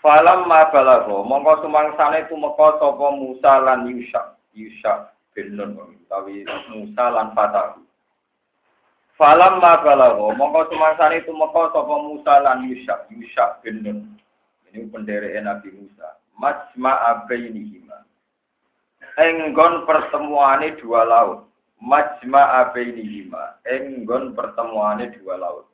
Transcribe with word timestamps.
Falamma 0.04 0.68
balagho 0.68 1.24
mongko 1.24 1.64
sumangsane 1.64 2.28
tumeka 2.28 2.76
sapa 2.76 3.08
Musa 3.16 3.64
lan 3.64 3.88
Yusha 3.88 4.36
Yusha 4.52 5.08
bin 5.32 5.56
Nun 5.56 5.80
utawi 5.80 6.44
Musa 6.76 7.08
lan 7.08 7.32
Fatahu 7.32 7.80
Falamma 9.19 9.83
balagho 9.83 10.31
mongko 10.39 10.71
sumangsane 10.71 11.27
tumeka 11.27 11.75
sapa 11.75 11.95
Musa 12.07 12.39
lan 12.39 12.71
Yusha 12.71 13.03
Yusha 13.11 13.59
bin 13.67 13.83
Nun. 13.83 13.99
Ini 14.71 14.87
pendereke 14.95 15.43
Nabi 15.43 15.75
Musa. 15.75 16.23
Majma'a 16.39 17.27
bainihima 17.27 17.99
enggon 19.19 19.83
pertemuane 19.91 20.79
dua 20.79 21.03
laut. 21.03 21.51
Majma'a 21.83 22.71
bainihima 22.71 23.59
enggon 23.67 24.39
pertemuane 24.39 25.11
dua 25.19 25.35
laut. 25.35 25.67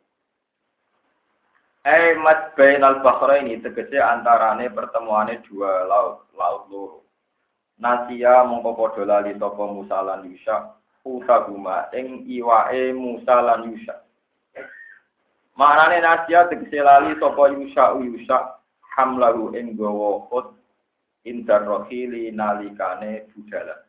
Eh 1.85 2.17
mat 2.17 2.57
bainal 2.57 3.05
ini 3.45 3.61
tegese 3.61 4.01
antarane 4.01 4.73
pertemuane 4.73 5.45
dua 5.45 5.85
laut, 5.85 6.25
laut 6.33 6.65
loro. 6.73 7.05
Nasia 7.77 8.41
mongko 8.49 8.73
padha 8.73 9.05
lali 9.05 9.37
sapa 9.37 9.69
Musa 9.69 10.01
lan 10.01 10.25
utaguma 11.05 11.89
ing 11.93 12.25
iwake 12.27 12.93
Musa 12.97 13.37
lan 13.45 13.69
Yusha. 13.71 13.95
Maknane 15.55 16.01
Nasia 16.01 16.49
tegese 16.49 16.81
lali 16.83 17.15
sapa 17.21 17.53
Yusha 17.53 17.95
Yusha 18.01 18.39
hamlahu 18.97 19.53
ing 19.55 19.77
gawa 19.77 20.25
khut 20.33 20.57
indar 21.29 21.63
rohili 21.69 22.33
nalikane 22.33 23.29
budala. 23.37 23.85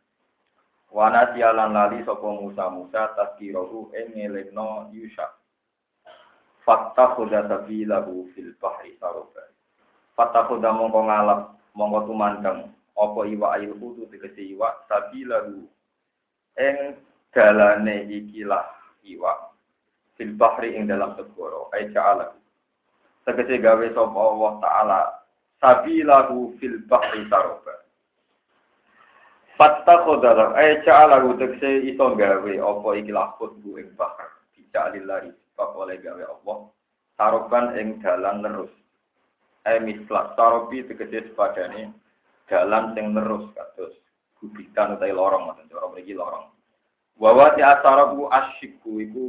Wana 0.91 1.31
lan 1.35 1.73
lali 1.73 2.03
sapa 2.05 2.27
Musa 2.27 2.69
Musa 2.69 3.15
taskirohu 3.15 3.95
ing 3.95 4.13
ngelingno 4.13 4.91
Yusha. 4.91 5.25
Fattakhudha 6.65 7.45
sabilahu 7.47 8.29
fil 8.33 8.51
bahri 8.57 8.97
saroba. 8.97 9.45
Fattakhudha 10.17 10.73
mongko 10.73 11.05
ngalap, 11.05 11.41
mongko 11.77 12.09
tumandang, 12.09 12.73
apa 12.97 13.19
iwa 13.29 13.53
ail 13.53 13.77
kutu 13.77 14.09
tegese 14.09 14.41
iwa 14.55 14.73
sabilahu. 14.89 15.67
Eng 16.55 16.99
dalane 17.35 18.07
ikilah 18.07 18.65
iwa. 19.03 19.53
Fil 20.15 20.31
bahri 20.39 20.79
ing 20.79 20.87
dalam 20.87 21.15
segoro, 21.19 21.67
ay 21.75 21.91
ja'ala. 21.91 22.31
Tegese 23.27 23.59
gawe 23.59 23.85
sapa 23.91 24.19
Allah 24.19 24.53
Ta'ala 24.63 25.01
sabilahu 25.59 26.55
fil 26.61 26.79
bahri 26.87 27.27
saroba. 27.27 27.75
Fattakhudha 29.59 30.55
ay 30.55 30.79
ja'ala 30.87 31.19
tegese 31.35 31.91
iso 31.91 32.15
gawe 32.15 32.51
apa 32.55 32.89
ikilah 32.95 33.35
kutu 33.35 33.75
ing 33.75 33.91
bahar. 33.99 34.31
Bijak 34.55 34.95
lillahi 34.95 35.35
sebab 35.55 35.69
oleh 35.75 35.99
gawe 35.99 36.23
Allah 36.23 36.71
taroban 37.15 37.75
ing 37.79 38.03
dalan 38.03 38.43
terus 38.43 38.71
eh 39.65 39.79
mislah 39.79 40.35
tarobi 40.35 40.83
tegese 40.83 41.31
sepadane 41.31 41.95
dalan 42.51 42.91
sing 42.93 43.15
terus 43.15 43.45
kados 43.55 43.95
gubitan 44.45 44.93
utawi 44.93 45.09
lorong 45.09 45.49
ngoten 45.49 45.65
cara 45.73 45.89
mriki 45.89 46.13
lorong 46.13 46.45
wa 47.17 47.49
ti 47.57 47.61
asarabu 47.65 48.29
asyiku 48.29 49.01
iku 49.01 49.25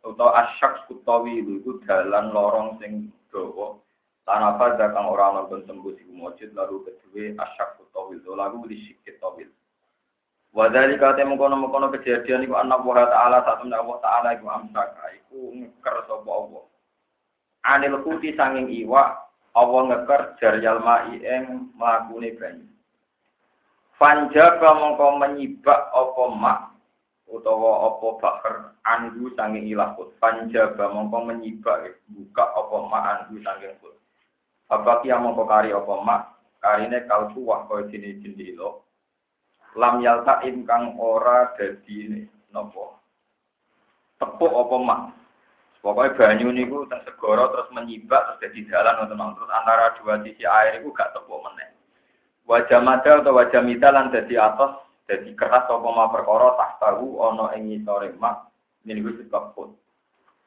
utawa 0.00 0.48
asyak 0.48 0.88
kutawi 0.88 1.44
iku 1.44 1.76
dalan 1.84 2.32
lorong 2.32 2.80
sing 2.80 3.12
dawa 3.28 3.76
tanapa 4.24 4.80
kang 4.80 5.12
ora 5.12 5.36
ana 5.36 5.44
tembus 5.68 6.00
iku 6.00 6.12
mujud 6.16 6.50
lalu 6.56 6.88
kedue 6.88 7.36
asyak 7.36 7.76
kutawi 7.76 8.16
lalu 8.24 8.64
disikit 8.72 9.20
tawil 9.20 9.52
Wadali 10.50 10.98
kate 10.98 11.22
mengkono-mengkono 11.22 11.94
kejadian 11.94 12.42
iku 12.42 12.58
anak 12.58 12.82
Allah 12.82 13.06
Ta'ala 13.06 13.38
temen 13.46 13.70
Allah 13.70 13.98
Ta'ala 14.02 14.28
iku 14.34 14.50
amsaka 14.50 15.14
iku 15.22 15.54
ngeker 15.54 15.96
sapa 16.10 16.26
Allah. 16.26 16.64
Anil 17.70 18.02
kuti 18.02 18.34
sanging 18.34 18.66
iwa 18.66 19.14
Allah 19.54 19.80
ngeker 19.94 20.34
jaryal 20.42 20.82
mai 20.82 21.22
ing 21.22 21.70
mlakune 21.78 22.34
banyu. 22.34 22.66
Panjaba 24.00 24.80
mongko 24.80 25.20
menyibak 25.20 25.92
apa 25.92 26.24
mak 26.32 26.72
utawa 27.28 27.92
apa 27.92 28.06
bakar 28.16 28.54
andu 28.80 29.28
sanging 29.36 29.68
ilahut. 29.68 30.16
Panjaba 30.16 30.88
mongko 30.88 31.28
menyibak 31.28 32.00
buka 32.08 32.48
apa 32.48 32.76
mak 32.88 33.04
andu 33.04 33.36
sanging 33.44 33.76
kut. 33.84 33.92
Apa 34.72 35.04
kia 35.04 35.20
mongko 35.20 35.44
kari 35.44 35.76
apa 35.76 35.94
mak? 36.00 36.22
Karine 36.64 37.04
kalbu 37.04 37.44
wah 37.44 37.68
koyo 37.68 37.92
dene 37.92 38.24
jendela 38.24 38.80
lam 39.76 40.00
yalta 40.00 40.40
kang 40.44 40.96
ora 40.96 41.52
dadi 41.60 42.24
nopo? 42.56 42.96
Tepuk 44.16 44.48
apa 44.48 44.76
mak? 44.80 45.00
Pokoknya 45.84 46.16
banyu 46.16 46.48
niku 46.56 46.88
teng 46.88 47.04
segara 47.04 47.52
terus 47.52 47.68
menyibak 47.72 48.40
terus 48.40 48.64
dalan 48.68 48.96
ngoten 49.12 49.36
terus 49.36 49.52
antara 49.52 49.92
dua 50.00 50.20
sisi 50.24 50.44
air 50.44 50.80
iku 50.80 50.92
gak 50.92 51.12
tepuk 51.16 51.40
meneh 51.40 51.79
wajah 52.48 52.80
madal 52.80 53.24
atau 53.24 53.36
wajah 53.36 53.60
lan 53.64 54.12
dadi 54.12 54.36
atas 54.38 54.80
dadi 55.08 55.34
keras 55.34 55.66
apa 55.66 55.88
ma 55.90 56.12
perkara 56.12 56.54
tak 56.54 56.70
tahu 56.78 57.18
ana 57.20 57.52
ing 57.58 57.72
ngisore 57.72 58.14
mak 58.16 58.50
sebab 58.86 59.52
pun 59.52 59.76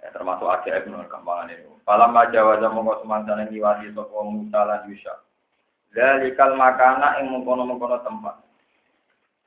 ya, 0.04 0.10
termasuk 0.12 0.50
ajaib 0.50 0.84
menurut 0.90 1.08
kembangan 1.08 1.54
ini. 1.54 1.70
Falam 1.88 2.12
majawaza 2.12 2.68
mongko 2.72 3.04
semangsane 3.04 3.48
ngiwati 3.48 3.92
sapa 3.96 4.18
Musa 4.24 4.60
lan 4.64 4.82
Yusha. 4.88 5.16
Dalikal 5.94 6.58
makana 6.58 7.22
ing 7.22 7.30
mengkono-mengkono 7.30 8.02
tempat. 8.02 8.42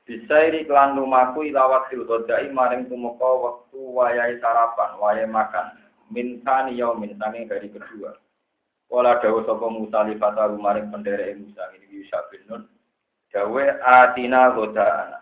Bisairi 0.07 0.63
klan 0.63 0.95
lumaku 0.95 1.51
ila 1.51 1.67
waktu 1.67 2.07
dodai 2.07 2.47
maring 2.55 2.87
tumeka 2.87 3.27
waktu 3.27 3.75
wayai 3.75 4.39
sarapan, 4.39 4.95
wayai 4.95 5.27
makan. 5.27 5.75
Mintani 6.07 6.79
yau 6.79 6.95
mintani 6.95 7.43
dari 7.43 7.67
kedua. 7.67 8.15
Wala 8.87 9.19
dawa 9.19 9.43
sapa 9.43 9.67
Musa 9.67 10.07
li 10.07 10.15
fataru 10.15 10.55
maring 10.55 10.87
pendere 10.87 11.35
Musa 11.35 11.63
ini 11.75 11.87
Yusuf 11.91 12.23
bin 12.31 12.41
Nun. 12.47 12.63
Dawe 13.27 13.63
atina 13.83 14.55
godaana. 14.55 15.19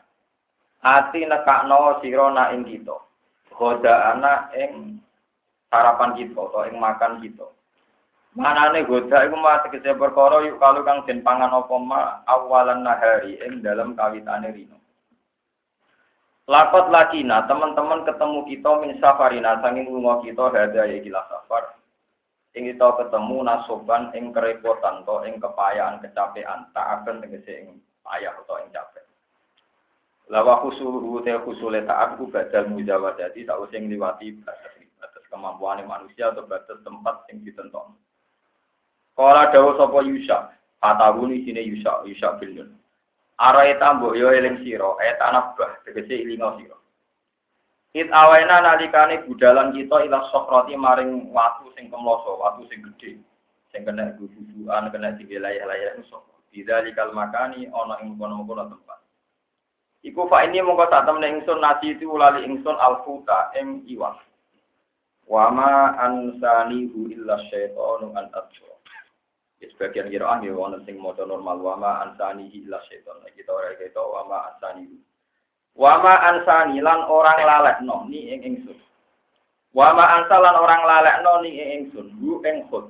Ati 0.86 1.26
nekakno 1.26 1.98
sira 2.06 2.30
na 2.30 2.54
ing 2.54 2.62
kita. 2.62 2.94
Godaana 3.50 4.54
ing 4.54 5.02
sarapan 5.74 6.14
kita 6.14 6.38
atau 6.38 6.70
ing 6.70 6.78
makan 6.78 7.26
kita. 7.26 7.48
Manane 8.36 8.84
goda 8.84 9.24
iku 9.24 9.40
mah 9.40 9.64
tegese 9.64 9.96
perkara 9.96 10.44
yuk 10.44 10.60
kalau 10.60 10.84
kang 10.84 11.08
den 11.08 11.24
pangan 11.24 11.56
apa 11.56 11.76
ma 11.80 12.20
awalan 12.28 12.84
nahari 12.84 13.40
ing 13.40 13.64
dalam 13.64 13.96
kawitane 13.96 14.52
rino. 14.52 14.76
Lakot 16.46 16.94
lakina, 16.94 17.48
teman-teman 17.50 18.06
ketemu 18.06 18.46
kita 18.46 18.70
min 18.78 19.02
safarina, 19.02 19.58
sanging 19.66 19.90
lunga 19.90 20.22
kita 20.22 20.54
hada 20.54 20.84
ya 20.86 21.02
gila 21.02 21.26
safar. 21.26 21.74
Ing 22.56 22.72
kita 22.72 22.88
ketemu 22.96 23.44
nasoban 23.44 24.16
ing 24.16 24.32
kerepotan 24.32 25.04
to 25.04 25.28
ing 25.28 25.44
kepayaan 25.44 26.00
kecapean, 26.00 26.72
tak 26.72 27.04
akan 27.04 27.20
tegese 27.20 27.68
ing 27.68 27.84
payah 28.00 28.32
atau 28.32 28.64
ing 28.64 28.72
capek. 28.72 29.04
Lawa 30.32 30.64
khusulu 30.64 31.20
te 31.22 31.36
khusule 31.44 31.84
taat 31.84 32.16
ku 32.16 32.32
badal 32.32 32.72
mujawadati 32.72 33.44
tak 33.44 33.60
usah 33.60 33.78
ngliwati 33.78 34.40
batas 34.42 34.74
batas 34.98 35.24
kemampuan 35.28 35.84
manusia 35.84 36.32
atau 36.32 36.48
batas 36.48 36.80
tempat 36.82 37.28
yang 37.30 37.44
ditentukan. 37.44 37.94
Kala 39.16 39.48
dawuh 39.52 39.80
sapa 39.80 40.00
Yusha, 40.04 40.52
Fatahuni 40.84 41.48
sini 41.48 41.64
Yusha, 41.64 42.04
Yusha 42.04 42.36
bin 42.36 42.76
Arai 43.36 43.76
tambo 43.80 44.16
yo 44.16 44.32
eling 44.32 44.64
siro, 44.64 44.96
eh 45.04 45.12
tanabah, 45.20 45.84
tegese 45.84 46.24
ilingo 46.24 46.56
siro. 46.56 46.80
It 47.96 48.12
awena 48.12 48.60
nalikane 48.60 49.24
budalan 49.24 49.72
kita 49.72 50.04
ila 50.04 50.28
sokrati 50.28 50.76
maring 50.76 51.32
watu 51.32 51.72
sing 51.80 51.88
kemloso, 51.88 52.36
watu 52.44 52.68
sing 52.68 52.84
gede, 52.84 53.24
sing 53.72 53.88
kena 53.88 54.12
guguan, 54.20 54.92
kena 54.92 55.16
tinggi 55.16 55.40
layah-layah 55.40 55.96
musuh. 55.96 56.20
Tidak 56.52 56.92
likal 56.92 57.16
makani, 57.16 57.72
ono 57.72 57.96
ing 58.04 58.20
kono-kono 58.20 58.68
tempat. 58.68 59.00
Iku 60.04 60.28
fa 60.28 60.44
ini 60.44 60.60
mongko 60.60 60.92
sak 60.92 61.08
temen 61.08 61.40
ingsun 61.40 61.64
nasi 61.64 61.96
itu 61.96 62.12
lali 62.20 62.44
ingsun 62.44 62.76
alfuta 62.76 63.56
ing 63.56 63.88
iwak. 63.88 64.20
Wa 65.24 65.48
ma 65.56 65.96
ansanihu 65.96 67.08
illa 67.10 67.40
syaitanu 67.48 68.12
an 68.12 68.28
atso. 68.36 68.76
Ya 69.64 69.72
sebagian 69.72 70.12
kira 70.12 70.44
ya 70.44 70.52
wonten 70.52 70.84
sing 70.84 71.00
maca 71.00 71.24
normal 71.24 71.64
wa 71.64 71.76
ma 71.80 71.92
ansanihi 72.04 72.68
illa 72.68 72.84
syaitan. 72.92 73.24
Nah, 73.24 73.32
kita 73.34 73.56
ora 73.56 73.72
kita 73.80 74.04
wa 74.04 74.22
ma 74.28 74.38
ansanihu. 74.52 75.00
Wa 75.76 76.00
ma 76.00 76.16
ansani 76.32 76.80
lan 76.80 77.04
orang 77.12 77.44
lalekno 77.44 78.08
ni 78.08 78.32
ing 78.32 78.40
ingsun. 78.48 78.80
Wa 79.76 79.92
ma 79.92 80.24
ansalan 80.24 80.56
orang 80.56 80.88
lalekno 80.88 81.44
ni 81.44 81.52
ing 81.52 81.70
ingsun. 81.84 82.16
Hu 82.16 82.40
ing 82.48 82.64
khut. 82.72 82.88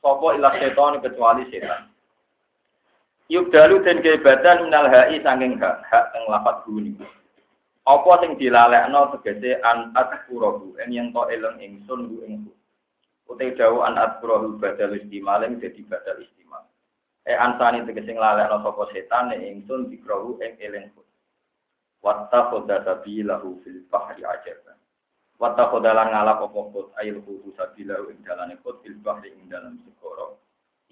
Sapa 0.00 0.26
illa 0.32 0.56
syaitan 0.56 0.96
kecuali 1.04 1.44
setan. 1.52 1.92
Yubdalu 3.28 3.84
den 3.84 4.00
kebadan 4.00 4.64
minal 4.64 4.88
hai 4.88 5.20
sanging 5.20 5.60
hak 5.60 5.84
hak 5.92 6.16
teng 6.16 6.24
lapat 6.24 6.64
guni. 6.64 6.96
Apa 7.84 8.24
sing 8.24 8.40
dilalekno 8.40 9.12
tegese 9.12 9.60
an 9.60 9.92
atqurahu 9.92 10.72
en 10.80 10.88
yen 10.96 11.12
to 11.12 11.20
eleng 11.28 11.60
ingsun 11.60 12.08
ku 12.08 12.24
ing 12.24 12.48
Utai 13.26 13.52
dawu 13.58 13.84
an 13.84 14.00
atqurahu 14.00 14.56
badal 14.56 14.96
istimalem 14.96 15.60
dadi 15.60 15.84
badal 15.84 16.16
istimal. 16.22 16.64
E 17.28 17.36
ansani 17.36 17.84
tegese 17.84 18.16
nglalekno 18.16 18.64
sapa 18.64 18.88
setan 18.96 19.36
ing 19.36 19.60
ingsun 19.60 19.92
dikrahu 19.92 20.40
ing 20.40 20.56
eling 20.64 20.88
Watta 22.04 22.52
khoda 22.52 22.84
sabilahu 22.84 23.60
fil 23.64 23.84
bahri 23.88 24.22
ajaba. 24.22 24.76
Watta 25.36 25.68
khoda 25.68 25.92
lan 25.92 26.12
ngalap 26.12 26.44
apa 26.48 26.60
kot 26.72 26.88
ayil 27.00 27.20
kudu 27.24 27.52
sabilahu 27.56 28.12
ing 28.12 28.24
dalane 28.24 28.56
kot 28.60 28.80
fil 28.80 28.96
bahri 29.00 29.32
ing 29.32 29.48
dalam 29.52 29.80
segoro. 29.84 30.40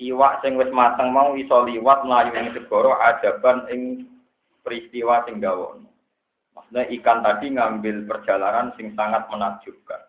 Iwak 0.01 0.43
sing 0.43 0.59
wis 0.59 0.73
mateng 0.75 1.15
mau 1.15 1.39
iso 1.39 1.63
liwat 1.65 2.03
mlayu 2.03 2.35
ing 2.35 2.51
segoro 2.53 2.99
ajaban 2.99 3.69
ing 3.71 4.11
peristiwa 4.65 5.23
sing 5.29 5.39
gawono. 5.39 5.87
Maksudnya 6.55 6.87
ikan 6.99 7.19
tadi 7.21 7.47
ngambil 7.55 7.97
perjalanan 8.07 8.71
sing 8.79 8.95
sangat 8.95 9.27
menakjubkan. 9.29 10.07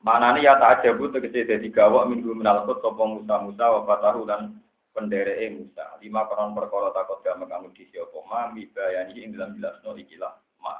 Mana 0.00 0.32
nih 0.32 0.48
ya 0.48 0.56
tak 0.56 0.80
aja 0.80 0.96
bu 0.96 1.12
tegese 1.12 1.44
jadi 1.44 1.68
gawak 1.68 2.08
minggu 2.08 2.32
menalkut 2.32 2.80
sopong 2.80 3.20
Musa 3.20 3.36
Musa 3.44 3.66
wafatahu 3.68 4.24
dan 4.24 4.56
pendere 5.00 5.40
Musa. 5.56 5.96
Lima 6.04 6.28
koron 6.28 6.52
perkara 6.52 6.92
takut 6.92 7.24
gak 7.24 7.40
kamu 7.40 7.72
di 7.72 7.88
siapa 7.88 8.20
ma 8.28 8.52
mibayani 8.52 9.16
ing 9.16 9.32
dalam 9.32 9.56
jelas 9.56 9.80
no 9.80 9.96
ikilah 9.96 10.36
ma. 10.60 10.76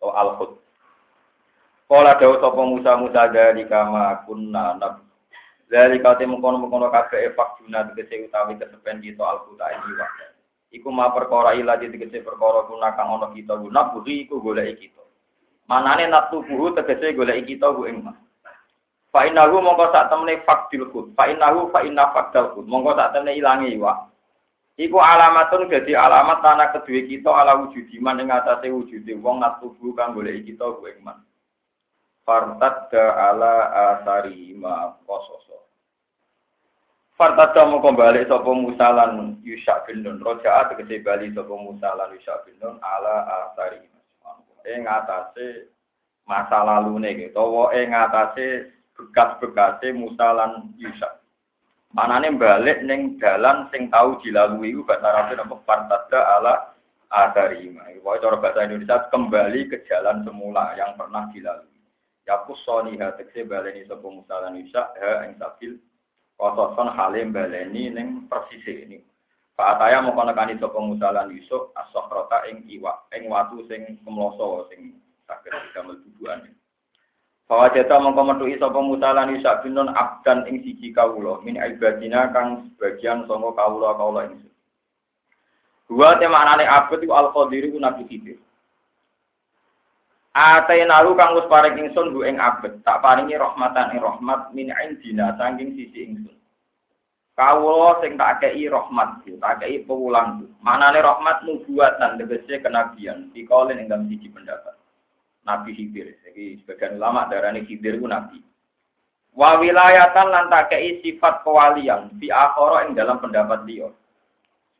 O 0.00 0.08
alhut. 0.16 0.56
Kala 1.84 2.16
dawu 2.16 2.40
sapa 2.40 2.62
Musa 2.64 2.96
Musa 2.96 3.28
dari 3.28 3.68
kama 3.68 4.24
kunna 4.24 4.80
nab. 4.80 5.04
Dari 5.68 6.00
kate 6.00 6.24
mengkono 6.24 6.56
mengkono 6.64 6.88
kabeh 6.88 7.28
efak 7.28 7.60
juna 7.60 7.84
tegese 7.92 8.24
utawi 8.24 8.56
kesepen 8.56 9.04
kita 9.04 9.20
alhuta 9.20 9.68
ini 9.68 10.00
wae. 10.00 10.26
Iku 10.72 10.88
ma 10.88 11.12
perkara 11.12 11.52
ila 11.60 11.76
tegese 11.76 12.24
perkara 12.24 12.64
kuna 12.64 12.96
kang 12.96 13.12
ana 13.12 13.28
kita 13.36 13.52
guna 13.60 13.92
budi 13.92 14.24
iku 14.24 14.40
goleki 14.40 14.88
kita. 14.88 15.04
Manane 15.68 16.08
nak 16.08 16.32
tubuh 16.32 16.72
tegese 16.72 17.12
goleki 17.12 17.56
kita 17.56 17.68
ku 17.76 17.84
ing 17.84 18.00
Fa 19.08 19.24
innahu 19.24 19.64
mongko 19.64 19.88
sak 19.88 20.12
temene 20.12 20.44
fakdil 20.44 20.88
khut. 20.92 21.16
Fa 21.16 21.28
innahu 21.32 21.72
fa 21.72 21.80
inna 21.80 22.12
fakdal 22.12 22.52
khut. 22.52 22.68
Mongko 22.68 22.92
sak 22.92 23.16
temene 23.16 23.40
ilange 23.40 23.72
iwak. 23.72 24.08
Iku 24.78 25.02
alamatun 25.02 25.66
jadi 25.66 25.98
alamat 25.98 26.38
tanah 26.38 26.70
kedua 26.70 27.02
kita 27.02 27.30
ala 27.34 27.58
wujud 27.66 27.90
iman 27.98 28.22
ing 28.22 28.30
atase 28.30 28.70
wujude 28.70 29.10
wong 29.18 29.42
tubuh 29.58 29.90
kang 29.98 30.14
goleki 30.14 30.54
kita 30.54 30.70
ku 30.78 30.86
ing 30.86 31.02
man. 31.02 31.18
Fartadda 32.22 33.34
ala 33.34 33.74
asari 33.74 34.54
ma 34.54 34.94
kososo. 35.02 35.66
Fartada 37.18 37.66
mau 37.66 37.82
kembali 37.82 38.30
sopo 38.30 38.54
Musa 38.54 38.94
lan 38.94 39.42
Yusha 39.42 39.82
bin 39.82 40.06
Nun. 40.06 40.22
Rojaat 40.22 40.70
tegese 40.70 41.02
bali 41.02 41.34
sopo 41.34 41.58
Musa 41.58 41.98
lan 41.98 42.14
Yusha 42.14 42.38
bin 42.46 42.54
Nun 42.62 42.78
ala 42.78 43.26
asari. 43.26 43.82
Ing 44.62 44.86
atase 44.86 45.74
masa 46.22 46.62
lalu 46.62 47.02
nih, 47.02 47.26
gitu. 47.26 47.66
Ing 47.74 47.90
atase 47.90 48.77
bekas-bekase 48.98 49.94
Musa 49.94 50.34
lan 50.34 50.74
Yusha. 50.74 51.22
Manane 51.94 52.34
balik 52.36 52.84
neng 52.84 53.16
dalan 53.16 53.70
sing 53.72 53.88
tahu 53.88 54.20
dilalui 54.20 54.76
iku 54.76 54.84
bahasa 54.84 55.08
Arab 55.08 55.38
napa 55.38 55.56
fartada 55.64 56.20
ala 56.36 56.54
asari. 57.08 57.72
Iku 57.72 58.04
cara 58.20 58.36
bahasa 58.36 58.66
Indonesia 58.68 59.08
kembali 59.08 59.72
ke 59.72 59.86
jalan 59.88 60.26
semula 60.26 60.76
yang 60.76 60.98
pernah 60.98 61.30
dilalui. 61.32 61.80
Ya 62.28 62.44
kusoni 62.44 63.00
ha 63.00 63.16
tekse 63.16 63.48
baleni 63.48 63.88
sopo 63.88 64.12
Musa 64.12 64.36
lan 64.44 64.60
Yusha 64.60 64.92
ha 64.92 65.24
ing 65.24 65.40
sabil 65.40 65.80
Kososon 66.38 66.94
halim 66.94 67.34
baleni 67.34 67.90
ning 67.90 68.30
persisi 68.30 68.86
ini. 68.86 68.98
Pak 69.58 69.74
Ataya 69.74 69.98
mau 69.98 70.14
konekani 70.14 70.54
sapa 70.62 70.78
Musa 70.78 71.10
lan 71.10 71.34
Yusuf 71.34 71.74
as-sokhrota 71.74 72.46
ing 72.46 72.62
iwak, 72.70 73.10
ing 73.10 73.26
watu 73.26 73.66
sing 73.66 73.98
kemloso 74.06 74.70
sing 74.70 75.02
saged 75.26 75.50
damel 75.74 75.98
tubuhan. 75.98 76.46
Bahwa 77.48 77.72
jeta 77.72 77.96
mongko 77.96 78.22
metuki 78.28 78.60
sapa 78.60 78.76
Musa 78.84 79.16
lan 79.16 79.32
Yusuf 79.32 79.64
binun 79.64 79.88
abdan 79.96 80.44
ing 80.44 80.60
siji 80.60 80.92
kawula 80.92 81.40
min 81.40 81.56
ibadina 81.56 82.28
kang 82.28 82.68
sebagian 82.76 83.24
sanga 83.24 83.48
kawula 83.56 83.96
kawula 83.96 84.28
ing 84.28 84.44
Dua 85.88 86.20
tema 86.20 86.44
anane 86.44 86.68
abad 86.68 87.00
itu 87.00 87.08
al-qadir 87.08 87.72
itu 87.72 87.80
Nabi 87.80 88.04
Khidir. 88.04 88.36
Atainahu 90.36 91.16
kang 91.16 91.32
wis 91.32 91.48
paring 91.48 91.80
ingsun 91.80 92.12
bu 92.12 92.28
ing 92.28 92.36
abet, 92.36 92.84
tak 92.84 93.00
paringi 93.00 93.32
rahmatan 93.40 93.96
ing 93.96 94.04
rahmat 94.04 94.52
min 94.52 94.68
indina 94.68 95.32
saking 95.40 95.72
sisi 95.72 96.04
ingsun. 96.04 96.36
Kawula 97.32 98.04
sing 98.04 98.20
tak 98.20 98.44
kei 98.44 98.68
rahmat, 98.68 99.24
tak 99.24 99.64
kei 99.64 99.80
pewulang. 99.88 100.44
Manane 100.60 101.00
rahmat 101.00 101.48
nubuatan 101.48 102.20
tegese 102.20 102.60
kenabian, 102.60 103.32
dikaulin 103.32 103.80
ing 103.80 103.88
dalam 103.88 104.12
siji 104.12 104.28
pendapat. 104.28 104.76
Nabi 105.48 105.72
Khidir. 105.72 106.20
Jadi 106.28 106.60
sebagian 106.60 107.00
ulama 107.00 107.24
darani 107.32 107.64
Khidir 107.64 107.96
ku 107.96 108.04
nabi. 108.04 108.44
Wa 109.32 109.56
wilayatan 109.56 110.28
lan 110.28 110.52
tak 110.52 110.76
kei 110.76 111.00
sifat 111.00 111.40
kewalian 111.40 112.12
di 112.20 112.28
akhara 112.28 112.84
ing 112.84 112.92
dalam 112.92 113.16
pendapat 113.16 113.64
dia. 113.64 113.88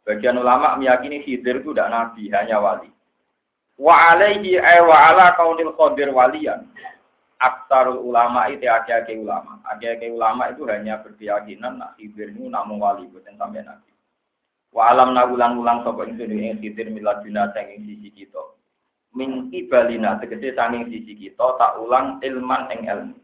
Sebagian 0.04 0.36
ulama 0.36 0.76
meyakini 0.76 1.24
Khidir 1.24 1.64
itu 1.64 1.72
tidak 1.72 1.88
nabi, 1.88 2.28
hanya 2.28 2.60
wali. 2.60 2.92
Wa 3.80 4.12
alaihi 4.12 4.60
ay 4.60 4.84
wa 4.84 4.96
ala 5.08 5.32
kaunil 5.38 5.72
qadir 5.72 6.12
walian. 6.12 6.68
Aksarul 7.38 8.02
ulama 8.02 8.50
itu 8.50 8.66
ake-ake 8.66 9.14
ulama. 9.14 9.62
Ake-ake 9.62 10.10
ulama 10.10 10.50
itu 10.50 10.66
hanya 10.66 10.98
berkeyakinan 11.06 11.78
nak 11.78 11.94
khidir 11.94 12.34
itu 12.34 12.50
namun 12.50 12.82
wali 12.82 13.06
bukan 13.06 13.38
sampai 13.38 13.62
nabi. 13.62 13.94
Wa 14.74 14.90
alam 14.90 15.14
na 15.14 15.22
ulang-ulang 15.22 15.86
sapa 15.86 16.02
ingsun 16.10 16.34
ing 16.34 16.58
khidir 16.58 16.90
miladuna 16.90 17.54
sing 17.54 17.78
sisi 17.86 18.10
kita. 18.10 18.57
Min 19.16 19.48
ibalina 19.54 20.20
tegese 20.20 20.52
sanging 20.52 20.92
sisi 20.92 21.16
kita 21.16 21.56
tak 21.56 21.80
ulang 21.80 22.20
ilman 22.20 22.68
ing 22.74 22.88
ilmu. 22.88 23.16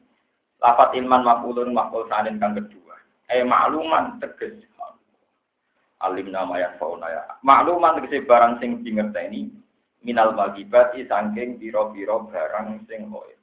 Lafat 0.62 0.96
ilman 0.96 1.22
mafulun 1.26 1.76
maful 1.76 2.08
sanin 2.08 2.40
kang 2.40 2.56
kedua. 2.56 2.96
Eh 3.28 3.44
makluman 3.44 4.16
teges 4.20 4.64
alim 6.04 6.28
nama 6.28 6.60
yang 6.60 6.76
fauna 6.76 7.08
ya. 7.08 7.22
Makluman 7.40 7.96
tegese 7.98 8.28
barang 8.28 8.60
sing 8.60 8.84
dingerteni 8.84 9.48
minal 10.04 10.36
magibati 10.36 11.08
sangking 11.08 11.56
biro-biro 11.56 12.28
barang 12.28 12.84
sing 12.84 13.08
hoir. 13.08 13.40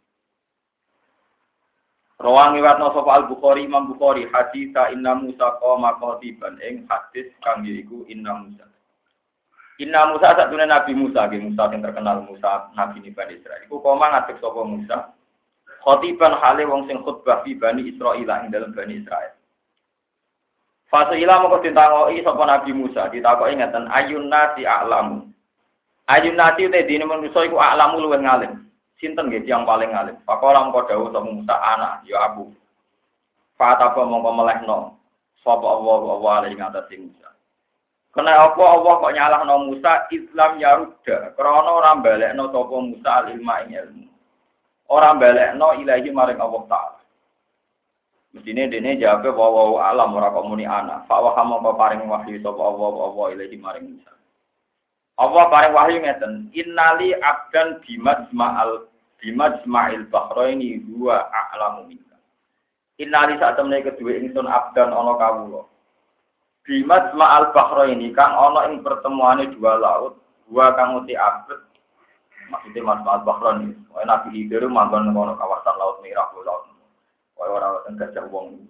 Rawang 2.22 2.54
iwatno 2.54 2.94
sapa 2.94 3.18
Al 3.18 3.26
Bukhari 3.26 3.66
Imam 3.66 3.90
Bukhari 3.90 4.30
hadis 4.30 4.70
inna 4.94 5.18
Musa 5.18 5.58
qoma 5.58 5.98
qatiban 5.98 6.62
ing 6.62 6.86
hadis 6.86 7.34
kang 7.42 7.66
yaiku 7.66 8.06
inna 8.06 8.46
Musa. 8.46 8.70
Inna 9.82 10.14
Musa 10.14 10.38
satune 10.38 10.70
Nabi 10.70 10.94
Musa, 10.94 11.26
nggih 11.26 11.42
Musa 11.42 11.74
yang 11.74 11.82
terkenal 11.82 12.22
Musa 12.22 12.70
Nabi 12.78 13.02
Bani 13.10 13.34
Israil. 13.42 13.66
Iku 13.66 13.82
koma 13.82 14.14
ngadeg 14.14 14.38
sapa 14.38 14.62
Musa. 14.62 15.10
Khatiban 15.82 16.38
hale 16.38 16.70
wong 16.70 16.86
sing 16.86 17.02
khutbah 17.02 17.42
fi 17.42 17.58
Bani 17.58 17.90
Israil 17.90 18.30
ing 18.30 18.54
dalam 18.54 18.78
Bani 18.78 19.02
Israil. 19.02 19.34
Fase 20.86 21.18
ila 21.18 21.42
moko 21.42 21.66
ditangoki 21.66 22.22
sapa 22.22 22.44
Nabi 22.46 22.72
Musa, 22.78 23.10
ditakoki 23.10 23.58
ngeten 23.58 23.90
ayun 23.90 24.30
nasi 24.30 24.70
a'lamu. 24.70 25.26
Ayun 26.06 26.38
nasi 26.38 26.70
te 26.70 26.86
dini 26.86 27.02
manusa 27.02 27.42
iku 27.42 27.58
a'lamu 27.58 28.06
luwih 28.06 28.22
ngalim. 28.22 28.62
Sinten 29.02 29.34
nggih 29.34 29.50
yang 29.50 29.66
paling 29.66 29.90
ngalim? 29.90 30.14
Pakola 30.30 30.62
mengko 30.62 30.86
dawuh 30.86 31.10
sapa 31.10 31.26
Musa 31.26 31.56
anak 31.58 32.06
ya 32.06 32.22
Abu. 32.30 32.54
Fatapa 33.58 34.06
mongko 34.06 34.30
melehno 34.30 34.78
sapa 35.42 35.66
Allah 35.66 35.98
Allah 36.06 36.32
alaihi 36.46 36.58
ngatasi 36.62 36.96
Musa. 37.02 37.21
Kena 38.12 38.44
apa 38.52 38.60
Allah 38.60 38.94
kok 39.00 39.14
nyalahno 39.16 39.72
Musa 39.72 40.04
Islam 40.12 40.60
ya 40.60 40.76
rudha 40.76 41.32
krana 41.40 41.72
ora 41.72 41.96
balekno 41.96 42.52
sapa 42.52 42.76
Musa 42.84 43.10
al-ilma 43.24 43.64
ing 43.64 43.72
ilmu. 43.80 44.08
Ora 44.92 45.16
balekno 45.16 45.80
ilahi 45.80 46.12
maring 46.12 46.44
Allah 46.44 46.64
taala. 46.68 47.00
Mestine 48.36 48.68
dene 48.68 49.00
jawabe 49.00 49.32
wa 49.32 49.48
wa 49.48 49.80
alam 49.88 50.12
ora 50.12 50.28
komuni 50.36 50.68
ana. 50.68 51.08
Fa 51.08 51.24
wa 51.24 51.40
mongko 51.40 51.72
paring 51.80 52.04
wahyu 52.04 52.44
sapa 52.44 52.60
Allah 52.60 52.92
Allah 53.00 53.26
ilahi 53.32 53.56
maring 53.56 53.86
Musa. 53.96 54.12
Allah 55.16 55.44
paring 55.48 55.72
wahyu 55.72 55.98
ngeten, 56.04 56.52
innali 56.52 57.16
abdan 57.16 57.80
bimajma'al 57.80 58.92
bimajma'il 59.24 60.04
bahraini 60.12 60.84
huwa 60.84 61.32
a'lamu 61.32 61.88
minka. 61.88 62.20
Innali 63.00 63.40
saat 63.40 63.56
temene 63.56 63.88
kedua 63.88 64.20
ingsun 64.20 64.52
abdan 64.52 64.92
ana 64.92 65.16
kawula. 65.16 65.71
Bimajma'al 66.62 67.50
bahraini 67.52 68.14
kang 68.14 68.38
ana 68.38 68.70
ing 68.70 68.86
pertemuane 68.86 69.50
dua 69.58 69.82
laut, 69.82 70.14
dua 70.46 70.74
kang 70.78 71.02
uti 71.02 71.18
abet. 71.18 71.58
Maksudnya 72.54 72.86
majma'al 72.86 73.22
bahraini, 73.26 73.74
wae 73.92 74.06
Nabi 74.06 74.30
Hidir 74.36 74.68
manggon 74.70 75.10
ngono 75.10 75.34
kawasan 75.40 75.76
laut 75.80 76.00
Merah 76.06 76.30
laut. 76.46 76.72
gajah 78.02 78.26
wong. 78.34 78.66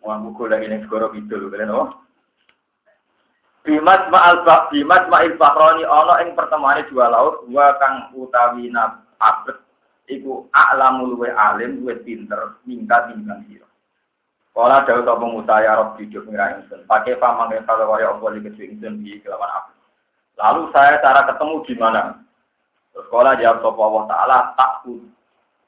Wong 0.00 0.18
buku 0.30 0.48
lagi 0.48 0.70
ning 0.70 0.86
segoro 0.86 1.12
kidul 1.12 1.52
kalian 1.52 1.74
oh. 1.74 1.90
Bimat 3.66 4.06
ma'al 4.14 4.46
bak 4.46 4.70
bimat 4.70 5.10
ma'il 5.10 5.34
bahroni 5.34 5.82
ana 5.82 6.22
ing 6.22 6.38
pertemuane 6.38 6.86
dua 6.86 7.10
laut 7.10 7.42
wa 7.50 7.74
kang 7.82 8.14
utawi 8.14 8.70
nab 8.70 9.02
abet 9.18 9.58
iku 10.06 10.46
a'lamu 10.54 11.18
luwe 11.18 11.34
alim 11.34 11.82
luwe 11.82 11.98
pinter 12.06 12.62
mingkat 12.62 13.10
timbang 13.10 13.42
sira. 13.50 13.65
Kala 14.56 14.88
dawuh 14.88 15.04
sapa 15.04 15.20
Musa 15.28 15.60
ya 15.60 15.76
Rabb 15.76 16.00
hidup 16.00 16.24
ngira 16.32 16.56
ingsun. 16.56 16.88
Pakai 16.88 17.20
pamangke 17.20 17.60
kalau 17.68 17.92
kaya 17.92 18.08
apa 18.08 18.40
iki 18.40 18.72
ingsun 18.72 19.04
di 19.04 19.20
kelawan 19.20 19.52
aku. 19.52 19.72
Lalu 20.40 20.62
saya 20.72 20.96
cara 21.04 21.28
ketemu 21.28 21.60
gimana? 21.68 22.24
Terus 22.96 23.04
kala 23.12 23.36
jawab 23.36 23.60
sapa 23.60 23.80
Allah 23.84 24.04
taala 24.08 24.38
tak 24.56 24.72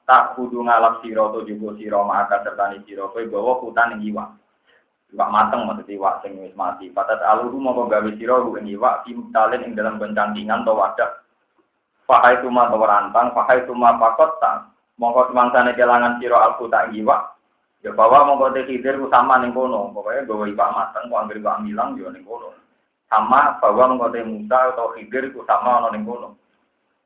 tak 0.08 0.22
kudu 0.40 0.64
ngalap 0.64 1.04
sira 1.04 1.20
to 1.36 1.44
juga 1.44 1.76
sira 1.76 2.00
maka 2.00 2.40
sertani 2.40 2.80
sira 2.88 3.12
kowe 3.12 3.20
gawa 3.28 3.60
hutan 3.60 4.00
ing 4.00 4.08
iwak. 4.08 4.32
Mateng 5.12 5.68
maksud 5.68 5.84
iwak 5.92 6.24
sing 6.24 6.40
wis 6.40 6.56
mati. 6.56 6.88
Patat 6.88 7.20
aluhu 7.20 7.60
mongko 7.60 7.92
gawe 7.92 8.10
sira 8.16 8.40
ing 8.40 8.72
iwak 8.72 9.04
timtalen 9.04 9.68
ing 9.68 9.76
dalam 9.76 10.00
bencantingan 10.00 10.64
to 10.64 10.72
wadah. 10.72 11.12
Fahai 12.08 12.40
tuma 12.40 12.72
to 12.72 12.80
rantang, 12.80 13.36
fahai 13.36 13.68
tuma 13.68 14.00
pakot 14.00 14.40
ta. 14.40 14.64
Mongko 14.96 15.28
semangsane 15.28 15.76
kelangan 15.76 16.16
sira 16.24 16.40
alquta 16.40 16.88
iwak 16.88 17.36
Ya 17.78 17.94
bahwa 17.94 18.34
mau 18.34 18.50
te 18.50 18.66
ku 18.66 19.06
sama 19.06 19.38
ning 19.38 19.54
kono, 19.54 19.94
pokoknya 19.94 20.26
bawa 20.26 20.50
iwak 20.50 20.70
mateng, 20.74 21.06
kok 21.06 21.20
anggere 21.22 21.38
iwak 21.38 21.60
milang 21.62 21.94
yo 21.94 22.10
ning 22.10 22.26
kono. 22.26 22.50
Sama 23.06 23.56
mau 23.62 24.10
te 24.10 24.20
Musa 24.26 24.74
atau 24.74 24.98
hidir 24.98 25.30
ku 25.30 25.46
sama 25.46 25.78
ono 25.78 25.94
ning 25.94 26.02
kono. 26.02 26.34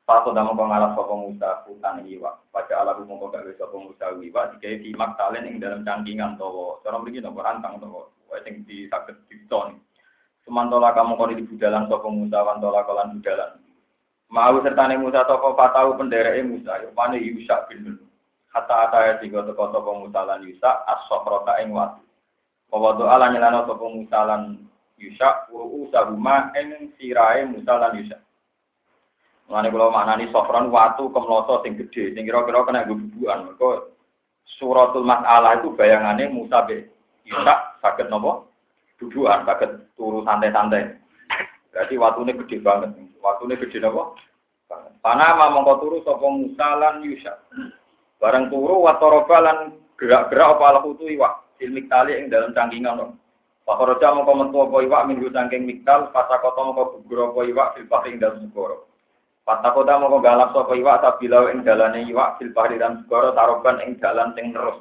Pas 0.03 0.25
udah 0.27 0.43
mau 0.43 0.57
ngalap 0.57 0.99
sapa 0.99 1.13
Musa 1.13 1.49
hutan 1.69 2.03
iwak. 2.03 2.35
Baca 2.49 2.73
Allah 2.75 2.99
mau 3.05 3.21
kok 3.21 3.37
gawe 3.37 3.51
sapa 3.55 3.75
Musa 3.77 4.11
iwak 4.17 4.57
digawe 4.57 4.75
di 4.81 4.89
maktalen 4.97 5.47
ing 5.47 5.61
dalam 5.61 5.85
cangkingan 5.85 6.35
towo. 6.41 6.81
Cara 6.81 6.97
mriki 6.97 7.21
nopo 7.21 7.39
rantang 7.39 7.77
towo. 7.79 8.11
Di 8.67 8.89
saged 8.89 9.29
diton. 9.29 9.77
Semantola 10.43 10.91
kamu 10.91 11.15
kau 11.15 11.29
di 11.31 11.45
budalan 11.47 11.87
sapa 11.87 12.07
Musa 12.09 12.43
wantola 12.43 12.83
kolan 12.83 13.15
budalan. 13.15 13.63
Mau 14.33 14.57
sertane 14.65 14.97
Musa 14.97 15.23
toko 15.29 15.53
patau 15.53 15.93
pendereke 15.93 16.41
Musa, 16.41 16.81
rupane 16.81 17.21
Yusak 17.21 17.69
bin 17.69 17.85
Nun. 17.85 18.12
Hatta 18.53 18.75
ataya 18.89 19.17
tiga 19.17 19.41
teko 19.49 19.73
sapa 19.73 19.91
musalan 19.97 20.45
yusa 20.45 20.85
as-sofrota 20.85 21.57
ing 21.65 21.73
watu. 21.73 22.05
Bahwa 22.69 22.93
doa 23.01 23.17
lan 23.17 23.33
nyelano 23.33 23.65
sapa 23.65 23.81
musalan 23.81 24.61
yusa 25.01 25.49
uru 25.49 25.89
usahuma 25.89 26.53
ing 26.53 26.93
sirae 27.01 27.49
musalan 27.49 27.97
yusa. 27.97 28.21
Mulane 29.49 29.73
kula 29.73 29.91
maknani 29.91 30.31
sofron 30.31 30.71
watu 30.71 31.09
kemloso 31.11 31.65
sing 31.65 31.75
gedhe 31.75 32.13
sing 32.15 32.23
kira-kira 32.23 32.63
kena 32.63 32.87
gubukan. 32.87 33.49
Mergo 33.49 33.91
suratul 34.61 35.03
mas'alah 35.03 35.59
itu 35.59 35.75
bayangannya 35.75 36.31
Musa 36.31 36.63
be 36.67 36.87
Yusa 37.23 37.79
sakit 37.79 38.11
nopo? 38.11 38.51
Duduan, 38.99 39.47
sakit 39.47 39.95
turu 39.95 40.23
santai-santai. 40.27 40.99
Berarti 41.71 41.95
waktunya 41.95 42.35
gede 42.35 42.57
banget. 42.59 42.91
Waktunya 43.23 43.55
gede 43.59 43.79
nopo? 43.79 44.15
Panama 45.03 45.51
mongko 45.51 45.73
turu 45.83 45.97
sapa 46.03 46.27
Musa 46.27 46.67
Yusa. 47.03 47.33
Barang 48.23 48.47
turu 48.47 48.87
watoroba 48.87 49.43
lan 49.43 49.57
gerak-gerak 49.99 50.55
apa 50.55 50.63
ala 50.63 50.79
kutu 50.79 51.11
iwak. 51.11 51.43
Silmik 51.59 51.91
tali 51.91 52.15
yang 52.15 52.31
dalam 52.31 52.55
cangkingan 52.55 52.95
dong. 52.95 53.19
Pakoroja 53.67 54.15
mau 54.15 54.23
komentu 54.23 54.63
apa 54.63 54.79
iwak 54.79 55.05
minggu 55.11 55.27
cangking. 55.35 55.67
Pasakoto 55.83 56.71
mau 56.71 56.87
gugur 56.95 57.35
apa 57.35 57.39
iwak 57.43 57.67
filpahri 57.75 58.15
ing 58.15 58.23
dalam 58.23 58.47
segoro. 58.47 58.87
Patakota 59.43 59.99
mau 59.99 60.23
galap 60.23 60.55
sapa 60.55 60.71
iwak 60.71 61.03
sabilau 61.03 61.51
ing 61.51 61.67
dalane 61.67 62.07
iwak 62.07 62.39
filpahri 62.39 62.79
dan 62.79 63.03
segoro 63.03 63.35
taroban 63.35 63.83
ing 63.83 63.99
dalan 63.99 64.31
sing 64.39 64.55
terus. 64.55 64.79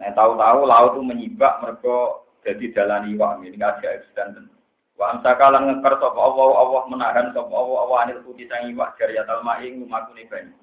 Nah 0.00 0.08
tahu-tahu 0.16 0.64
laut 0.64 0.96
itu 0.96 1.00
menyibak 1.04 1.60
mereka 1.60 2.24
jadi 2.48 2.64
dalan 2.72 3.12
iwak 3.12 3.44
ini 3.44 3.60
aja 3.60 4.00
dan 4.16 4.48
Wa 4.96 5.12
amsakalan 5.20 5.68
ngeker 5.68 6.00
sapa 6.00 6.16
Allah 6.16 6.48
Allah 6.64 6.82
menahan 6.88 7.28
sapa 7.36 7.52
Allah 7.52 7.76
Allah 7.84 7.98
anil 8.08 8.24
putih 8.24 8.48
sang 8.48 8.72
iwak 8.72 8.96
jariyatal 8.96 9.44
ma'ing 9.44 9.84
lumakune 9.84 10.24
banyu. 10.32 10.56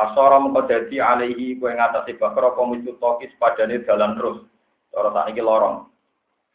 Pasara 0.00 0.40
mengko 0.40 0.64
dadi 0.64 0.96
alaihi 0.96 1.60
kowe 1.60 1.68
ngatasi 1.68 2.16
bakar 2.16 2.56
apa 2.56 2.64
muncul 2.64 2.96
tokis 2.96 3.36
padane 3.36 3.84
dalan 3.84 4.16
terus. 4.16 4.40
Cara 4.88 5.12
sakniki 5.12 5.44
lorong. 5.44 5.92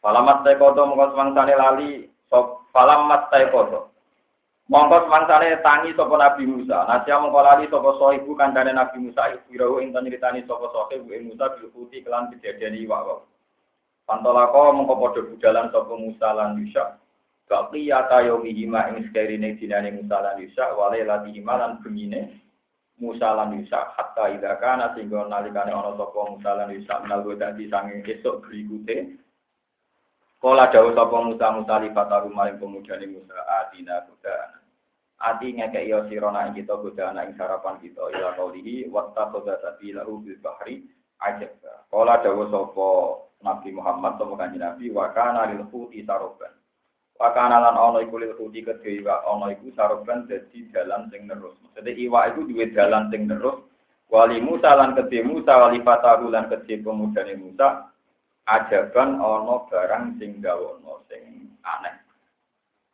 Falamat 0.02 0.42
taikoto 0.42 0.82
mengko 0.82 1.14
semangsane 1.14 1.54
lali 1.54 2.10
sop 2.26 2.66
falamat 2.74 3.30
taikoto. 3.30 3.94
Mongko 4.66 5.06
semangsane 5.06 5.62
tangi 5.62 5.94
sapa 5.94 6.10
Nabi 6.18 6.42
Musa. 6.42 6.90
Nasya 6.90 7.22
mongko 7.22 7.38
lali 7.38 7.70
sapa 7.70 7.90
sohibu 8.02 8.34
kandhane 8.34 8.74
Nabi 8.74 8.98
Musa 8.98 9.30
iku 9.30 9.78
ing 9.78 9.94
nyritani 9.94 10.42
sapa 10.42 10.66
sohibu 10.74 11.14
ing 11.14 11.30
Musa 11.30 11.54
bil 11.54 11.70
kuti 11.70 12.02
kelan 12.02 12.34
kejadian 12.34 12.74
iwak 12.82 13.06
wae. 13.06 13.22
Pantolako 14.10 14.74
mongko 14.74 14.94
padha 14.98 15.22
budalan 15.22 15.70
sapa 15.70 15.94
Musa 15.94 16.34
lan 16.34 16.58
Yusa. 16.58 16.98
Baqiyata 17.46 18.26
yaumihima 18.26 18.90
ing 18.90 19.06
sekerine 19.06 19.54
dinane 19.54 19.94
Musa 19.94 20.18
lan 20.18 20.42
Yusa 20.42 20.74
wale 20.74 20.98
latihima 21.06 21.54
lan 21.62 21.78
bengine 21.78 22.42
Musa 22.96 23.36
lan 23.36 23.52
Yusa 23.52 23.92
hatta 23.92 24.32
idza 24.32 24.56
kana 24.56 24.96
sehingga 24.96 25.28
nalikane 25.28 25.68
ana 25.68 25.92
sapa 26.00 26.20
Musa 26.32 26.50
lan 26.56 26.72
Yusa 26.72 27.04
menal 27.04 27.28
dadi 27.36 27.68
sange 27.68 28.00
esuk 28.00 28.40
berikute. 28.48 29.20
Kala 30.40 30.72
dawuh 30.72 30.96
sapa 30.96 31.16
Musa 31.20 31.46
Musa 31.52 31.76
li 31.84 31.92
fataru 31.92 32.32
maring 32.32 32.56
pemudane 32.56 33.04
Musa 33.04 33.36
adina 33.60 34.00
kuda 34.08 34.64
Ati 35.16 35.48
ngekek 35.48 35.88
yo 35.88 36.08
sirona 36.08 36.48
ing 36.48 36.56
kita 36.56 36.76
kuda 36.76 37.12
ing 37.20 37.36
sarapan 37.36 37.76
kita 37.84 38.00
ila 38.16 38.32
kaulihi 38.36 38.88
wattakhadha 38.88 39.60
sabilahu 39.60 40.24
bil 40.24 40.40
bahri 40.40 40.88
ajab. 41.20 41.52
Kala 41.92 42.24
dawuh 42.24 42.48
sapa 42.48 42.88
Nabi 43.44 43.76
Muhammad 43.76 44.16
sapa 44.16 44.32
kanjeng 44.40 44.64
Nabi 44.64 44.88
wa 44.88 45.12
kana 45.12 45.52
lil 45.52 45.68
khuti 45.68 46.00
saroban 46.08 46.55
Wakana 47.16 47.56
lan 47.64 47.80
ana 47.80 48.04
iku 48.04 48.20
lil 48.20 48.36
kuti 48.36 48.60
kedhe 48.60 49.00
iwak 49.00 49.24
ana 49.24 49.56
iku 49.56 49.72
saroban 49.72 50.28
dadi 50.28 50.68
dalan 50.68 51.08
sing 51.08 51.24
terus. 51.24 51.56
Maksudnya 51.64 51.96
iwak 51.96 52.24
iku 52.36 52.40
duwe 52.44 52.64
dalan 52.76 53.08
sing 53.08 53.24
terus. 53.24 53.56
Wali 54.12 54.36
Musa 54.44 54.76
lan 54.76 54.92
kedhe 54.92 55.24
Musa 55.24 55.56
wali 55.56 55.80
fatahu 55.80 56.28
lan 56.28 56.52
kedhe 56.52 56.76
pemudane 56.84 57.32
Musa 57.40 57.88
ajaban 58.44 59.16
ana 59.16 59.64
barang 59.64 60.20
sing 60.20 60.44
gawono 60.44 61.08
sing 61.08 61.56
aneh. 61.64 61.96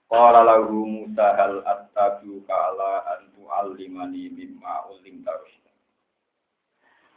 Qala 0.06 0.46
lahu 0.46 0.86
Musa 0.86 1.26
hal 1.34 1.66
attabiu 1.66 2.46
kala 2.46 3.02
an 3.10 3.26
tu'allimani 3.34 4.30
mimma 4.30 4.86
ulim 4.94 5.26
tarus. 5.26 5.50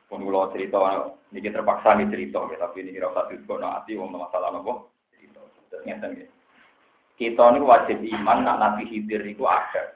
Pun 0.10 0.26
kula 0.26 0.50
cerita 0.58 0.82
niki 1.30 1.54
terpaksa 1.54 1.94
nih 1.98 2.10
cerita 2.10 2.42
tapi 2.46 2.82
ini 2.82 2.98
kira 2.98 3.14
usah 3.14 3.30
dikono 3.30 3.78
ati 3.78 3.94
wong 3.94 4.10
masalah 4.10 4.50
napa 4.54 4.90
cerita. 5.14 5.42
Terus 5.70 5.86
ngeten 5.86 6.10
nggih 6.18 6.35
kita 7.16 7.56
ini 7.56 7.64
wajib 7.64 8.04
iman 8.04 8.44
nak 8.44 8.60
Nabi 8.60 8.92
Khidir 8.92 9.24
itu 9.24 9.48
ada. 9.48 9.96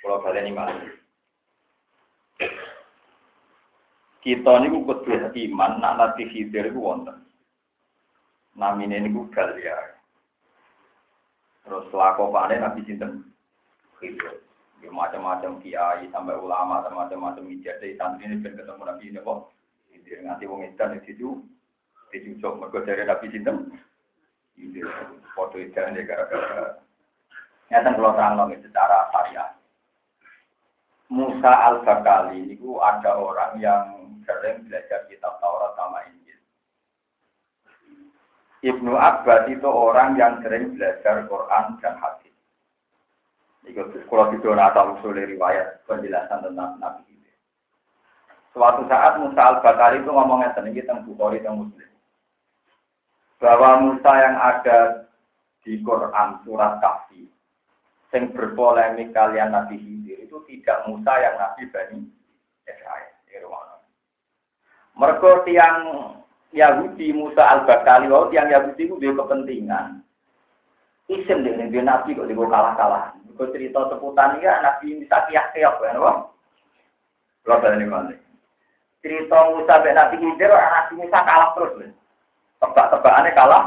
Kalau 0.00 0.24
kalian 0.24 0.56
iman. 0.56 0.88
Kita 4.24 4.52
ini 4.64 4.72
kudu 4.72 5.12
iman 5.52 5.72
nak 5.76 5.96
Nabi 6.00 6.24
Khidir 6.32 6.72
itu 6.72 6.80
wonten. 6.80 7.20
Namine 8.56 8.96
ini 8.96 9.12
Galia. 9.28 9.76
Terus 11.68 11.92
lakopane 11.92 12.56
Nabi 12.56 12.80
Sinten 12.88 13.28
Khidir. 14.00 14.40
Ya, 14.80 14.88
macam-macam 14.88 15.60
kiai 15.60 16.08
sampai 16.08 16.40
ulama 16.40 16.80
sampai 16.80 17.04
macam-macam 17.04 17.52
ijazah 17.52 17.92
santri 18.00 18.24
ini 18.24 18.40
ben 18.40 18.56
ketemu 18.56 18.88
Nabi 18.88 19.04
ini 19.12 19.20
kok. 19.20 19.52
Khidir 19.92 20.24
nganti 20.24 20.48
wong 20.48 20.64
edan 20.64 20.96
di 20.96 21.04
situ. 21.04 21.44
Dicucuk 22.08 22.56
mergo 22.56 22.80
dari 22.80 23.04
Nabi 23.04 23.28
Sinten 23.28 23.76
foto 25.34 25.56
itu 25.56 25.76
aja 25.76 26.02
gara-gara. 26.04 26.76
Nyata 27.70 27.90
kalau 27.94 28.12
terang 28.18 28.50
secara 28.60 28.98
syariat. 29.14 29.50
Musa 31.10 31.52
al-Bakali 31.70 32.54
itu 32.54 32.78
ada 32.78 33.18
orang 33.18 33.58
yang 33.58 33.84
sering 34.22 34.62
belajar 34.66 35.06
kitab 35.10 35.42
Taurat 35.42 35.74
sama 35.74 36.06
Injil. 36.06 36.38
Ibnu 38.62 38.94
Abbas 38.94 39.50
itu 39.50 39.66
orang 39.66 40.14
yang 40.14 40.38
sering 40.42 40.78
belajar 40.78 41.26
Quran 41.26 41.64
dan 41.82 41.98
hadis. 41.98 42.34
Ikut 43.66 43.90
sekolah 44.06 44.30
di 44.34 44.38
atau 44.38 44.94
usul 44.98 45.18
riwayat 45.18 45.82
penjelasan 45.90 46.46
tentang 46.46 46.78
Nabi. 46.78 47.10
Suatu 48.50 48.82
saat 48.90 49.18
Musa 49.18 49.42
al-Bakali 49.42 50.02
itu 50.02 50.10
ngomongnya 50.10 50.54
sendiri 50.58 50.82
tentang 50.82 51.06
Bukhari 51.06 51.38
dan 51.42 51.58
Muslim 51.58 51.89
bahwa 53.40 53.80
Musa 53.80 54.12
yang 54.20 54.36
ada 54.36 55.08
di 55.64 55.80
Quran 55.80 56.44
surat 56.44 56.78
Kahfi 56.84 57.24
yang 58.12 58.30
berpolemik 58.36 59.16
kalian 59.16 59.56
Nabi 59.56 59.80
Khidir 59.80 60.28
itu 60.28 60.36
tidak 60.46 60.84
Musa 60.86 61.12
yang 61.18 61.40
Nabi 61.40 61.62
Bani 61.72 62.00
Israel. 62.68 63.08
Mereka 65.00 65.48
tiang 65.48 65.76
Yahudi 66.52 67.16
Musa 67.16 67.40
al-Bakali, 67.40 68.12
oh 68.12 68.28
tiang 68.28 68.52
Yahudi 68.52 68.84
itu 68.84 69.00
dia 69.00 69.16
kepentingan. 69.16 70.04
Isim 71.08 71.46
dia 71.46 71.80
Nabi 71.80 72.12
kok 72.12 72.28
dia 72.28 72.36
kalah-kalah. 72.36 73.16
Kau 73.40 73.48
cerita 73.48 73.88
seputar 73.88 74.36
ya 74.44 74.60
Nabi 74.60 75.00
bisa 75.00 75.24
kiyak-kiyak, 75.24 75.80
kan? 75.80 75.96
Kalau 77.40 77.72
ini 77.72 77.88
mana? 77.88 78.12
cerita 79.00 79.48
Musa 79.48 79.80
ben 79.80 79.96
Nabi 79.96 80.20
Khidir, 80.20 80.52
Nabi 80.52 80.92
Musa 81.00 81.18
kalah 81.24 81.56
terus. 81.56 81.88
Tebak-tebakannya 82.60 83.36
kalah. 83.36 83.64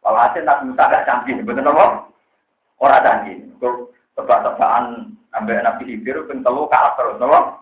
Walhasil 0.00 0.44
Nabi 0.44 0.72
Musa 0.72 0.88
gak 0.88 1.04
canggih, 1.04 1.40
betul 1.44 1.68
apa? 1.72 2.08
Orang 2.80 3.04
canggih. 3.04 3.36
Tebak-tebakan 4.16 5.16
ambek 5.36 5.64
Nabi 5.64 5.82
Khidir 5.88 6.24
pun 6.28 6.44
telu 6.44 6.68
kalah 6.68 6.96
terus, 6.96 7.20
apa? 7.20 7.60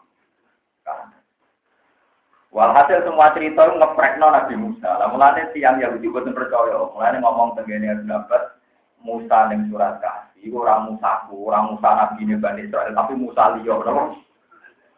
Walhasil 2.48 3.04
semua 3.04 3.30
cerita 3.36 3.68
itu 3.68 3.76
ngeprekno 3.76 4.32
Nabi 4.32 4.54
Musa. 4.56 4.88
Lah 4.98 5.12
mulane 5.12 5.52
tiang 5.52 5.78
Yahudi 5.78 6.08
boten 6.08 6.32
percaya. 6.32 6.90
Mulane 6.90 7.20
ngomong 7.20 7.54
tengene 7.54 7.92
Abdul 7.92 8.56
Musa 9.04 9.46
ning 9.46 9.70
surat 9.70 10.02
kasih, 10.02 10.50
ora 10.50 10.82
Musa 10.82 11.30
ku, 11.30 11.46
ora 11.46 11.62
Musa 11.62 11.86
nabi 11.86 12.26
ne 12.26 12.34
Bani 12.34 12.66
Israel, 12.66 12.90
tapi 12.98 13.14
Musa 13.14 13.54
liya, 13.54 13.78
napa? 13.78 14.18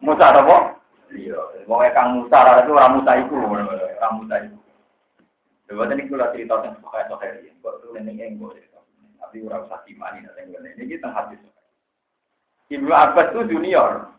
Musa 0.00 0.26
apa? 0.33 0.57
Liya. 1.12 1.37
Wong 1.69 1.85
kang 1.93 2.17
Musa 2.17 2.64
itu 2.64 2.73
ora 2.73 2.88
Musa 2.88 3.12
iku, 3.21 3.35
ora 3.37 4.09
Musa 4.17 4.35
iku. 4.40 4.57
Coba 5.71 5.87
tadi 5.87 6.03
kula 6.11 6.35
cerita 6.35 6.59
tentang 6.67 6.83
sokai 6.83 7.07
sokai 7.07 7.47
ini, 7.47 7.55
kok 7.62 7.79
tuh 7.79 7.95
neneng 7.95 8.19
enggo 8.19 8.50
tapi 9.31 9.47
ora 9.47 9.62
usah 9.62 9.87
dimani 9.87 10.27
nanti 10.27 10.43
ini 10.75 10.91
kita 10.91 11.07
hadis. 11.15 11.39
Ibu 12.67 12.91
Abbas 12.91 13.31
itu 13.31 13.55
junior, 13.55 14.11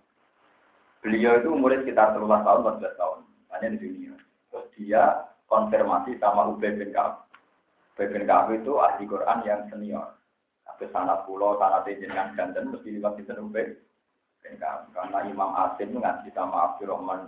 beliau 1.04 1.36
itu 1.44 1.52
umurnya 1.52 1.84
sekitar 1.84 2.16
13 2.16 2.48
tahun, 2.48 2.80
14 2.80 2.96
tahun, 2.96 3.20
hanya 3.52 3.68
di 3.76 3.80
junior. 3.84 4.20
Terus 4.48 4.68
dia 4.80 5.04
konfirmasi 5.52 6.16
sama 6.24 6.48
Ubay 6.48 6.80
bin 6.80 6.96
Ka'ab. 6.96 7.28
Beben 8.00 8.24
Ka'ab 8.24 8.56
itu 8.56 8.72
ahli 8.80 9.04
Quran 9.04 9.44
yang 9.44 9.68
senior. 9.68 10.16
Tapi 10.64 10.88
sana 10.96 11.28
pulau, 11.28 11.60
sana 11.60 11.84
dengan 11.84 12.32
ganten, 12.40 12.72
mesti 12.72 12.96
liwat 12.96 13.20
di 13.20 13.28
Ubay 13.28 13.76
bin 14.48 14.56
Ka'ab. 14.56 14.96
Karena 14.96 15.28
Imam 15.28 15.52
Asim 15.60 16.00
ngaji 16.00 16.32
sama 16.32 16.72
Abdurrahman 16.72 17.28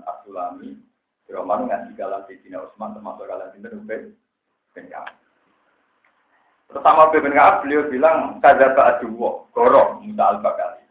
Abdulami. 1.24 1.40
Abdurrahman 1.48 1.62
ngaji 1.72 1.92
kalah 1.96 2.22
Sayyidina 2.28 2.58
Utsman 2.68 2.94
termasuk 2.94 3.26
kalah 3.28 3.48
di 3.56 3.60
Ubay 3.64 4.00
bin 4.76 4.86
Ka'ab. 4.92 5.16
Pertama 6.68 7.04
bin 7.14 7.34
Ka'ab 7.34 7.56
beliau 7.64 7.88
bilang, 7.88 8.18
Kadaba 8.44 8.98
aduwa, 8.98 9.48
goro, 9.56 10.04
Musa 10.04 10.24
al-Bakali. 10.36 10.84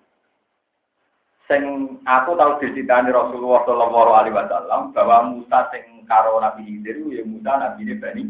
Sing 1.50 1.62
aku 2.06 2.38
tahu 2.38 2.62
diceritani 2.62 3.10
Rasulullah 3.12 3.66
Shallallahu 3.66 4.12
Alaihi 4.14 4.36
Wasallam 4.38 4.94
bahwa 4.94 5.16
Musa 5.36 5.68
sing 5.74 6.06
karo 6.06 6.38
Nabi 6.38 6.64
Khidir 6.64 7.02
ya 7.12 7.26
Musa 7.26 7.52
Nabi 7.58 7.92
Bani 7.98 8.24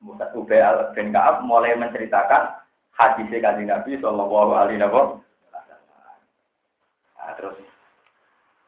Musa 0.00 0.32
Ubay 0.32 0.64
bin 0.96 1.12
Kaab 1.12 1.44
mulai 1.44 1.76
menceritakan 1.76 2.64
hadisnya 2.96 3.38
kanjeng 3.44 3.68
Nabi 3.68 4.00
Shallallahu 4.00 4.56
Alaihi 4.56 4.80
Wasallam. 4.80 5.20
Nah, 7.20 7.32
terus 7.36 7.60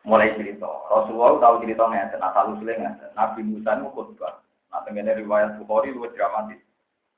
mulai 0.03 0.35
cerita. 0.35 0.67
Rasulullah 0.91 1.39
tahu 1.39 1.55
cerita 1.63 1.83
nggak? 1.87 2.19
Nah, 2.19 2.31
selalu 2.35 2.53
seling 2.63 2.81
Nabi 3.15 3.41
Musa 3.47 3.71
itu 3.79 3.89
khutbah. 3.95 4.35
Nah, 4.73 4.81
dengan 4.89 5.15
riwayat 5.15 5.61
Bukhari 5.63 5.95
itu 5.95 6.03
dramatis. 6.17 6.61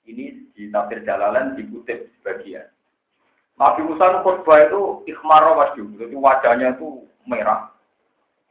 Ini 0.05 0.53
di 0.53 0.69
tafsir 0.69 1.01
Jalalan 1.09 1.57
dikutip 1.57 2.13
sebagian. 2.21 2.69
Nabi 3.57 3.81
Musa 3.89 4.11
itu 4.11 4.19
khutbah 4.21 4.59
itu 4.69 4.81
ikhmar 5.09 5.45
wajib, 5.57 5.87
jadi 5.97 6.15
wajahnya 6.19 6.77
itu 6.77 7.07
merah. 7.25 7.73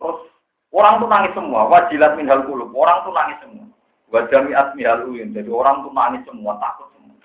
Terus 0.02 0.32
orang 0.74 1.04
tuh 1.04 1.10
nangis 1.12 1.36
semua, 1.38 1.70
wajilat 1.70 2.18
minhal 2.18 2.42
kulub, 2.48 2.74
orang 2.74 3.06
tuh 3.06 3.14
nangis 3.14 3.38
semua. 3.44 3.68
Wajami 4.14 4.52
asmi 4.54 4.86
haluin. 4.86 5.34
Jadi 5.34 5.50
orang 5.50 5.86
tuh 5.86 5.94
nangis 5.94 6.24
semua, 6.26 6.58
takut 6.58 6.90
semua. 6.98 7.18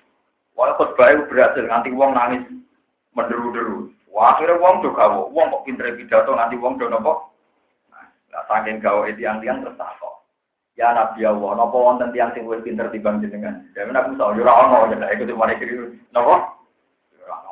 Walau 0.53 0.77
khutbah 0.77 1.07
itu 1.09 1.23
berhasil, 1.31 1.65
nanti 1.65 1.89
uang 1.89 2.11
nangis 2.13 2.43
menderu-deru. 3.17 3.89
Wah, 4.09 4.33
akhirnya 4.35 4.57
uang 4.57 4.81
juga, 4.81 5.05
uang 5.29 5.47
kok 5.53 5.63
pinter 5.69 5.93
pidato, 5.93 6.33
nanti 6.33 6.57
uang 6.57 6.81
udah 6.81 6.89
nopo. 6.89 7.13
Nah, 7.93 8.43
saking 8.49 8.81
gawe 8.81 9.05
yang 9.17 9.37
tiang 9.41 9.61
terus 9.61 9.77
Ya 10.79 10.95
Nabi 10.95 11.27
Allah, 11.27 11.59
nopo 11.59 11.77
wonten 11.83 12.15
tiang 12.15 12.31
sing 12.31 12.47
wis 12.47 12.63
pinter 12.63 12.87
timbang 12.87 13.19
jenengan. 13.19 13.67
Jadi 13.75 13.91
Nabi 13.91 14.15
Musa, 14.15 14.31
yo 14.31 14.47
ora 14.47 14.53
ono, 14.63 14.87
ya 14.87 15.11
ikut 15.11 15.35
mari 15.35 15.59
kiri. 15.59 15.75
Nopo? 16.15 16.39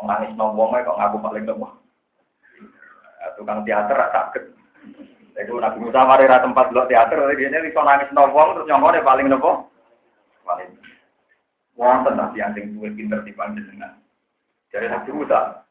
Nangis 0.07 0.31
nopo 0.39 0.71
kok 0.71 0.95
ngaku 0.95 1.17
paling 1.19 1.43
nopo. 1.43 1.67
Tukang 3.35 3.67
teater 3.67 3.99
sakit. 3.99 4.43
Iku 5.43 5.59
Nabi 5.59 5.77
Musa 5.83 6.07
mari 6.07 6.23
ra 6.25 6.39
tempat 6.39 6.71
blok 6.71 6.87
teater, 6.87 7.19
dia 7.35 7.51
bisa 7.51 7.83
nangis 7.83 8.09
nopo, 8.15 8.55
terus 8.55 8.67
nyongkone 8.71 9.03
paling 9.03 9.27
nopo? 9.27 9.67
Paling. 10.47 10.71
Wonten 11.77 12.17
nabi 12.17 12.41
yang 12.41 12.55
sing 12.57 12.73
duwe 12.73 12.89
pinter 12.95 13.21
timbang 13.21 13.53
jenengan. 13.53 14.01
Jadi 14.73 14.89
Nabi 14.89 15.09
Musa, 15.13 15.66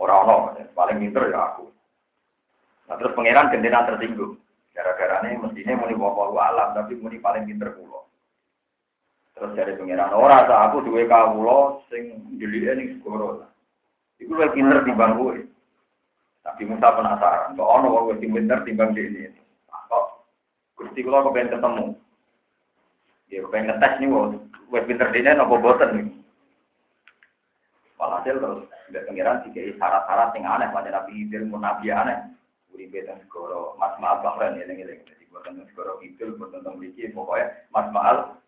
orang 0.00 0.20
ono, 0.24 0.36
paling 0.72 0.96
pinter 0.96 1.28
ya 1.28 1.52
aku. 1.52 1.68
Nah 2.88 2.96
terus 2.96 3.12
pangeran 3.12 3.52
gendera 3.52 3.84
tersinggung. 3.84 4.40
Gara-gara 4.72 5.20
ini 5.28 5.36
mestinya 5.36 5.76
muni 5.76 5.94
bawa 5.98 6.32
alam, 6.50 6.72
tapi 6.72 6.96
muni 6.96 7.20
paling 7.20 7.44
pinter 7.44 7.76
pulau. 7.76 8.08
Terus 9.36 9.52
dari 9.52 9.76
pangeran 9.76 10.16
ora 10.16 10.48
aku 10.48 10.88
duwe 10.88 11.04
kawula 11.04 11.84
sing 11.92 12.16
jelike 12.40 12.72
ning 12.74 12.88
segoro. 12.98 13.44
Iku 14.20 14.36
luwih 14.36 14.52
pinter 14.56 14.84
timbang 14.84 15.16
kowe. 15.16 15.36
Tapi 16.40 16.64
Musa 16.64 16.96
penasaran, 16.96 17.56
kok 17.56 17.68
ono 17.68 17.88
wong 17.92 18.16
sing 18.16 18.32
bener 18.32 18.64
timbang 18.64 18.96
ini. 18.96 19.28
Kok 19.68 20.04
Gusti 20.80 21.04
kula 21.04 21.24
kepengen 21.28 21.52
ketemu. 21.52 21.86
Ya 23.28 23.38
kepengen 23.44 23.68
ngetes 23.76 23.92
nih 24.00 24.08
wong 24.08 24.28
wis 24.72 24.86
pinter 24.88 25.08
dene 25.12 25.36
napa 25.36 25.56
boten 25.60 25.90
nih. 25.96 26.06
Walhasil 28.00 28.40
terus 28.40 28.64
tidak 28.88 29.04
pengiran 29.12 29.44
tiga 29.44 29.76
syarat-syarat 29.76 30.32
yang 30.32 30.48
aneh 30.48 30.68
pada 30.72 30.88
Nabi 30.88 31.12
Hidir 31.20 31.44
mun 31.44 31.60
Nabi 31.60 31.92
aneh. 31.92 32.16
Uribe 32.72 33.04
dan 33.04 33.20
segoro 33.26 33.76
Mas 33.76 33.92
Maal 34.00 34.24
Bahrain 34.24 34.56
ya 34.56 34.64
eling 34.64 35.04
Jadi 35.04 35.28
buat 35.28 35.44
tentang 35.44 35.68
segoro 35.68 36.00
itu, 36.00 36.32
buat 36.38 36.54
tentang 36.54 36.80
Liki, 36.80 37.12
pokoknya 37.12 37.68
Mas 37.68 37.92
Maal 37.92 38.40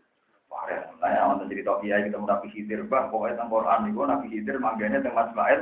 Bahrain. 0.49 0.89
Nah, 1.05 1.37
untuk 1.37 1.53
cerita 1.53 1.77
kita 1.85 2.17
Nabi 2.17 2.49
Hidir, 2.55 2.87
bah 2.89 3.13
pokoknya 3.13 3.37
tentang 3.37 3.53
Quran 3.53 3.93
itu 3.93 4.01
Nabi 4.01 4.27
Hidir 4.33 4.57
mangganya 4.57 5.05
tentang 5.05 5.21
Mas 5.21 5.31
Maal 5.37 5.61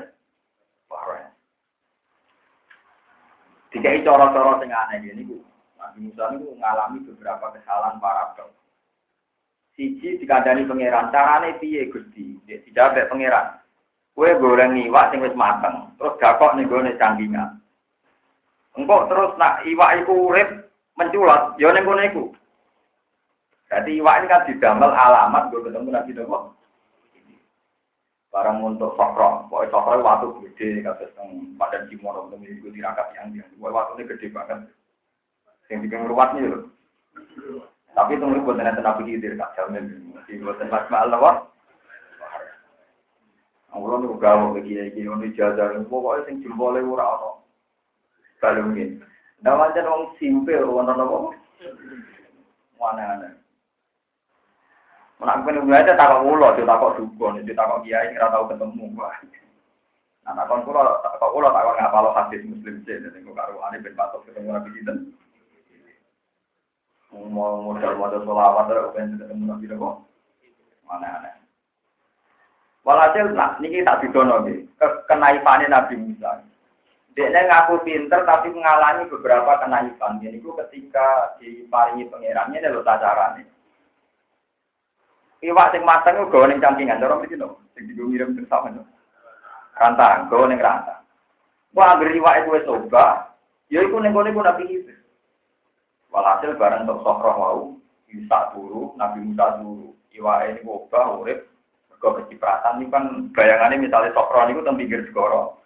Bahrain. 0.87 1.29
Dikai 3.75 4.07
coro-coro 4.07 4.63
sing 4.63 4.71
aneh 4.71 5.03
ini 5.03 5.27
bu. 5.27 5.43
Nabi 5.81 5.99
Musa 6.07 6.31
itu 6.37 6.47
mengalami 6.55 7.03
beberapa 7.11 7.57
kesalahan 7.57 7.99
para. 7.99 8.37
Siji 9.79 10.21
dikandani 10.21 10.69
pangeran, 10.69 11.09
carane 11.09 11.57
piye 11.57 11.89
Gusti? 11.89 12.37
Dijawab 12.45 13.01
pangeran. 13.09 13.60
Kue 14.15 14.31
goreng 14.37 14.77
iwak 14.77 15.11
sing 15.15 15.23
wis 15.23 15.39
mateng, 15.39 15.95
terus 15.97 16.19
gakok 16.19 16.55
ning 16.59 16.67
gone 16.67 16.93
canggingan. 16.99 17.63
Engkau 18.77 19.07
terus 19.07 19.33
nak 19.39 19.65
iwak 19.65 20.03
iku 20.03 20.29
urip 20.29 20.49
menculat, 20.99 21.55
ya 21.57 21.71
ning 21.73 21.87
gone 21.87 22.05
iku. 22.05 22.25
Jadi 23.71 24.03
iwak 24.03 24.21
ini 24.21 24.27
kan 24.31 24.47
didamel 24.51 24.91
alamat 24.91 25.49
gue 25.55 25.63
ketemu 25.63 25.89
Nabi 25.95 26.13
Nabi 26.13 26.59
barang 28.31 28.63
untuk 28.63 28.95
sokro, 28.95 29.51
pokoknya 29.51 29.75
sokro 29.75 30.07
waktu 30.07 30.27
gede, 30.47 30.87
kata 30.87 31.03
teng 31.19 31.59
padan 31.59 31.91
Cimono, 31.91 32.31
untuk 32.31 32.39
mengikuti 32.39 32.79
tirakat 32.79 33.11
yang 33.19 33.35
dia, 33.35 33.45
pokoknya 33.59 33.99
ini 33.99 34.03
gede 34.07 34.27
banget. 34.31 34.59
Yang 35.67 35.79
bikin 35.87 36.07
ruwatnya 36.07 36.43
loh. 36.47 36.63
Tapi 37.95 38.15
itu 38.15 38.27
buat 38.47 38.59
nanti 38.59 38.83
nabi 38.83 39.03
hidir, 39.07 39.35
kak 39.35 39.55
jamin. 39.59 40.15
Masih 40.15 40.43
buat 40.47 40.63
tempat 40.63 40.87
mahal 40.95 41.11
Allah 43.71 44.03
nu 44.03 44.19
gawe 44.19 44.59
iki 44.59 45.07
ono 45.07 45.27
jajar 45.31 45.79
pokoke 45.87 46.27
sing 46.27 46.43
jempole 46.43 46.83
ora 46.83 47.07
ono. 47.19 47.31
Kalungin. 48.43 48.99
Dawajan 49.41 49.89
wong 49.89 50.05
simpel 50.21 50.69
wonten 50.69 51.01
apa? 51.01 51.17
Mana-mana. 52.77 53.41
Menak 55.21 55.45
ben 55.45 55.69
aja 55.69 55.93
takok 55.97 56.25
kula, 56.25 56.57
yo 56.57 56.65
takok 56.65 56.97
dukun, 56.97 57.45
yo 57.45 57.53
takok 57.53 57.85
kiai 57.85 58.17
ora 58.17 58.33
tau 58.33 58.49
ketemu. 58.49 58.89
Nah, 58.97 60.33
takon 60.33 60.65
kula, 60.65 60.97
takok 61.05 61.33
kula 61.37 61.49
takok 61.53 61.77
ngapalo 61.77 62.11
hadis 62.17 62.45
muslim 62.49 62.81
sih, 62.89 62.97
nek 63.01 63.21
kok 63.21 63.37
karo 63.37 63.61
ane 63.69 63.85
ben 63.85 63.97
patok 63.97 64.25
ketemu 64.25 64.57
Nabi 64.57 64.73
sinten. 64.73 64.97
Mau 67.13 67.61
modal 67.61 68.01
modal 68.01 68.25
selawat 68.25 68.65
terus 68.73 68.93
ben 68.97 69.21
ketemu 69.21 69.45
Nabi 69.45 69.65
kok. 69.69 69.97
Mana 70.89 71.09
aneh. 71.21 71.40
Walhasil 72.81 73.37
nah 73.37 73.61
niki 73.61 73.85
tak 73.85 74.01
didono 74.01 74.41
nggih, 74.41 74.65
kenaifane 75.05 75.69
Nabi 75.69 76.01
Musa. 76.01 76.41
Dia 77.13 77.29
ngaku 77.29 77.85
pinter 77.85 78.25
tapi 78.25 78.49
mengalami 78.49 79.05
beberapa 79.13 79.61
kenaifan. 79.61 80.23
Ini 80.25 80.41
ketika 80.41 81.37
diparingi 81.37 82.09
pangerannya 82.09 82.65
lho 82.65 82.81
carane. 82.81 83.45
Iwak 85.41 85.73
sing 85.73 85.83
mateng 85.85 86.21
ku 86.21 86.33
gawa 86.33 86.49
ning 86.49 86.61
cangkingan, 86.61 87.01
cara 87.01 87.17
mriki 87.17 87.37
lho, 87.37 87.61
sing 87.73 87.89
digo 87.89 88.09
mirip 88.09 88.33
sing 88.37 88.45
sama 88.49 88.73
lho. 88.73 88.85
Rantang, 89.77 90.29
gawa 90.33 90.49
ning 90.49 90.61
rantang. 90.61 91.01
Wah, 91.77 91.97
anggere 91.97 92.17
iwak 92.17 92.45
itu 92.45 92.53
wis 92.57 92.69
ya 93.69 93.81
iku 93.85 94.01
ning 94.01 94.13
kene 94.13 94.33
ku 94.33 94.41
Nabi 94.41 94.65
Isa. 94.69 94.95
Walhasil 96.13 96.57
bareng 96.57 96.89
tok 96.89 97.03
sokroh 97.07 97.37
wau, 97.37 97.61
bisa 98.09 98.51
turu, 98.53 98.95
Nabi 98.97 99.23
Musa 99.23 99.61
turu. 99.61 99.95
Iwak 100.11 100.39
ini 100.51 100.61
obah, 100.67 101.23
urip, 101.23 101.50
mergo 102.01 102.25
kecipratan 102.25 102.81
ini 102.81 102.89
kan 102.89 103.05
bayangannya 103.37 103.85
misalnya 103.85 104.17
sokroh 104.17 104.49
niku 104.49 104.65
teng 104.65 104.81
pinggir 104.81 105.05
segoro. 105.05 105.61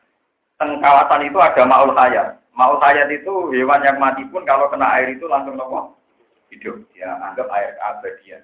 Teng 0.58 0.82
kawasan 0.82 1.30
itu 1.30 1.38
ada 1.38 1.62
maul 1.62 1.94
hayat. 1.94 2.42
Mau 2.58 2.74
hayat 2.82 3.06
itu 3.14 3.54
hewan 3.54 3.86
yang 3.86 4.02
mati 4.02 4.26
pun 4.34 4.42
kalau 4.42 4.66
kena 4.66 4.98
air 4.98 5.14
itu 5.14 5.30
langsung 5.30 5.54
nopo 5.54 5.94
hidup. 6.50 6.82
Ya 6.98 7.14
anggap 7.22 7.46
air 7.54 7.78
abadian. 7.78 8.42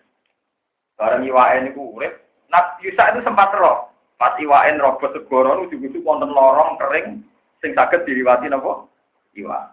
Barang 0.94 1.26
iwaen 1.26 1.74
itu 1.74 1.83
urip. 1.83 2.14
Nah, 2.46 2.79
Yusa 2.79 3.11
itu 3.11 3.26
sempat 3.26 3.50
roh. 3.59 3.90
Pas 4.14 4.38
iwaen 4.38 4.79
robot 4.79 5.11
segoro 5.11 5.66
itu 5.66 5.74
juga 5.83 5.98
wonten 6.07 6.31
lorong 6.31 6.79
kering 6.79 7.26
sing 7.59 7.74
saged 7.74 8.07
diriwati 8.07 8.46
nopo 8.46 8.87
iwa. 9.35 9.66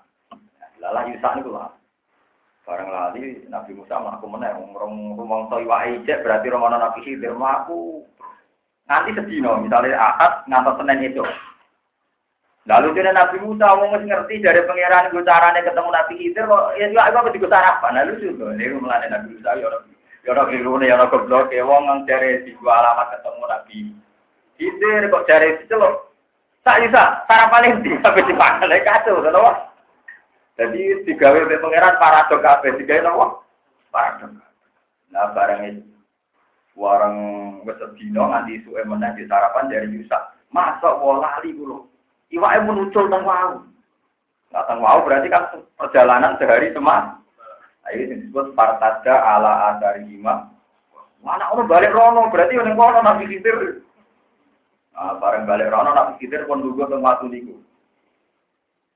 Lalah 0.82 1.06
Yusa 1.06 1.38
niku 1.38 1.54
lah. 1.54 1.70
Barang 2.68 2.92
lali 2.92 3.48
Nabi 3.48 3.72
Musa 3.80 3.96
mlaku 3.96 4.28
meneh 4.28 4.52
rong 4.76 5.16
rumangsa 5.16 5.64
iwake 5.64 6.04
ijek 6.04 6.20
berarti 6.20 6.52
romono 6.52 6.76
Nabi 6.76 7.00
Khidir 7.00 7.32
mlaku. 7.32 8.04
Nanti 8.92 9.16
sedino 9.16 9.56
misalnya 9.64 9.96
Ahad 9.96 10.44
ngantos 10.52 10.76
Senin 10.76 11.08
itu. 11.08 11.24
Lalu 12.68 13.00
jadi 13.00 13.16
Nabi 13.16 13.40
Musa 13.40 13.72
mau 13.72 13.88
ngerti 13.88 14.44
dari 14.44 14.68
pangeran 14.68 15.16
gue 15.16 15.24
caranya 15.24 15.64
ketemu 15.64 15.90
Nabi 15.96 16.14
Khidir 16.20 16.44
kok 16.44 16.76
ya 16.76 16.86
juga 16.92 17.08
aku 17.08 17.32
di 17.32 17.40
sarapan. 17.48 17.96
Lalu 18.04 18.14
juga 18.20 18.46
ini 18.60 18.76
mulai 18.76 19.08
Nabi 19.08 19.28
Musa 19.32 19.56
ya 19.56 19.64
orang 19.72 19.84
ya 20.28 20.30
orang 20.36 20.48
keliru 20.52 20.74
nih 20.76 20.88
ya 20.92 20.96
orang 21.00 21.12
goblok 21.16 21.48
ya 21.56 21.64
wong 21.64 21.84
nang 21.88 22.00
dari 22.04 22.44
di 22.44 22.52
gua 22.60 22.84
alamat 22.84 23.16
ketemu 23.16 23.44
Nabi 23.48 23.78
Khidir 24.60 25.02
kok 25.08 25.24
dari 25.32 25.56
itu 25.56 25.76
loh. 25.80 26.12
Tak 26.68 26.84
bisa 26.84 27.24
sarapan 27.32 27.80
ini 27.80 27.96
sampai 28.04 28.28
di 28.28 28.36
mana 28.36 28.76
kacau 28.84 29.24
wah. 29.24 29.56
Jadi 30.58 31.06
digawe 31.06 31.38
oleh 31.38 31.62
pangeran 31.62 32.02
paradok 32.02 32.42
kabeh 32.42 32.82
digawe 32.82 33.06
napa? 33.06 33.26
Paradok. 33.94 34.42
Nah 35.14 35.30
barang 35.38 35.62
itu 35.70 35.82
warang 36.78 37.18
wis 37.66 37.78
sedina 37.82 38.26
nganti 38.26 38.66
suwe 38.66 38.82
meneh 38.86 39.14
di 39.18 39.30
sarapan 39.30 39.70
dari 39.70 39.90
Yusa. 39.94 40.34
Masuk 40.50 41.02
wala 41.02 41.38
lali 41.38 41.54
kulo. 41.54 41.90
Iwake 42.34 42.60
muncul 42.66 43.06
teng 43.10 43.24
wau. 43.26 43.64
Nah, 44.52 44.64
teng 44.66 44.80
wau 44.80 45.04
berarti 45.04 45.28
kan 45.28 45.48
perjalanan 45.76 46.40
sehari. 46.40 46.72
Nah, 46.76 47.20
ini 47.92 48.20
disebut 48.20 48.56
partada 48.56 49.16
ala 49.20 49.76
adari 49.76 50.08
lima. 50.08 50.48
Mana 51.24 51.52
orang 51.52 51.68
balik 51.68 51.92
rono 51.92 52.30
berarti 52.30 52.56
yang 52.56 52.78
kono 52.78 53.00
nabi 53.04 53.28
khidir. 53.28 53.84
Nah, 54.96 55.20
bareng 55.20 55.48
balik 55.50 55.72
rono 55.72 55.92
nabi 55.92 56.14
khidir 56.20 56.48
pun 56.48 56.64
teng 56.64 57.04
watu 57.04 57.28
niku. 57.28 57.56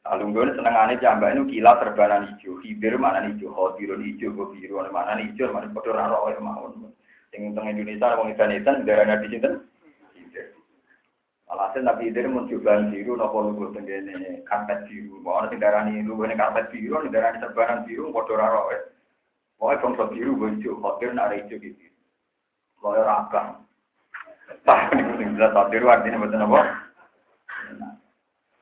Lalu 0.02 0.34
gue 0.34 0.58
senengane 0.58 0.98
jambak 0.98 1.38
itu 1.38 1.46
kilat 1.46 1.78
terbanan 1.78 2.26
hijau, 2.34 2.58
hibir 2.66 2.98
mana 2.98 3.22
hijau, 3.30 3.54
khodirun 3.54 4.02
hijau, 4.02 4.34
biru 4.34 4.82
mana 4.90 5.22
hijau, 5.22 5.54
mana 5.54 5.70
kotor 5.70 5.94
raro 5.94 6.26
ya 6.34 6.42
mawon. 6.42 6.90
Yang 7.32 7.54
teng 7.56 7.70
Indonesia, 7.70 8.12
orang 8.12 8.34
Indonesia, 8.34 8.72
daerah 8.84 9.06
nabi 9.08 9.32
sinten, 9.32 9.54
Alhasil 11.52 11.84
Nabi 11.84 12.08
Idris 12.08 12.32
mencoba 12.32 12.80
biru, 12.88 13.20
nopo 13.20 13.44
lugu 13.44 13.76
tenggene 13.76 14.40
karpet 14.48 14.88
biru. 14.88 15.20
Mau 15.20 15.44
ada 15.44 15.52
darani 15.60 16.00
lugu 16.00 16.24
ini 16.24 16.40
karpet 16.40 16.72
biru, 16.72 17.04
ini 17.04 17.12
darani 17.12 17.44
serbanan 17.44 17.84
biru, 17.84 18.08
kodoh 18.16 18.40
raro 18.40 18.72
eh. 18.72 18.80
Pokoknya 19.60 19.84
bangsa 19.84 20.04
biru, 20.16 20.32
hijau, 20.48 20.80
khotir, 20.80 21.12
nak 21.12 21.36
hijau 21.36 21.60
gitu. 21.60 21.92
Lawyer 22.80 23.04
abang. 23.04 23.68
Tah, 24.64 24.96
ini 24.96 25.36
jelas 25.36 25.52
khotir, 25.52 25.84
artinya 25.84 26.24
betul 26.24 26.40
apa? 26.40 26.62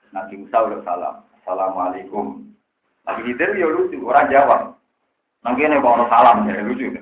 Nabi 0.09 0.33
Musa 0.41 0.57
udah 0.57 0.81
salam. 0.81 1.28
Assalamualaikum. 1.49 2.45
Nabi 3.09 3.33
Idris 3.33 3.57
ya 3.57 3.65
lucu, 3.73 3.97
orang 4.05 4.29
jawab. 4.29 4.77
Nang 5.41 5.57
kene 5.57 5.81
kok 5.81 6.05
salam, 6.05 6.45
jadi 6.45 6.61
lucu. 6.61 6.93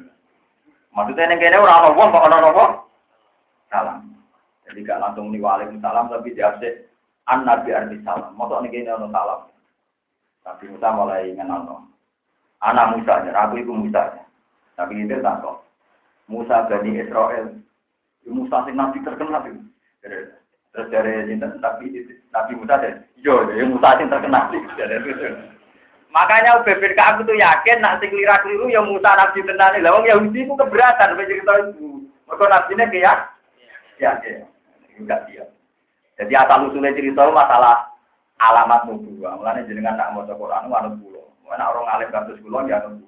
Maksudnya 0.95 1.35
nang 1.35 1.43
kene 1.43 1.59
orang 1.59 1.91
apa, 1.91 1.99
kok 1.99 2.25
ono 2.31 2.37
apa? 2.55 2.65
Salam. 3.67 4.07
Jadi 4.63 4.87
gak 4.87 5.03
langsung 5.03 5.35
nih 5.35 5.43
salam 5.83 6.07
tapi 6.07 6.31
diapse 6.31 6.87
an 7.27 7.43
nabi 7.43 7.75
arti 7.75 7.99
salam. 8.07 8.39
Masa 8.39 8.63
nih 8.63 8.71
gini 8.71 8.87
ono 8.87 9.11
salam. 9.11 9.51
Tapi 10.47 10.71
Musa 10.71 10.95
mulai 10.95 11.27
ngenal 11.35 11.83
Anak 12.63 12.95
Musa 12.95 13.19
aja, 13.19 13.35
aku 13.35 13.59
itu 13.59 13.75
Musa 13.75 13.99
aja. 13.99 14.23
Tapi 14.79 15.03
itu 15.03 15.19
tak 15.19 15.43
kok. 15.43 15.59
Musa 16.31 16.63
dari 16.71 16.95
Israel. 16.95 17.51
Musa 18.23 18.63
sing 18.63 18.79
nabi 18.79 19.03
terkenal 19.03 19.43
itu. 19.43 19.59
Terus 20.77 20.93
dari 20.93 21.25
Sinten, 21.25 21.57
tapi 21.57 21.89
Nabi 22.29 22.53
Musa 22.53 22.77
deh. 22.77 22.93
Yo, 23.25 23.49
ya 23.49 23.65
Musa 23.65 23.97
sing 23.97 24.13
terkenal. 24.13 24.53
Makanya 26.13 26.61
BPK 26.61 26.99
aku 27.01 27.25
tuh 27.25 27.33
yakin 27.33 27.81
nak 27.81 27.97
sing 27.97 28.13
lira 28.13 28.37
keliru 28.45 28.69
ya 28.69 28.85
Musa 28.85 29.17
nabi 29.17 29.41
tenan. 29.41 29.73
Lah 29.81 29.91
wong 29.97 30.05
Yahudi 30.05 30.45
ku 30.45 30.53
keberatan 30.53 31.17
cerita 31.17 31.53
itu. 31.65 32.05
Mergo 32.29 32.45
nabine 32.45 32.85
kayak 32.93 33.33
ya 33.97 34.21
ya 34.21 34.45
enggak 35.01 35.25
dia. 35.25 35.49
Jadi 36.21 36.33
asal 36.37 36.69
usulnya 36.69 36.93
cerita 36.93 37.25
masalah 37.25 37.89
alamat 38.37 38.85
nubuah. 38.85 39.33
Mulanya 39.33 39.65
jenengan 39.65 39.97
nak 39.97 40.13
mau 40.13 40.29
Quran 40.29 40.69
wanut 40.69 40.93
pulau. 41.01 41.25
Mana 41.49 41.73
orang 41.73 41.89
alim 41.89 42.13
kasus 42.13 42.37
pulau 42.45 42.69
ya 42.69 42.85
anut 42.85 43.01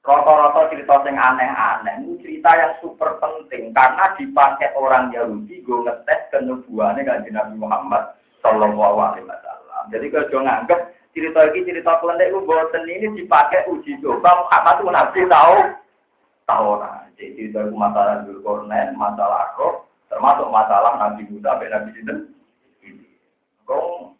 Roto-roto 0.00 0.72
cerita 0.72 1.04
yang 1.04 1.20
aneh-aneh, 1.20 2.00
ini 2.00 2.16
cerita 2.24 2.56
yang 2.56 2.72
super 2.80 3.20
penting 3.20 3.68
karena 3.76 4.16
dipakai 4.16 4.72
orang 4.72 5.12
Yahudi 5.12 5.60
gue 5.60 5.84
ngetes 5.84 6.20
kenubuannya 6.32 7.04
kan 7.04 7.20
Nabi 7.28 7.54
Muhammad 7.60 8.16
Shallallahu 8.40 8.96
Alaihi 8.96 9.28
Wasallam. 9.28 9.92
Jadi 9.92 10.08
kalau 10.08 10.28
jangan 10.32 10.64
nganggep 10.64 10.80
cerita 11.12 11.40
ini 11.52 11.68
cerita 11.68 12.00
kelendek 12.00 12.32
gue 12.32 12.48
bosen 12.48 12.88
ini 12.88 13.12
dipakai 13.12 13.68
uji 13.68 14.00
coba 14.00 14.40
Muhammad 14.40 14.74
itu 14.80 14.88
nabi 14.88 15.20
tahu 15.28 15.56
tahu 16.48 16.70
nah. 16.80 17.04
Jadi 17.20 17.36
cerita 17.36 17.68
masalah 17.68 18.24
Zulkarnain, 18.24 18.96
masalah 18.96 19.52
roh, 19.60 19.84
Termasuk 20.08 20.48
masalah 20.48 20.96
Nabi 20.96 21.28
Musa 21.28 21.54
sampai 21.54 21.68
Nabi 21.68 21.90
Sinten. 21.94 22.18
Kau 23.68 24.16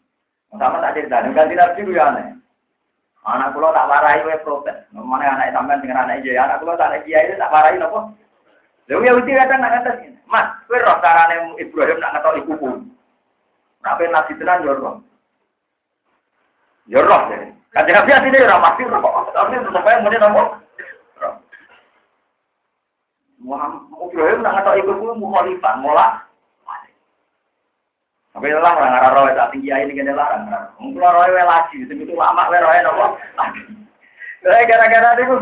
sama 0.55 0.77
tak 0.79 0.93
cerita, 0.93 1.25
ganti 1.25 1.57
Nabi 1.57 1.79
itu 1.81 1.91
ya 1.97 2.13
aneh. 2.13 2.40
Anak 3.21 3.53
kulo 3.53 3.69
tak 3.69 3.85
warai 3.85 4.25
wae 4.25 4.41
protes. 4.41 4.89
Mana 4.89 5.37
anak 5.37 5.53
sampean 5.53 5.81
dengan 5.85 6.09
anak 6.09 6.25
iya, 6.25 6.41
anak 6.41 6.57
kulo 6.57 6.73
tak 6.73 7.05
kiai 7.05 7.37
tak 7.37 7.53
warai 7.53 7.77
nopo. 7.77 8.17
Lalu 8.89 9.05
ya 9.05 9.11
uti 9.13 9.31
kadang 9.37 9.61
nak 9.61 9.71
ngatas. 9.77 9.95
Mas, 10.25 10.47
kowe 10.65 10.79
roh 10.79 10.97
carane 11.05 11.53
Ibrahim 11.61 12.01
nak 12.01 12.17
ngetok 12.17 12.37
ibuku. 12.41 12.69
Nabi 13.85 14.03
Nabi 14.09 14.31
tenan 14.41 14.65
yo 14.65 14.73
roh. 14.73 14.95
Yo 16.89 16.99
roh 17.05 17.21
ya. 17.29 17.51
Kanjeng 17.77 17.95
Nabi 17.99 18.09
asline 18.09 18.41
yo 18.41 18.47
ora 18.49 18.65
pasti 18.65 18.89
roh. 18.89 19.29
Tapi 19.29 19.53
sampai 19.69 20.01
muni 20.01 20.17
nopo? 20.17 20.41
Muhammad 23.41 23.85
Ibrahim 24.09 24.41
nak 24.41 24.53
ngatok 24.57 24.77
ibu 24.81 24.91
kulo 24.97 25.13
mukhalifah, 25.13 25.77
mola. 25.77 26.30
Tapi 28.31 28.47
lah 28.47 28.63
orang 28.79 28.95
arah 28.95 29.11
roh 29.11 29.51
tinggi 29.51 29.75
ini 29.75 29.91
kena 29.91 30.15
larang. 30.15 30.47
Mungkin 30.79 31.03
roh 31.03 31.19
wae 31.19 31.43
lagi, 31.43 31.83
itu 31.83 32.15
lama 32.15 32.47
wae 32.47 32.63
roh 32.63 32.71
nopo. 32.79 33.05
Lah 34.47 34.59
gara-gara 34.63 35.19
itu. 35.19 35.37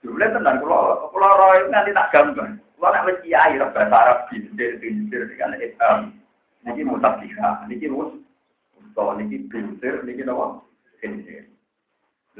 Jumlah 0.00 0.30
tenan 0.32 0.56
kulo, 0.64 1.12
kulo 1.12 1.28
roh 1.28 1.52
nanti 1.68 1.92
tak 1.92 2.08
gambar. 2.16 2.56
Kulo 2.80 2.86
nak 2.88 3.04
wis 3.04 3.20
kiai 3.20 3.60
roh 3.60 3.68
bahasa 3.76 3.92
Arab 3.92 4.18
bintir 4.32 4.80
bintir 4.80 5.28
dengan 5.28 5.60
Islam. 5.60 6.16
Niki 6.64 6.82
mutafiha, 6.88 7.68
niki 7.68 7.92
mus. 7.92 8.16
Kalau 8.96 9.12
niki 9.20 9.44
bintir, 9.52 10.00
niki 10.08 10.24
nopo? 10.24 10.64
Bintir. 11.04 11.44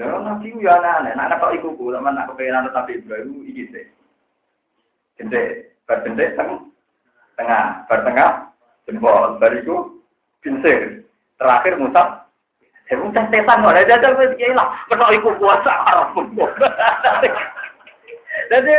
Lalu 0.01 0.19
nabi 0.25 0.49
ya 0.63 0.79
aneh, 0.79 1.13
nak 1.13 1.29
nak 1.35 1.53
iku 1.59 1.75
ku, 1.75 1.91
sama 1.91 2.15
nak 2.15 2.31
kepengen 2.31 2.71
tapi 2.71 3.03
Ibrahim 3.03 3.43
iki 3.51 3.67
sih. 3.75 3.87
Jendek, 5.19 5.75
berjendek 5.91 6.39
teng, 6.39 6.71
tengah, 7.35 7.83
bertengah, 7.91 8.48
jempol, 8.89 9.37
bariku, 9.37 10.01
pinsir. 10.41 11.05
Terakhir 11.39 11.79
musab, 11.79 12.27
saya 12.89 12.99
muncul 12.99 13.23
setan 13.31 13.63
kok, 13.63 13.71
ada 13.71 13.95
ada 13.95 14.27
kiai 14.35 14.57
lah, 14.57 14.75
kena 14.91 15.13
iku 15.15 15.31
puasa 15.39 15.71
Arab 15.87 16.19
Jadi 18.51 18.75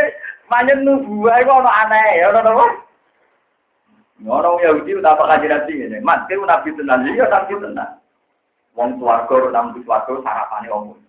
manjen 0.52 0.84
nubuah 0.84 1.40
itu 1.40 1.52
ono 1.54 1.72
aneh, 1.72 2.26
ono 2.28 2.40
apa? 2.42 2.66
Ono 4.28 4.60
Yahudi 4.60 5.00
udah 5.00 5.16
apa 5.16 5.24
kajian 5.24 5.64
nabi 5.64 5.88
ini, 5.88 5.98
mas, 6.04 6.26
kira 6.28 6.44
nabi 6.44 6.76
tenan, 6.76 7.08
iya 7.08 7.32
nabi 7.32 7.54
tenan. 7.64 8.02
Wong 8.76 9.00
suwargo, 9.00 9.48
nabi 9.54 9.80
suwargo, 9.88 10.20
sarapane 10.20 10.68
omong. 10.68 11.00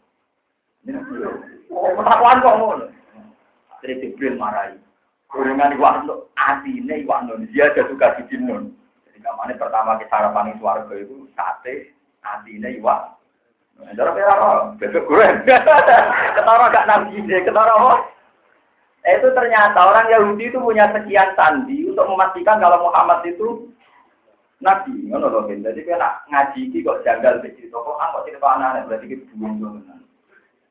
Oh, 1.70 1.92
ketakuan 1.96 2.42
kok 2.42 2.56
ngono. 2.56 2.86
Akhirnya 3.74 4.00
Jibril 4.00 4.34
marahi. 4.40 4.76
Gorengan 5.30 5.76
iwak 5.78 6.02
untuk 6.02 6.32
asine 6.34 7.04
iwak 7.06 7.28
non. 7.28 7.46
Dia 7.52 7.70
ada 7.70 7.86
suka 7.86 8.18
di 8.26 8.36
non. 8.40 8.74
Kamane 9.20 9.54
pertama 9.56 10.00
kita 10.00 10.11
sarapan 10.11 10.52
di 10.52 10.61
warga 10.61 10.94
itu 10.96 11.28
sate, 11.37 11.94
asine 12.24 12.80
iwak. 12.80 13.16
Cara 13.96 14.12
kira 14.12 14.35
bebek 14.76 15.06
goreng. 15.09 15.37
Ketara 16.37 16.66
gak 16.68 16.88
nabi 16.88 17.24
deh, 17.24 17.40
ketara 17.48 17.72
apa? 17.72 17.94
Itu 19.09 19.33
ternyata 19.33 19.80
orang 19.80 20.12
Yahudi 20.12 20.52
itu 20.52 20.61
punya 20.61 20.92
sekian 20.92 21.33
sandi 21.33 21.88
untuk 21.88 22.04
memastikan 22.04 22.61
kalau 22.61 22.85
Muhammad 22.85 23.24
itu 23.24 23.72
nabi. 24.61 25.09
Ngono 25.09 25.33
loh, 25.33 25.48
jadi 25.48 25.80
kena 25.80 26.20
ngaji 26.28 26.85
kok 26.85 27.00
janggal 27.09 27.40
begitu. 27.40 27.72
Kok 27.72 27.96
kok 27.96 28.24
tidak 28.28 28.44
anak 28.44 28.85
berarti 28.85 29.16
kita 29.16 29.24
buang 29.40 29.80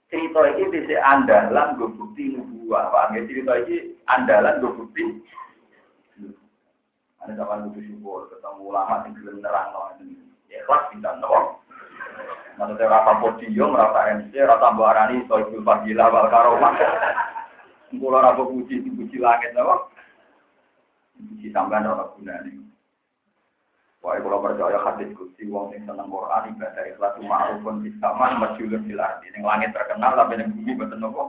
cerita 0.09 0.41
ini 0.57 0.65
bisa 0.73 0.97
andalan 1.05 1.77
gue 1.77 1.89
bukti 1.93 2.33
nubuah 2.33 2.89
pak 2.89 3.13
cerita 3.29 3.61
ini 3.65 3.93
andalan 4.09 4.57
gue 4.57 4.73
bukti 4.73 5.03
ada 7.19 7.33
zaman 7.35 7.67
butuh 7.69 7.83
syukur 7.83 8.19
ketemu 8.31 8.61
ulama 8.63 9.03
yang 9.03 9.11
belum 9.15 9.37
nerang 9.43 9.69
loh 9.75 9.91
ya 10.49 10.59
kelas 10.65 10.83
kita 10.93 11.11
nopo 11.19 11.59
Maksudnya 12.59 12.91
rasa 12.91 13.23
podium, 13.23 13.71
rasa 13.71 14.19
MC, 14.19 14.35
rasa 14.35 14.75
mbak 14.75 14.91
Arani, 14.91 15.23
soal 15.31 15.47
Fadila, 15.63 16.11
wal 16.11 16.27
karomah. 16.27 16.75
Kulo 17.87 18.19
rasa 18.19 18.43
puji, 18.43 18.83
puji 18.83 19.15
langit, 19.15 19.55
apa? 19.55 19.87
Puji 21.15 21.55
tambahan 21.55 21.87
rasa 21.87 22.19
nih. 22.19 22.59
Pokoknya 23.99 24.23
kalau 24.23 24.43
percaya 24.43 24.79
hadis 24.79 25.11
kursi, 25.15 25.43
wong 25.47 25.71
sing 25.71 25.83
seneng 25.83 26.07
Quran, 26.07 26.55
ibadah 26.55 26.83
ikhlas, 26.87 27.19
ma'rufun 27.19 27.83
bisaman, 27.83 28.39
masyulun 28.39 28.87
fil 28.87 28.99
ardi. 28.99 29.27
Yang 29.31 29.43
langit 29.43 29.69
terkenal, 29.75 30.15
tapi 30.15 30.39
yang 30.39 30.51
bumi 30.55 30.71
betul 30.75 30.99
nopo. 30.99 31.23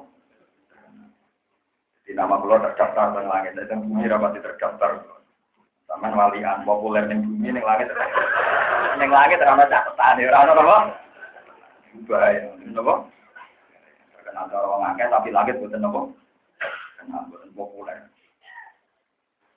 Di 2.07 2.15
nama 2.15 2.43
kulo 2.43 2.59
terdaftar 2.59 3.15
teng 3.15 3.27
langit, 3.31 3.55
dan 3.55 3.87
bumi 3.87 4.07
rapati 4.11 4.43
terdaftar. 4.43 5.20
Sama 5.91 6.15
walian 6.15 6.63
populer 6.63 7.03
yang 7.11 7.27
bumi, 7.27 7.51
yang 7.51 7.67
langit. 7.67 7.91
Yang 9.03 9.11
langit 9.11 9.43
terkenal 9.43 9.67
catatan, 9.67 10.23
ya 10.23 10.31
orang 10.31 10.63
apa? 10.63 10.79
Ubah 11.99 12.23
ya, 12.31 12.47
nopo. 12.71 12.95
Terkenal 14.15 14.47
orang 14.55 14.95
akeh, 14.95 15.11
tapi 15.11 15.35
langit 15.35 15.59
betul 15.59 15.83
nopo. 15.83 16.15
Kenal 16.95 17.27
betul 17.27 17.51
populer. 17.59 18.07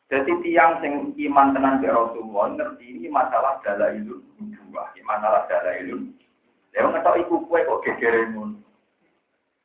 Jadi 0.10 0.34
tiang 0.42 0.78
sing 0.82 1.14
iman 1.30 1.58
tenan 1.58 1.82
ke 1.82 1.90
Rasulullah 1.90 2.54
ngerti 2.54 2.86
ini 3.02 3.10
masalah 3.10 3.58
dalailun 3.66 4.22
dua, 4.70 4.86
masalah 5.06 5.46
dalailun. 5.50 6.14
Ya 6.74 6.86
ngetok 6.86 7.18
iku 7.22 7.42
kue 7.50 7.66
kok 7.66 7.82
gegere. 7.82 8.30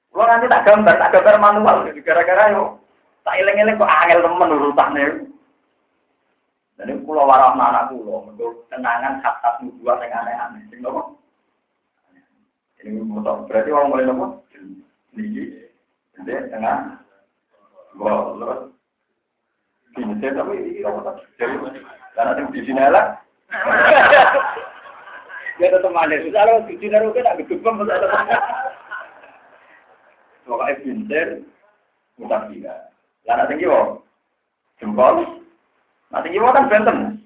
Kulo 0.09 0.25
nanti 0.25 0.49
tak 0.49 0.65
gambar, 0.65 0.97
tak 0.97 1.13
gambar 1.17 1.37
manual 1.37 1.77
gara-gara 2.01 2.53
yo 2.57 2.81
tak 3.29 3.37
eling-eling 3.45 3.77
kok 3.77 3.93
angel 3.93 4.25
temen 4.25 4.57
urutane. 4.57 5.05
Dan 6.79 6.95
ini 6.95 7.03
kulo 7.03 7.27
warah 7.27 7.59
anak 7.59 7.91
kulo, 7.91 8.31
untuk 8.31 8.71
kenangan 8.71 9.19
khatas 9.19 9.59
nubuah 9.67 9.99
yang 9.99 10.23
aneh-aneh. 10.23 10.63
Sing 10.71 10.79
nopo? 10.79 11.19
Ini 12.87 13.03
motor. 13.03 13.51
Berarti 13.51 13.75
orang 13.75 13.91
mulai 13.91 14.07
nopo? 14.07 14.27
Niki. 15.19 15.67
Jadi 16.15 16.55
tengah. 16.55 17.03
Wah, 17.99 18.31
terus 18.39 18.61
Pincet 19.99 20.39
tapi 20.39 20.79
karena 22.15 22.39
yang 22.39 22.51
di 22.55 22.61
sini 22.63 22.83
lah. 22.87 23.19
Ya 25.59 25.75
tetap 25.75 25.91
ada. 25.91 26.17
Kalau 26.19 26.63
di 26.71 26.75
sini 26.79 26.95
kan 26.95 27.11
tak 27.15 27.39
gedebam 27.43 27.83
Pokoknya 30.49 30.81
pincet, 30.81 31.29
mudah 32.17 32.49
tidak. 32.49 32.89
Lah 33.29 33.45
tinggi 33.45 33.69
jempol. 34.81 35.38
Nah 36.09 36.21
tinggi 36.25 36.41
wo 36.41 36.51
kan 36.53 36.69
benten. 36.73 37.21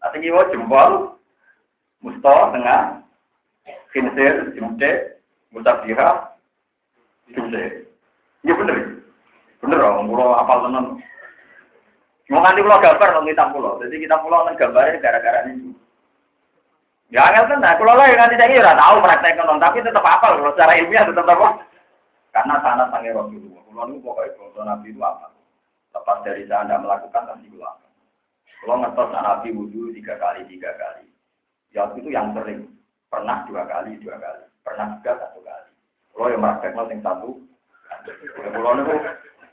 Nah 0.00 0.08
tinggi 0.12 0.32
wo 0.32 0.44
jempol, 0.52 1.16
musto 2.04 2.32
tengah, 2.52 3.00
kinsir, 3.92 4.52
jemte, 4.52 5.20
mutabira, 5.52 6.36
jemte. 7.32 7.88
Iya 8.42 8.52
bener. 8.58 8.76
Bener 9.62 9.78
om, 9.80 10.10
kalau 10.10 10.34
apal 10.36 10.66
tenan. 10.66 10.98
Mau 12.32 12.40
nganti 12.40 12.64
pulau 12.64 12.80
gambar 12.80 13.08
dong 13.12 13.28
kita 13.28 13.44
pulau. 13.52 13.76
Jadi 13.82 14.08
kita 14.08 14.16
pulau 14.24 14.48
kan 14.48 14.56
gambarnya 14.56 15.02
gara-gara 15.04 15.46
ini. 15.52 15.76
Ya 17.12 17.28
angel 17.28 17.60
nah 17.60 17.76
kalau 17.76 17.92
lah 17.92 18.08
nanti 18.08 18.40
saya 18.40 18.48
kira 18.48 18.72
tahu 18.72 19.04
praktek 19.04 19.36
non, 19.36 19.60
tapi 19.60 19.84
tetap 19.84 20.00
apa 20.00 20.32
kalau 20.32 20.48
secara 20.56 20.80
ilmiah 20.80 21.04
tetap 21.04 21.28
apa? 21.28 21.60
Karena 22.32 22.56
sana 22.64 22.88
sange 22.88 23.12
Rasulullah. 23.12 23.60
Kalau 23.68 23.84
ini 23.84 24.00
pokoknya 24.00 24.32
kalau 24.32 24.64
Nabi 24.64 24.88
itu 24.96 25.00
apa? 25.04 25.28
Lepas 25.92 26.18
dari 26.24 26.48
saya 26.48 26.64
anda 26.64 26.80
melakukan 26.80 27.28
pasti 27.28 27.52
itu 27.52 27.60
apa? 27.60 27.91
Kalau 28.62 28.78
ngetos 28.78 29.10
Nabi 29.10 29.50
wudhu 29.50 29.90
tiga 29.90 30.14
kali 30.22 30.46
tiga 30.46 30.70
kali. 30.78 31.10
Ya 31.74 31.90
itu 31.98 32.08
yang 32.14 32.30
sering. 32.30 32.70
Pernah 33.10 33.42
dua 33.50 33.66
kali 33.66 33.98
dua 33.98 34.16
kali. 34.22 34.46
Pernah 34.62 35.02
juga 35.02 35.18
satu 35.18 35.42
kali. 35.42 35.70
Kalau 36.14 36.30
yang 36.30 36.42
praktek 36.46 36.78
yang 36.78 37.02
satu. 37.02 37.30
Kalau 38.54 38.78
itu 38.78 38.96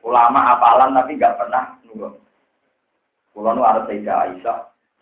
ulama 0.06 0.40
apalan 0.54 0.94
tapi 0.94 1.18
nggak 1.18 1.42
pernah 1.42 1.74
nunggu. 1.84 2.22
Kalau 3.34 3.56
nu 3.56 3.64
ada 3.64 3.88
Sayyidah 3.88 4.18
Aisyah, 4.30 4.58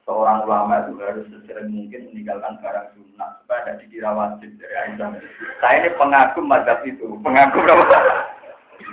seorang 0.06 0.46
ulama 0.46 0.86
itu 0.86 0.94
harus 1.02 1.26
sesering 1.32 1.74
mungkin 1.74 2.12
meninggalkan 2.12 2.60
barang 2.62 2.94
sunnah 2.94 3.42
supaya 3.42 3.60
tidak 3.66 3.78
dikira 3.82 4.10
wajib 4.14 4.52
dari 4.62 4.76
Aisyah. 4.78 5.10
Saya 5.58 5.76
ini 5.82 5.90
pengagum 5.98 6.46
mazhab 6.46 6.86
itu, 6.86 7.18
pengagum? 7.26 7.66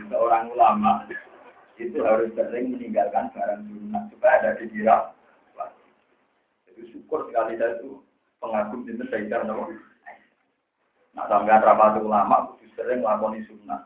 Seorang 0.08 0.48
ulama 0.48 1.04
itu 1.78 1.98
harus 2.06 2.30
sering 2.38 2.74
meninggalkan 2.74 3.34
barang 3.34 3.66
sunnah 3.66 4.02
supaya 4.14 4.36
tidak 4.38 4.54
dikira 4.62 4.96
wajib. 5.58 5.86
Jadi 6.70 6.82
syukur 6.94 7.26
sekali 7.26 7.58
saya 7.58 7.82
itu 7.82 7.98
pengagum 8.38 8.86
itu 8.86 9.02
Sayyidah 9.10 9.42
Nabi. 9.42 9.74
Nah, 11.14 11.26
sampai 11.30 11.62
rapat 11.62 12.02
ulama 12.02 12.58
itu 12.58 12.70
sering 12.78 13.02
melakukan 13.02 13.42
sunnah. 13.46 13.80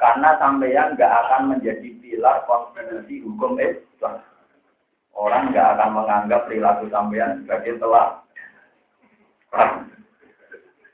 Karena 0.00 0.36
sampeyan 0.36 0.96
nggak 0.96 1.12
akan 1.24 1.56
menjadi 1.56 1.88
pilar 2.04 2.44
konstitusi 2.44 3.24
hukum 3.24 3.56
Islam. 3.60 4.20
Orang 5.16 5.50
nggak 5.52 5.68
akan 5.76 5.90
menganggap 5.96 6.46
perilaku 6.48 6.88
sampean 6.92 7.44
sebagai 7.44 7.80
telah. 7.80 8.20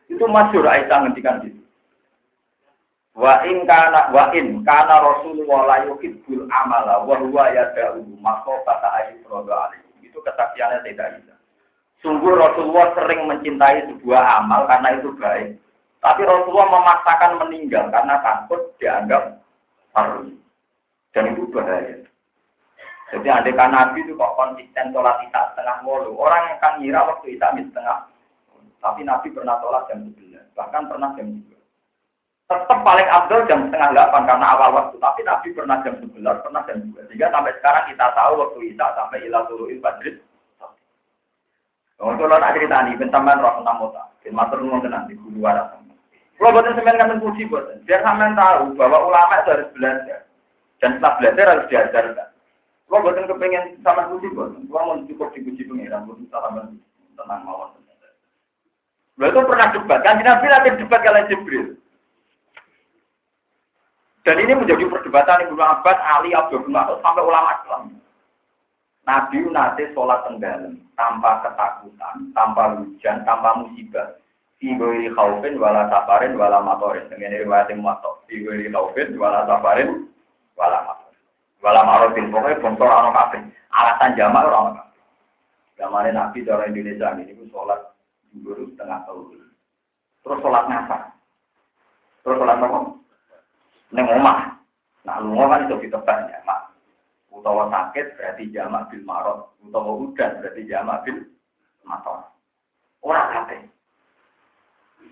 Itu 0.07 0.25
masyur 0.31 0.63
Aisyah 0.63 0.99
ngendikan 1.03 1.43
itu. 1.43 1.64
Wa 3.15 3.47
in 3.47 3.63
kana 3.63 4.11
wa 4.11 4.35
in 4.35 4.67
kana 4.67 4.99
Rasulullah 4.99 5.61
la 5.71 5.77
yuhibbul 5.87 6.51
amala 6.51 7.07
wa 7.07 7.15
huwa 7.15 7.47
yad'u 7.55 8.03
makhofata 8.19 8.91
ayyuroda 8.99 9.71
alaihi. 9.71 10.11
Itu 10.11 10.19
kesaksiannya 10.27 10.83
tidak 10.83 11.23
bisa. 11.23 11.35
Sungguh 12.03 12.35
Rasulullah 12.35 12.91
sering 12.99 13.31
mencintai 13.31 13.87
sebuah 13.87 14.43
amal 14.43 14.67
karena 14.67 14.99
itu 14.99 15.15
baik. 15.15 15.57
Tapi 16.05 16.21
Rasulullah 16.27 16.69
memaksakan 16.69 17.41
meninggal 17.41 17.89
karena 17.89 18.21
takut 18.21 18.61
dianggap 18.77 19.41
harus. 19.97 20.35
Dan 21.15 21.33
itu 21.33 21.47
bahaya. 21.55 22.05
Jadi 23.15 23.51
kan 23.55 23.71
Nabi 23.71 24.03
itu 24.03 24.19
kok 24.19 24.35
konsisten 24.35 24.91
sholat 24.91 25.23
isya 25.23 25.55
setengah 25.55 25.87
mulu. 25.87 26.19
Orang 26.19 26.51
yang 26.51 26.59
kan 26.59 26.83
ngira 26.83 27.07
waktu 27.07 27.39
isya 27.39 27.55
setengah. 27.55 28.11
Tapi 28.83 29.01
Nabi 29.07 29.31
pernah 29.31 29.57
sholat 29.63 29.87
jam 29.87 30.03
11. 30.03 30.51
Bahkan 30.59 30.83
pernah 30.91 31.15
jam 31.15 31.31
2. 31.31 31.54
Tetap 32.45 32.79
paling 32.85 33.09
abdul 33.09 33.49
jam 33.49 33.73
setengah 33.73 33.97
8 33.97 34.29
karena 34.29 34.47
awal 34.53 34.71
waktu. 34.77 34.97
Tapi 35.01 35.21
Nabi 35.25 35.49
pernah 35.57 35.81
jam 35.81 35.97
11, 35.97 36.45
pernah 36.45 36.63
jam 36.69 36.77
2. 36.93 37.09
Sehingga 37.09 37.33
sampai 37.33 37.57
sekarang 37.57 37.85
kita 37.89 38.07
tahu 38.13 38.33
waktu 38.37 38.59
isya 38.69 38.87
sampai 38.93 39.25
ilah 39.25 39.43
turu'il 39.49 39.81
badrit. 39.81 40.21
Untuk 42.05 42.29
lo 42.29 42.37
nak 42.37 42.53
cerita 42.53 42.85
nih, 42.85 43.01
bentaman 43.01 43.41
roh 43.41 43.65
enam 43.65 43.81
mota. 43.81 44.13
Bin 44.21 44.37
matur 44.37 44.61
nuwun 44.61 44.85
tenan 44.85 45.09
di 45.09 45.17
guru 45.17 45.41
waras. 45.41 45.73
Kalau 46.35 46.51
buatan 46.51 46.77
semen 46.77 46.99
kan 46.99 47.23
puji 47.23 47.47
buatan. 47.47 47.81
Biar 47.87 48.03
sampean 48.03 48.35
tahu 48.35 48.75
bahwa 48.75 49.07
ulama 49.07 49.41
itu 49.41 49.51
harus 49.55 49.71
belajar. 49.73 50.21
Dan 50.83 50.99
setelah 50.99 51.15
belajar 51.17 51.47
harus 51.47 51.69
diajarkan. 51.71 52.29
Gua 52.91 53.01
buatan 53.01 53.31
kepengen 53.31 53.65
sama 53.87 54.11
puji 54.11 54.29
gua. 54.35 54.51
Gua 54.67 54.81
mau 54.85 55.01
cukup 55.07 55.33
dipuji 55.33 55.65
pengiran. 55.65 56.05
Bisa 56.05 56.37
sama 56.43 56.69
tenang 57.17 57.41
mawon. 57.47 57.73
Gua 59.15 59.31
itu 59.31 59.41
pernah 59.47 59.69
debat. 59.71 60.01
Kan 60.03 60.21
Nabi 60.21 60.47
latih 60.51 60.75
debat 60.75 61.01
kalian 61.01 61.31
Jibril. 61.31 61.67
Dan 64.25 64.41
ini 64.41 64.57
menjadi 64.57 64.89
perdebatan 64.89 65.45
Ibnu 65.53 65.61
Abbas, 65.61 66.01
Ali, 66.01 66.33
Abdul 66.33 66.65
Mas'ud 66.73 66.97
sampai 67.05 67.21
ulama 67.29 67.61
Islam. 67.61 67.83
Nabi 69.05 69.37
nanti 69.53 69.85
sholat 69.93 70.25
tenggelam 70.25 70.81
tanpa 70.97 71.45
ketakutan, 71.45 72.33
tanpa 72.33 72.81
hujan, 72.81 73.21
tanpa 73.29 73.53
musibah. 73.61 74.17
Figuri 74.57 75.13
khaufin 75.13 75.61
wala 75.61 75.93
safarin 75.93 76.41
wala 76.41 76.65
matorin. 76.65 77.05
Dengan 77.13 77.37
riwayat 77.37 77.69
Muwatta. 77.77 78.25
Figuri 78.25 78.73
khaufin 78.73 79.13
wala 79.21 79.45
safarin 79.45 80.09
wala 80.57 80.79
matorin. 80.89 81.21
Wala 81.61 81.81
marofin, 81.85 82.33
pokoknya 82.33 82.65
bongkor 82.65 82.89
ana 82.89 83.13
kabeh. 83.13 83.45
Alasan 83.77 84.17
jamak 84.17 84.49
ora 84.49 84.57
ana 84.57 84.73
kabeh. 84.81 85.01
Zamane 85.77 86.11
Nabi 86.17 86.49
cara 86.49 86.65
Indonesia 86.65 87.13
ini 87.13 87.37
ku 87.37 87.45
sholat 87.53 87.93
zuhur 88.33 88.57
setengah 88.73 89.05
tahun. 89.05 89.53
Terus 90.25 90.41
sholat 90.41 90.65
nafas. 90.73 91.13
Terus 92.25 92.41
sholat 92.41 92.57
apa? 92.57 93.04
Neng 93.95 94.11
omah. 94.11 94.59
Nah, 95.07 95.23
lu 95.23 95.39
kan 95.39 95.71
itu 95.71 95.87
ditebak 95.87 96.27
jamak. 96.27 96.75
Utawa 97.31 97.71
sakit 97.71 98.19
berarti 98.19 98.51
jamak 98.51 98.91
bil 98.91 99.07
marot. 99.07 99.55
Utawa 99.63 100.03
udan 100.03 100.43
berarti 100.43 100.63
jamak 100.67 101.07
bil 101.07 101.23
mator. 101.87 102.27
Orang 103.05 103.31
kabeh. 103.31 103.61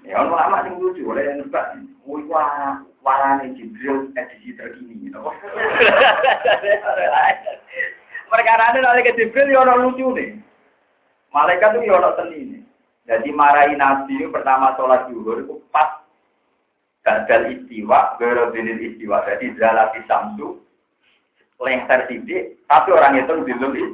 Ya, 0.02 0.18
ono 0.18 0.34
lama 0.34 0.66
sing 0.66 0.82
lucu, 0.82 1.06
oleh 1.06 1.22
yang 1.30 1.46
nebak. 1.46 1.78
Wih, 2.02 2.26
wah, 2.26 2.82
warane 3.06 3.54
Jibril 3.54 4.10
edisi 4.18 4.50
terkini, 4.58 4.98
gitu. 5.06 5.22
Mereka 8.32 8.50
ada 8.50 8.82
oleh 8.82 9.06
ke 9.06 9.14
Jibril, 9.14 9.54
ya 9.54 9.62
ono 9.62 9.78
lucu 9.78 10.10
nih. 10.10 10.42
Malaikat 11.30 11.78
tuh 11.78 11.86
ya 11.86 12.02
ono 12.02 12.10
seni 12.18 12.38
nih. 12.50 12.62
Jadi 13.06 13.28
marahi 13.30 13.74
Nabi 13.78 14.26
pertama 14.30 14.74
sholat 14.74 15.06
zuhur 15.10 15.42
itu 15.42 15.58
pas 15.74 16.01
gagal 17.02 17.50
istiwa, 17.50 18.16
gerodinil 18.18 18.78
istiwa. 18.78 19.26
Jadi 19.26 19.58
zalati 19.58 20.00
samsu, 20.06 20.62
lengser 21.58 22.06
sidik, 22.06 22.62
tapi 22.66 22.88
orang 22.94 23.18
itu 23.18 23.34
diluli. 23.46 23.84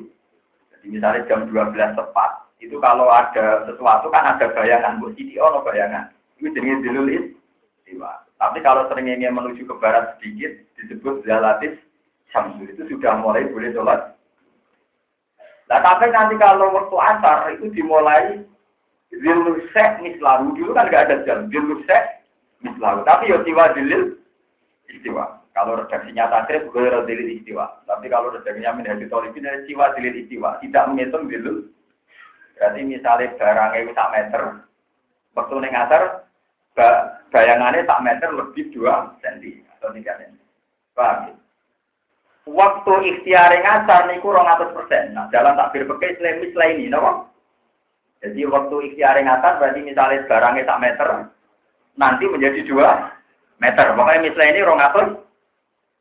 Jadi 0.72 0.86
misalnya 0.92 1.26
jam 1.26 1.48
12 1.48 1.74
tepat, 1.98 2.30
Itu 2.58 2.82
kalau 2.82 3.06
ada 3.06 3.62
sesuatu 3.70 4.10
kan 4.10 4.34
ada 4.34 4.50
bayangan, 4.50 4.98
bu 4.98 5.14
sidi 5.14 5.38
ono 5.38 5.62
bayangan. 5.62 6.10
Itu 6.42 6.50
jenis 6.50 6.82
dilul 6.82 7.06
istiwa. 7.06 8.26
Tapi 8.38 8.58
kalau 8.62 8.86
seringnya 8.90 9.30
menuju 9.30 9.62
ke 9.66 9.74
barat 9.78 10.18
sedikit 10.18 10.58
disebut 10.78 11.22
zalatis 11.26 11.74
syamsul 12.30 12.70
itu 12.70 12.82
sudah 12.86 13.18
mulai 13.18 13.46
boleh 13.50 13.70
sholat. 13.74 14.14
Nah 15.68 15.80
tapi 15.84 16.08
nanti 16.10 16.38
kalau 16.40 16.72
waktu 16.72 16.96
asar 16.96 17.38
itu 17.58 17.66
dimulai 17.74 18.42
zilusek 19.12 20.00
mislahu 20.00 20.54
dulu 20.54 20.72
kan 20.76 20.88
nggak 20.88 21.04
ada 21.08 21.16
jam 21.24 21.48
zilusek 21.50 22.17
mislahu. 22.64 23.02
Tapi 23.06 23.30
ya 23.30 23.38
siwa 23.42 23.74
dilil 23.74 24.18
istiwa. 24.88 25.38
Kalau 25.52 25.74
redaksinya 25.74 26.30
takrib 26.30 26.70
boleh 26.70 27.02
dilil 27.06 27.38
istiwa. 27.42 27.82
Tapi 27.86 28.06
kalau 28.06 28.30
redaksinya 28.30 28.78
menjadi 28.78 29.04
tolibin 29.10 29.46
dari 29.46 29.66
siwa 29.66 29.94
dilil 29.94 30.16
istiwa. 30.16 30.58
Tidak 30.62 30.86
menghitung 30.90 31.26
dilil. 31.26 31.66
Berarti 32.58 32.80
misalnya 32.82 33.38
barangnya 33.38 33.78
itu 33.86 33.92
tak 33.94 34.10
meter, 34.10 34.42
waktu 35.38 35.54
nengasar 35.62 36.02
bayangannya 37.30 37.86
tak 37.86 38.02
meter 38.02 38.30
lebih 38.34 38.74
dua 38.74 39.14
cm 39.22 39.62
atau 39.78 39.94
tiga 39.94 40.18
cm. 40.18 40.34
Paham 40.98 41.30
ya? 41.30 41.34
Waktu 42.48 42.92
ikhtiar 43.14 43.52
ngasar 43.60 44.08
rong 44.18 44.48
atas 44.48 44.72
persen. 44.72 45.12
Nah, 45.12 45.28
dalam 45.28 45.54
takbir 45.54 45.84
pakai 45.84 46.16
selain 46.16 46.80
ini, 46.80 46.88
no? 46.88 47.28
Jadi 48.24 48.40
waktu 48.48 48.76
ikhtiar 48.90 49.20
ngasar 49.20 49.62
berarti 49.62 49.80
misalnya 49.84 50.26
barangnya 50.26 50.66
tak 50.66 50.80
meter, 50.82 51.08
nanti 51.98 52.24
menjadi 52.30 52.62
dua 52.64 53.10
meter. 53.58 53.92
Pokoknya 53.92 54.24
mislah 54.24 54.46
ini 54.48 54.60
rong 54.62 54.80
atas 54.80 55.06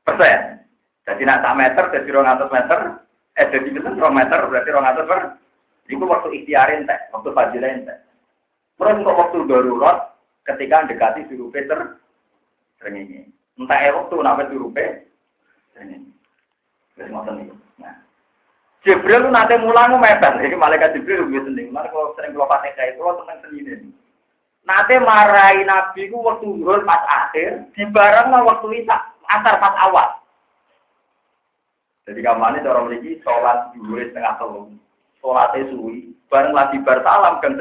persen. 0.06 0.62
Jadi 1.04 1.22
nak 1.26 1.42
tak 1.42 1.58
meter, 1.58 1.84
jadi 1.92 2.10
rong 2.14 2.30
atas 2.30 2.50
meter, 2.54 2.80
eh 3.40 3.48
jadi 3.50 3.68
misalnya 3.74 4.04
rong 4.06 4.16
meter 4.16 4.40
berarti 4.46 4.70
rong 4.72 4.88
atas 4.88 5.06
per. 5.10 5.22
Itu 5.88 6.04
waktu 6.04 6.28
ikhtiar 6.36 6.68
ente, 6.72 6.96
waktu 7.16 7.30
fajilah 7.32 7.70
ente. 7.72 7.96
Terus 8.78 8.98
untuk 9.02 9.18
waktu 9.18 9.38
darurat, 9.48 10.14
ketika 10.46 10.84
mendekati 10.86 11.26
suruh 11.32 11.50
Peter 11.50 11.98
ini. 12.86 13.26
Entah 13.58 13.80
ya 13.82 13.96
waktu 13.96 14.16
nama 14.20 14.44
suruh 14.52 14.70
ini. 15.82 15.98
Terus 16.94 17.08
ngoten 17.08 17.34
niku. 17.40 17.56
Nah. 17.80 17.96
Jibril 18.84 19.26
itu 19.26 19.30
nanti 19.32 19.56
mulang 19.64 19.96
mepet, 19.96 20.44
jadi 20.44 20.56
malaikat 20.60 20.94
Jibril 20.94 21.26
lebih 21.26 21.48
seneng. 21.48 21.72
Mana 21.72 21.88
kalau 21.88 22.14
sering 22.20 22.36
kalau 22.36 22.52
pakai 22.52 22.76
kayak 22.76 23.00
itu, 23.00 23.02
tenang 23.02 23.40
seni 23.42 23.58
ini. 23.64 23.90
Nanti 24.68 25.00
marahi 25.00 25.64
Nabi 25.64 26.12
ku 26.12 26.20
waktu 26.28 26.60
zuhur 26.60 26.84
pas 26.84 27.00
akhir, 27.08 27.72
di 27.72 27.88
barang 27.88 28.36
waktu 28.36 28.84
isa 28.84 29.00
asar 29.32 29.64
pas 29.64 29.72
awal. 29.80 30.12
Jadi 32.04 32.20
kamane 32.20 32.60
cara 32.60 32.84
mriki 32.84 33.24
sholat 33.24 33.72
zuhur 33.80 34.04
setengah 34.04 34.36
telu. 34.36 34.76
Sholatnya 35.24 35.72
suwi, 35.72 36.12
bareng 36.28 36.52
lagi 36.52 36.84
bar 36.84 37.00
salam 37.00 37.40
kan 37.40 37.56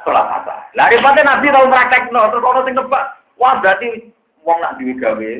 sholat 0.00 0.26
asar. 0.40 0.58
Lah 0.72 0.88
ribetnya 0.88 1.28
Nabi 1.28 1.52
tahu 1.52 1.68
praktek 1.68 2.08
no, 2.08 2.32
terus 2.32 2.46
orang 2.48 2.64
sing 2.64 2.74
nebak. 2.80 3.04
Wah 3.36 3.60
berarti 3.60 4.08
wong 4.44 4.58
nak 4.64 4.80
duwe 4.80 4.96
gawe, 4.96 5.32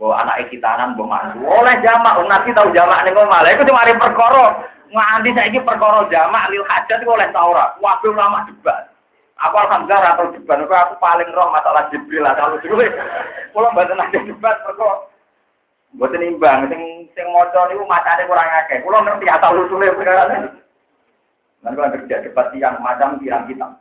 Wah 0.00 0.24
anak 0.24 0.48
ikitanan 0.48 0.96
mbok 0.96 1.06
mantu. 1.06 1.44
Oleh 1.44 1.76
jamak, 1.84 2.16
wong 2.16 2.32
Nabi 2.32 2.50
tahu 2.56 2.72
jamak 2.72 3.04
ning 3.04 3.12
omah. 3.12 3.44
Iku 3.44 3.68
cuma 3.68 3.84
perkara. 3.84 4.72
Nganti 4.88 5.36
saiki 5.36 5.60
perkara 5.60 6.08
jamak 6.08 6.48
lil 6.48 6.64
hajat 6.64 7.04
iku 7.04 7.12
oleh 7.12 7.28
Taurat. 7.30 7.76
Wabe 7.84 8.08
ulama 8.08 8.48
debat. 8.48 8.93
Aku 9.42 9.56
alhamdulillah 9.58 10.14
atau 10.14 10.30
debat, 10.30 10.62
aku, 10.62 10.70
aku 10.70 10.94
paling 11.02 11.26
roh 11.34 11.50
masalah 11.50 11.90
Jibril 11.90 12.22
kalau 12.38 12.54
dulu. 12.62 12.86
Kalau 13.50 13.70
mboten 13.74 13.98
ada 13.98 14.18
debat 14.22 14.56
perkara 14.62 15.10
Mboten 15.94 16.26
imbang, 16.26 16.66
sing 16.66 17.06
sing 17.14 17.26
maca 17.30 17.70
niku 17.70 17.86
macane 17.86 18.26
kurang 18.26 18.50
akeh. 18.50 18.82
Kula 18.82 18.98
ngerti 19.06 19.30
asal 19.30 19.62
usule 19.62 19.94
perkara. 19.94 20.26
Nanti 21.62 21.78
kalau 21.78 21.94
kerja 21.94 22.18
debat 22.26 22.50
yang 22.58 22.82
macam 22.82 23.22
pirang 23.22 23.46
kita. 23.46 23.78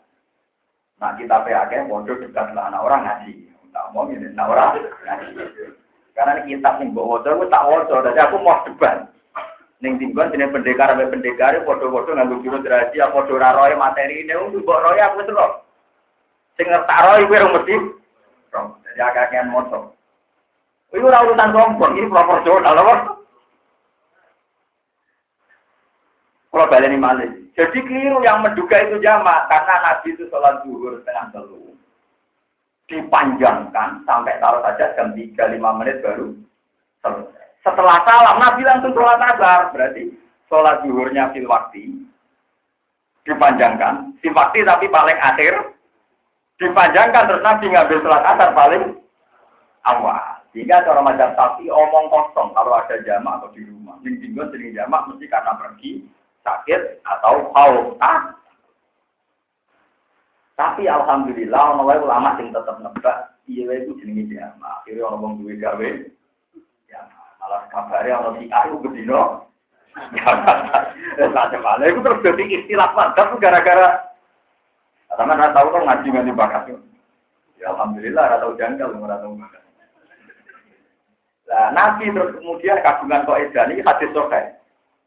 Nah 1.02 1.12
kita 1.18 1.42
PAK 1.42 1.90
bodoh 1.90 2.14
dekat 2.22 2.54
lah 2.54 2.70
anak 2.70 2.86
orang 2.86 3.02
ngaji. 3.02 3.50
Tak 3.74 3.90
mau 3.98 4.06
ini 4.06 4.30
anak 4.30 4.46
orang 4.46 4.78
ngaji. 4.78 5.30
Karena 6.14 6.46
kitab 6.46 6.78
bawa 6.94 7.18
bodoh, 7.18 7.34
aku 7.34 7.46
tak 7.50 7.66
bodoh. 7.66 8.00
Jadi 8.06 8.20
aku 8.22 8.38
mau 8.46 8.62
debat. 8.62 9.10
Neng 9.84 10.00
tinggal 10.00 10.32
sini 10.32 10.48
pendekar 10.48 10.96
sampai 10.96 11.12
pendekar, 11.12 11.60
bodoh-bodoh 11.68 12.16
nggak 12.16 12.40
jurus 12.40 12.64
rahasia, 12.64 13.12
bodoh 13.12 13.36
raroy 13.36 13.76
materi 13.76 14.24
ini, 14.24 14.32
untuk 14.32 14.64
bawa 14.64 14.96
roy 14.96 15.04
aku 15.04 15.28
itu 15.28 15.36
loh. 15.36 15.60
Sing 16.56 16.72
ngertak 16.72 17.04
roy 17.04 17.28
gue 17.28 17.52
mesti. 17.52 17.76
Jadi 18.56 19.00
agak-agak 19.04 19.52
motor. 19.52 19.92
Itu 20.96 21.04
urutan 21.04 21.52
sombong, 21.52 22.00
ini 22.00 22.08
proporsional 22.08 22.80
loh. 22.80 23.00
Kalau 26.54 26.70
balik 26.70 26.88
ini 26.94 27.02
malah. 27.02 27.28
Jadi 27.58 27.82
keliru 27.82 28.22
yang 28.22 28.46
menduga 28.46 28.78
itu 28.88 29.02
jamak 29.02 29.50
karena 29.50 29.76
Nabi 29.82 30.14
itu 30.14 30.30
sholat 30.30 30.62
zuhur 30.62 31.02
setengah 31.02 31.34
telu. 31.34 31.74
Dipanjangkan 32.86 34.06
sampai 34.06 34.38
taruh 34.38 34.62
saja 34.62 34.94
jam 34.94 35.18
3 35.18 35.34
5 35.34 35.80
menit 35.82 35.98
baru 36.06 36.30
selesai. 37.02 37.43
Setelah 37.64 38.04
salam 38.04 38.38
Nabi 38.44 38.62
langsung 38.68 38.92
sholat 38.92 39.24
asar. 39.24 39.72
Berarti 39.72 40.12
sholat 40.52 40.84
zuhurnya 40.84 41.32
fil 41.32 41.48
waktu 41.48 42.04
dipanjangkan. 43.24 44.20
Fil 44.20 44.36
waktu 44.36 44.68
tapi 44.68 44.92
paling 44.92 45.16
akhir 45.24 45.72
dipanjangkan 46.60 47.24
terus 47.32 47.46
Nabi 47.48 47.72
ngambil 47.72 48.04
sholat 48.04 48.24
asar 48.36 48.50
paling 48.52 48.84
awal. 49.88 50.44
Jika 50.54 50.86
cara 50.86 51.02
macam 51.02 51.34
sapi 51.34 51.66
omong 51.66 52.14
kosong 52.14 52.54
kalau 52.54 52.78
ada 52.78 53.02
jamak 53.02 53.42
atau 53.42 53.50
di 53.58 53.66
rumah. 53.66 53.98
Minggu 54.06 54.44
sering 54.54 54.76
jamak 54.78 55.10
mesti 55.10 55.26
karena 55.26 55.58
pergi 55.58 56.06
sakit 56.46 57.02
atau 57.02 57.50
haus. 57.58 57.98
Ah. 58.04 58.38
Tapi 60.54 60.86
alhamdulillah 60.86 61.74
ono 61.74 61.90
ulama 61.90 62.38
sing 62.38 62.54
tetep 62.54 62.78
nebak 62.86 63.34
iya 63.50 63.82
itu 63.82 63.98
jamaah. 63.98 64.86
Akhire 64.86 65.02
ono 65.02 65.18
wong 65.18 65.34
duwe 65.42 65.58
gawe 65.58 65.90
Malah 67.44 67.68
kabare 67.68 68.10
ono 68.16 68.40
si 68.40 68.48
aku 68.48 68.80
bedino. 68.88 69.52
Macam 71.36 71.60
mana? 71.60 71.84
Itu 71.92 72.00
terus 72.00 72.24
jadi 72.24 72.44
istilah 72.48 72.96
mantap 72.96 73.36
gara-gara 73.38 74.16
karena 75.14 75.34
nggak 75.38 75.54
tahu 75.54 75.68
kan 75.76 75.84
ngaji 75.86 76.08
nggak 76.08 76.40
bakat. 76.40 76.72
Ya 77.60 77.76
alhamdulillah 77.76 78.24
nggak 78.24 78.42
tahu 78.42 78.54
janggal 78.56 78.90
nggak 78.96 79.22
tahu 79.22 79.34
bakat. 79.36 79.62
Nah, 81.44 81.70
Nabi 81.76 82.10
terus 82.10 82.34
kemudian 82.40 82.82
kagungan 82.82 83.28
kok 83.28 83.38
edani 83.38 83.84
hadis 83.84 84.10
sokai 84.16 84.58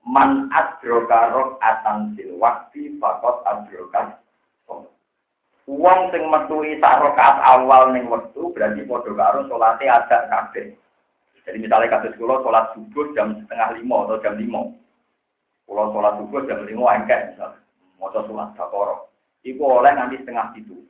man 0.06 0.46
adroka 0.54 1.34
rok 1.34 1.58
atan 1.58 2.14
sil 2.14 2.38
wakti 2.38 2.94
fakot 3.02 3.42
adroka 3.42 4.20
Uang 5.66 6.14
sing 6.14 6.30
metui 6.30 6.78
sak 6.78 7.02
awal 7.42 7.90
ning 7.90 8.06
wektu 8.06 8.54
berarti 8.54 8.86
padha 8.86 9.10
karo 9.18 9.50
salate 9.50 9.90
ada 9.90 10.30
kabeh. 10.30 10.78
Jadi 11.46 11.62
misalnya 11.62 11.94
kasus 11.94 12.18
kula 12.18 12.42
salat 12.42 12.74
subuh 12.74 13.06
jam 13.14 13.38
setengah 13.38 13.78
lima 13.78 13.96
atau 14.10 14.18
jam 14.18 14.34
lima. 14.34 14.66
Kula 15.62 15.94
salat 15.94 16.18
subuh 16.18 16.42
jam 16.50 16.66
lima 16.66 16.98
engkek 16.98 17.32
misalnya. 17.32 17.62
Maca 18.02 18.20
salat 18.26 18.50
sakoro. 18.58 19.14
Iku 19.46 19.62
oleh 19.62 19.94
nanti 19.94 20.18
setengah 20.18 20.50
itu. 20.58 20.82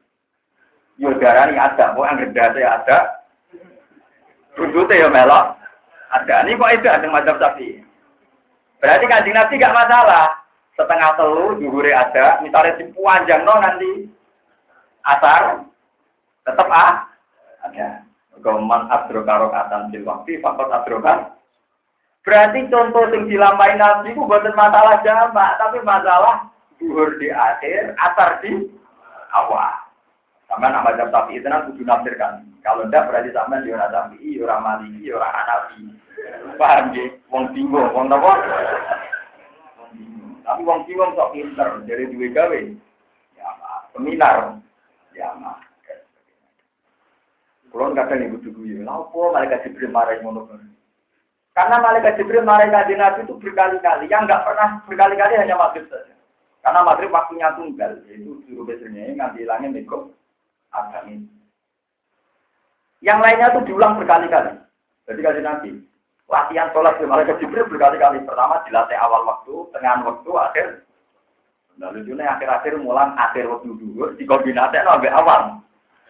Yo 0.96 1.12
darani 1.20 1.60
ada, 1.60 1.92
kok 1.92 2.08
anggere 2.08 2.32
date 2.32 2.64
ada. 2.64 3.20
Rundute 4.56 4.96
ya 4.96 5.12
melok. 5.12 5.60
Ada. 6.08 6.48
Ini 6.48 6.56
kok 6.56 6.72
itu 6.72 6.88
ada 6.88 7.06
macam 7.12 7.36
sapi. 7.36 7.84
Berarti 8.80 9.04
kanjeng 9.04 9.36
Nabi 9.36 9.60
gak 9.60 9.76
masalah. 9.76 10.40
Setengah 10.72 11.20
telu, 11.20 11.60
juhure 11.60 11.92
ada. 11.92 12.40
Misalnya 12.40 12.80
si 12.80 12.88
panjang 12.96 13.44
no 13.44 13.60
nanti 13.60 14.08
asar. 15.04 15.68
Tetap 16.48 16.68
ah. 16.72 17.04
Ada. 17.68 18.05
Goman 18.44 18.88
abdroka 18.92 19.48
rokatan 19.48 19.92
bil 19.92 20.04
waktu, 20.04 20.40
fakot 20.44 20.68
abdroka. 20.68 21.36
Berarti 22.26 22.66
contoh 22.66 23.06
yang 23.14 23.30
dilampai 23.30 23.78
Nabi 23.78 24.10
itu 24.10 24.18
bukan 24.18 24.50
masalah 24.58 24.98
jamak, 25.06 25.54
tapi 25.62 25.78
masalah 25.86 26.50
duhur 26.82 27.14
di 27.22 27.30
akhir, 27.30 27.94
asar 27.94 28.42
di 28.42 28.66
awal. 29.30 29.86
Sama 30.50 30.70
nama 30.70 30.94
jam 30.94 31.10
tapi 31.10 31.38
itu 31.38 31.46
nanti 31.46 31.74
kudu 31.74 31.86
nafsirkan. 31.86 32.46
Kalau 32.62 32.86
tidak 32.86 33.10
berarti 33.10 33.30
sama 33.30 33.62
di 33.62 33.70
orang 33.70 33.94
tapi, 33.94 34.42
orang 34.42 34.62
maliki, 34.62 35.10
orang 35.14 35.34
hanafi. 35.34 35.78
Paham 36.58 36.94
ya? 36.94 37.04
Wong 37.30 37.44
bingung, 37.54 37.90
wong 37.94 38.10
apa? 38.10 38.32
Tapi 40.46 40.60
wong 40.66 40.82
bingung 40.86 41.14
sok 41.14 41.30
pinter, 41.34 41.82
dari 41.86 42.10
dua 42.10 42.26
gawe. 42.34 42.60
Ya, 43.38 43.48
seminar. 43.94 44.58
Ya, 45.14 45.30
mah. 45.38 45.58
Kulon 47.72 47.98
kadang 47.98 48.22
ibu 48.22 48.38
tuh 48.40 48.54
ya, 48.62 48.86
apa 48.86 49.18
malaikat 49.34 49.66
Jibril 49.66 49.90
marah 49.90 50.16
ngono 50.22 50.48
Karena 51.56 51.76
malaikat 51.80 52.20
Jibril 52.20 52.44
marah 52.46 52.68
kaji 52.68 52.94
Nabi 52.94 53.24
itu 53.24 53.34
berkali-kali, 53.40 54.06
yang 54.12 54.28
nggak 54.28 54.44
pernah 54.44 54.68
berkali-kali 54.84 55.34
hanya 55.40 55.56
maghrib 55.56 55.88
saja. 55.88 56.14
Karena 56.60 56.84
maghrib 56.84 57.10
waktunya 57.10 57.48
tunggal, 57.56 58.00
yaitu 58.06 58.42
juru 58.46 58.68
besarnya 58.68 59.14
nganti 59.16 59.42
hilangnya 59.42 59.68
mikro 59.72 60.12
agami. 60.70 61.24
Yang 63.00 63.18
lainnya 63.22 63.46
itu 63.52 63.60
diulang 63.72 63.96
berkali-kali. 63.96 64.52
Jadi 65.08 65.20
kaji 65.22 65.40
Nabi, 65.42 65.70
latihan 66.28 66.70
sholat 66.70 66.98
di 67.00 67.06
malaikat 67.08 67.40
Jibril 67.40 67.70
berkali-kali. 67.70 68.20
Pertama 68.26 68.60
dilatih 68.68 68.98
awal 69.00 69.24
waktu, 69.24 69.54
tengah 69.72 70.04
waktu, 70.04 70.30
akhir 70.36 70.66
Nah 71.76 71.92
lucunya 71.92 72.24
akhir-akhir 72.24 72.80
mulang 72.80 73.12
akhir 73.20 73.44
waktu 73.52 73.76
dulu 73.76 74.16
dikombinasi 74.16 74.80
ambek 74.80 75.12
awal. 75.12 75.60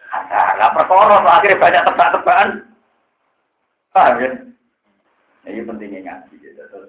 Nah, 0.07 0.71
perkara 0.73 1.19
akhirnya 1.21 1.61
banyak 1.61 1.83
tebak-tebakan. 1.83 2.49
Paham 3.91 4.21
ya? 4.23 4.29
Nah, 5.43 5.49
ini 5.49 5.67
pentingnya 5.67 5.99
ngaji 6.03 6.33
gitu. 6.41 6.79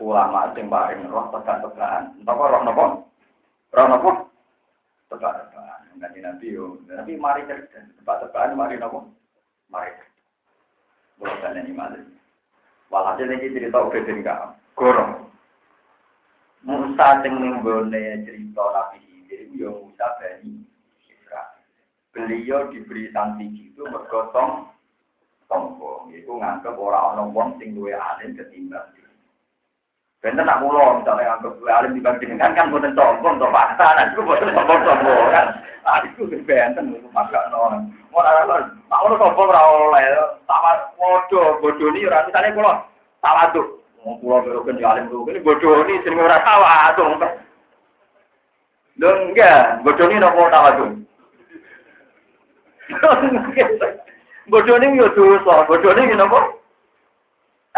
Ulama 0.00 0.54
sing 0.54 0.70
paling 0.70 1.06
roh 1.10 1.28
tebak-tebakan. 1.34 2.16
Entah 2.22 2.34
roh 2.34 2.62
nopo? 2.62 2.84
Roh 3.74 3.86
nopo? 3.86 4.10
Tebak-tebakan. 5.10 5.98
Nanti 5.98 6.18
nanti 6.22 6.46
yo. 6.54 6.80
Tapi 6.86 7.18
mari 7.18 7.44
cerdas. 7.44 7.90
Tebak-tebakan 8.00 8.56
mari 8.56 8.78
nopo? 8.78 9.10
Mari. 9.68 9.92
Bukan 11.20 11.60
ini 11.60 11.72
malah. 11.76 12.00
Walhasil 12.90 13.28
ini 13.28 13.54
cerita 13.54 13.78
udah 13.78 14.02
tinggal. 14.02 14.56
Gorong. 14.74 15.30
Musa 16.60 17.24
sing 17.24 17.40
nenggone 17.40 18.24
cerita 18.24 18.60
Nabi 18.60 19.00
Khidir 19.00 19.48
yo 19.56 19.88
Musa 19.88 20.06
Israel. 20.20 20.59
Beliau 22.10 22.66
diberi 22.74 23.06
sanksi 23.14 23.70
itu 23.70 23.86
bergotong 23.86 24.66
sombong. 25.46 26.10
Itu 26.10 26.38
nganggep 26.38 26.74
orang 26.74 27.14
orang 27.14 27.28
wong 27.30 27.48
sing 27.58 27.74
duwe 27.74 27.94
alim 27.94 28.34
ketimbang 28.34 28.90
Bener 30.20 30.44
nak 30.44 30.60
mulo 30.60 31.00
misalnya 31.00 31.38
nganggep 31.38 31.54
duwe 31.62 31.70
alim 31.70 31.94
dibanding 31.96 32.36
kan 32.36 32.52
kan 32.58 32.68
boten 32.68 32.98
sombong 32.98 33.38
to 33.38 33.46
fakta 33.48 33.86
nah 33.94 34.04
itu 34.10 34.20
boten 34.26 34.50
sombong-sombong 34.54 35.28
kan. 35.30 35.46
Ah 35.86 36.02
itu 36.02 36.26
benten 36.26 36.98
itu 36.98 37.08
maka 37.14 37.46
no. 37.54 37.78
Mau 38.10 38.18
ora 38.18 38.42
tak 38.90 39.02
ono 39.06 39.14
sombong 39.14 39.48
ora 39.48 39.62
oleh. 39.64 40.04
Tawar 40.50 40.76
bodoh 40.98 41.62
bodoh 41.62 41.88
ni 41.94 42.06
ora 42.06 42.26
misale 42.26 42.50
kula 42.54 42.84
tawaduk 43.22 43.80
Mau 44.00 44.16
pulau 44.16 44.40
berokan 44.40 44.80
di 44.80 44.84
alim 44.84 45.12
berokan 45.12 45.36
ini 45.36 45.44
bodoh 45.44 45.84
ini 45.84 46.00
sering 46.00 46.24
orang 46.24 46.40
tawa 46.40 46.96
tuh. 46.96 47.20
Enggak, 48.96 49.84
bodoh 49.84 50.08
ini 50.08 50.24
nopo 50.24 50.48
tawa 50.48 50.72
tuh. 50.80 50.88
Bodoh 54.50 54.76
ini 54.82 54.98
yo 54.98 55.08
dosa, 55.14 55.66
bodoh 55.66 55.94
ini 55.94 56.14
nopo. 56.14 56.60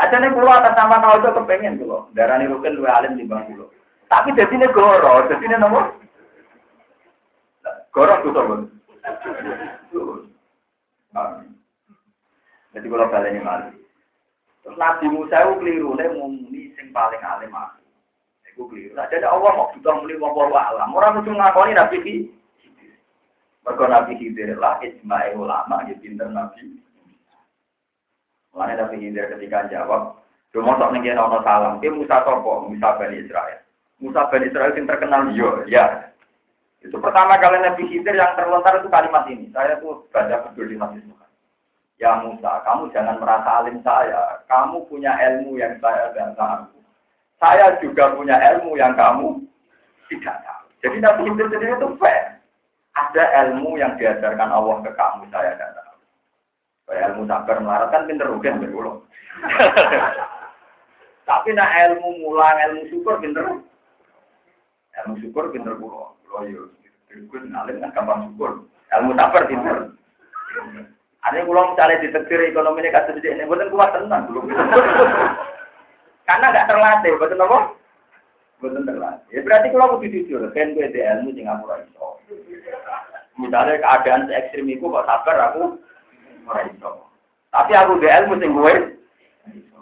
Aja 0.01 0.17
nih 0.17 0.33
pulau 0.33 0.57
atas 0.57 0.73
nama 0.73 1.05
tahu 1.05 1.21
tuh 1.21 1.33
kepengen 1.37 1.77
darah 2.17 2.41
ini 2.41 2.49
rukin 2.49 2.81
dua 2.81 2.97
alim 2.97 3.21
di 3.21 3.29
bang 3.29 3.45
pulau. 3.45 3.69
Tapi 4.09 4.33
jadi 4.33 4.53
ini 4.57 4.67
goro, 4.73 5.29
jadi 5.29 5.45
ini 5.45 5.57
nopo. 5.61 5.81
Goro 7.93 8.15
tuh 8.25 8.33
tuh. 8.33 8.69
Jadi 12.73 12.87
kalau 12.89 13.29
ini 13.29 13.41
malu. 13.45 13.69
Terus 14.63 14.79
Nabi 14.79 15.07
Musa 15.11 15.43
itu 15.43 15.53
keliru, 15.59 15.99
dia 15.99 16.09
muni 16.15 16.71
sing 16.79 16.95
paling 16.95 17.21
alim 17.21 17.53
aku. 17.53 17.83
Itu 18.49 18.65
keliru. 18.71 18.95
Nah, 18.95 19.11
jadi 19.11 19.27
Allah 19.27 19.51
mau 19.59 19.75
juga 19.75 19.99
muni 19.99 20.15
wong 20.17 20.55
alam. 20.55 20.95
Orang 20.95 21.21
mesti 21.21 21.35
ngakoni 21.35 21.77
Nabi. 21.77 22.31
Mereka 23.63 23.85
Nabi 23.87 24.13
Khidir 24.19 24.59
lah, 24.59 24.83
ijma'i 24.83 25.39
ulama, 25.39 25.87
ya 25.87 25.95
pinter 26.03 26.27
Nabi. 26.27 26.83
Mulanya 28.51 28.87
Nabi 28.87 28.97
Khidir 28.99 29.31
ketika 29.31 29.71
jawab, 29.71 30.23
Cuma 30.53 30.77
sok 30.77 30.93
nengen 30.93 31.17
ono 31.17 31.41
salam, 31.41 31.81
dia 31.81 31.89
Musa 31.89 32.21
sopo, 32.29 32.69
Musa 32.69 32.93
Bani 33.01 33.25
Israel. 33.25 33.65
Musa 34.05 34.29
Bani 34.29 34.53
Israel 34.53 34.77
yang 34.77 34.85
terkenal, 34.85 35.33
yo, 35.33 35.65
ya. 35.65 36.13
Itu 36.85 37.01
pertama 37.01 37.41
kali 37.41 37.57
Nabi 37.65 37.89
Khidir 37.89 38.13
yang 38.13 38.37
terlontar 38.37 38.77
itu 38.77 38.93
kalimat 38.93 39.25
ini. 39.33 39.49
Saya 39.57 39.81
tuh 39.81 40.05
baca 40.13 40.45
betul 40.45 40.69
di 40.69 40.77
Musa. 40.77 41.25
Ya 41.97 42.21
Musa, 42.21 42.61
kamu 42.69 42.93
jangan 42.93 43.17
merasa 43.17 43.65
alim 43.65 43.81
saya. 43.81 44.45
Kamu 44.45 44.85
punya 44.93 45.17
ilmu 45.17 45.57
yang 45.57 45.81
saya 45.81 46.13
tidak 46.13 46.37
tahu. 46.37 46.77
Saya 47.41 47.81
juga 47.81 48.13
punya 48.13 48.37
ilmu 48.37 48.77
yang 48.77 48.93
kamu 48.93 49.41
tidak 50.13 50.37
tahu. 50.45 50.67
Jadi 50.85 50.97
Nabi 51.01 51.21
Khidir 51.33 51.49
sendiri 51.49 51.81
itu 51.81 51.89
fair. 51.97 52.32
Ada 52.93 53.25
ilmu 53.49 53.81
yang 53.81 53.97
diajarkan 53.97 54.53
Allah 54.53 54.85
ke 54.85 54.93
kamu, 54.93 55.25
saya 55.33 55.57
tidak 55.57 55.73
tahu. 55.81 55.97
Ilmu 56.93 57.25
sabar 57.25 57.57
melarat 57.57 57.89
kan 57.89 58.05
pinter 58.05 58.29
rugen 58.29 58.61
berulang. 58.61 59.01
Tapi 61.29 61.57
nak 61.57 61.73
ilmu 61.73 62.21
mulang, 62.21 62.57
ilmu 62.69 62.83
syukur 62.93 63.17
pinter. 63.23 63.65
Ilmu 65.01 65.15
syukur 65.25 65.49
pinter 65.55 65.73
pulau. 65.81 66.13
Pulau 66.27 66.45
yo, 66.45 66.69
berikut 67.09 67.49
alim 67.49 67.81
kan 67.81 67.97
gampang 67.97 68.29
syukur. 68.29 68.69
Ilmu 68.93 69.17
sabar 69.17 69.43
pinter. 69.49 69.77
Ada 71.23 71.47
pulau 71.47 71.73
misalnya 71.73 72.03
ditetir 72.03 72.51
ekonomi 72.51 72.83
ini 72.83 72.91
kasih 72.93 73.15
ini, 73.23 73.47
bukan 73.47 73.71
kuat 73.71 73.95
tenang 73.95 74.27
belum. 74.29 74.51
Karena 76.29 76.51
nggak 76.51 76.69
terlatih, 76.69 77.15
betul 77.17 77.41
apa? 77.47 77.59
Betul 78.59 78.83
terlatih. 78.83 79.31
Ya 79.31 79.41
berarti 79.47 79.67
kalau 79.71 79.97
aku 79.97 80.11
jujur, 80.11 80.43
kan 80.51 80.75
gue 80.75 80.91
ilmu 80.91 81.31
Singapura 81.33 81.79
itu. 81.81 81.95
Misalnya 83.43 83.83
keadaan 83.83 84.31
se 84.31 84.33
ekstrim 84.39 84.71
itu 84.71 84.87
kok 84.87 85.03
sabar 85.03 85.51
aku 85.51 85.83
ora. 86.47 86.63
Tapi 87.51 87.73
aku 87.75 87.99
di 87.99 88.07
ilmu 88.07 88.35
sing 88.39 88.55
gue 88.55 88.75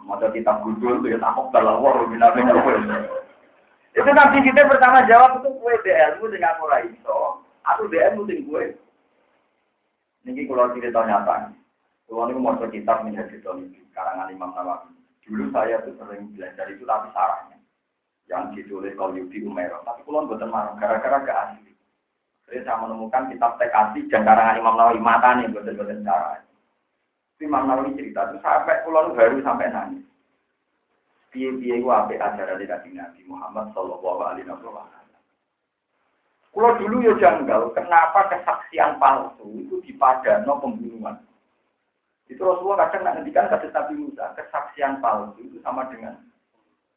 mau 0.09 0.19
kitab 0.33 0.65
gudul 0.67 1.05
tuh 1.05 1.13
ya 1.13 1.21
takut 1.21 1.53
kalau 1.55 1.85
wah 1.85 2.03
bina 2.09 2.33
bina 2.35 2.57
Itu 3.95 4.11
nanti 4.11 4.43
kita 4.43 4.67
pertama 4.67 5.05
jawab 5.05 5.45
itu 5.45 5.53
gue 5.53 5.75
di 5.85 5.93
ilmu 5.93 6.25
sing 6.33 6.41
aku 6.41 6.61
ora. 6.65 6.81
Aku 7.77 7.87
di 7.93 8.01
ilmu 8.01 8.25
sing 8.25 8.49
gue 8.49 8.81
ini 10.29 10.45
kalau 10.45 10.73
cerita 10.77 11.01
nyata. 11.01 11.49
Kalau 12.05 12.27
ini 12.29 12.37
mau 12.37 12.59
kitab 12.69 13.07
menjadi 13.07 13.41
di 13.41 13.81
karangan 13.97 14.29
Imam 14.29 14.53
Nawawi. 14.53 14.93
Dulu 15.25 15.49
saya 15.55 15.79
tuh 15.87 15.95
sering 15.95 16.35
belajar 16.35 16.67
itu 16.69 16.83
tapi 16.85 17.09
sarahnya. 17.15 17.57
Yang 18.27 18.43
ditulis 18.59 18.99
Qalyubi 18.99 19.47
Umairah. 19.47 19.81
Tapi 19.87 20.03
kalau 20.03 20.27
buatan 20.27 20.51
marah, 20.51 20.75
gara-gara 20.77 21.23
gak 21.23 21.39
asli. 21.55 21.70
Jadi 22.51 22.67
saya 22.67 22.83
menemukan 22.83 23.31
kitab 23.31 23.63
asli 23.63 24.11
dan 24.11 24.27
karangan 24.27 24.59
Imam 24.59 24.75
Nawawi 24.75 24.99
mata 24.99 25.39
nih 25.39 25.47
buatan-buatan 25.55 26.03
cara. 26.03 26.43
Imam 27.39 27.63
Nawawi 27.63 27.95
cerita 27.95 28.27
itu 28.27 28.43
sampai 28.43 28.83
pulau 28.83 29.15
baru 29.15 29.39
sampai 29.39 29.71
nangis. 29.71 30.03
Piye-piye 31.31 31.79
gua 31.79 32.11
apa 32.11 32.19
ajaran 32.19 32.59
dari 32.59 32.67
Nabi 32.67 33.23
Muhammad 33.31 33.71
Shallallahu 33.71 34.19
Alaihi 34.27 34.51
Wasallam. 34.51 34.91
Kalau 36.51 36.75
dulu 36.75 37.07
ya 37.07 37.15
janggal, 37.23 37.71
kenapa 37.71 38.27
kesaksian 38.35 38.99
palsu 38.99 39.47
itu 39.55 39.79
dipadano 39.87 40.59
pembunuhan? 40.59 41.23
Itu 42.27 42.43
Rasulullah 42.43 42.91
kadang 42.91 43.07
nak 43.07 43.15
ngendikan 43.23 43.47
kata 43.47 43.71
Nabi 43.71 43.95
Musa, 43.95 44.35
kesaksian 44.35 44.99
palsu 44.99 45.39
itu 45.39 45.63
sama 45.63 45.87
dengan 45.87 46.19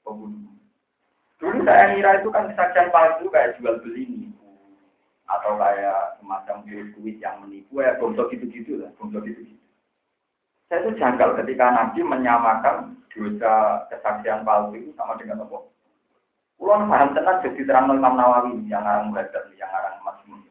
pembunuhan. 0.02 0.58
Dulu 1.38 1.62
saya 1.62 1.94
kira 1.94 2.26
itu 2.26 2.34
kan 2.34 2.50
kesaksian 2.50 2.90
palsu 2.90 3.30
kayak 3.30 3.54
jual 3.62 3.78
beli 3.86 4.10
nipu 4.10 4.33
atau 5.28 5.56
kayak 5.56 6.20
semacam 6.20 6.68
kuis 6.68 7.18
yang 7.24 7.40
menipu 7.44 7.80
ya 7.80 7.96
bongso 8.00 8.28
gitu-gitu 8.28 8.80
lah, 8.84 8.92
bongso 9.00 9.24
gitu-gitu. 9.24 9.64
Saya 10.68 10.84
itu 10.84 10.98
janggal 11.00 11.38
ketika 11.40 11.70
Nabi 11.70 12.00
menyamakan 12.02 12.98
dosa 13.14 13.86
kesaksian 13.94 14.42
palsu 14.42 14.74
itu 14.80 14.92
sama 14.98 15.14
dengan 15.22 15.46
apa? 15.46 15.64
Kulo 16.58 16.74
paham 16.88 17.14
tenang 17.14 17.44
jadi 17.44 17.62
terang 17.68 17.92
Imam 17.92 18.16
Nawawi 18.16 18.56
yang 18.72 18.82
ngarang 18.88 19.12
Muhammad, 19.12 19.36
yang 19.60 19.70
ngarang 19.70 20.00
Masmun. 20.02 20.42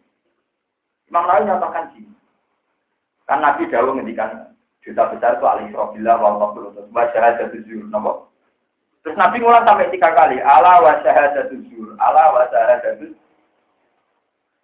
Imam 1.09 1.25
Nawawi 1.25 1.49
nyatakan 1.49 1.85
sih, 1.97 2.05
kan 3.27 3.41
Nabi 3.41 3.67
dahulu 3.71 3.97
ngendikan 3.97 4.53
juta 4.83 5.09
besar 5.09 5.39
itu 5.39 5.47
alih 5.47 5.71
robillah 5.73 6.17
wa 6.19 6.29
Allah 6.37 6.49
wa 6.91 7.05
syahadat 7.15 7.55
zuhur, 7.55 7.87
nopo. 7.89 8.29
Terus 9.03 9.19
Nabi 9.19 9.43
ngulang 9.43 9.67
sampai 9.67 9.91
tiga 9.91 10.11
kali, 10.15 10.39
ala 10.43 10.83
wa 10.83 10.93
syahadat 11.03 11.51
zuhur, 11.51 11.95
ala 11.99 12.35
wa 12.35 12.47
syahadat 12.51 12.99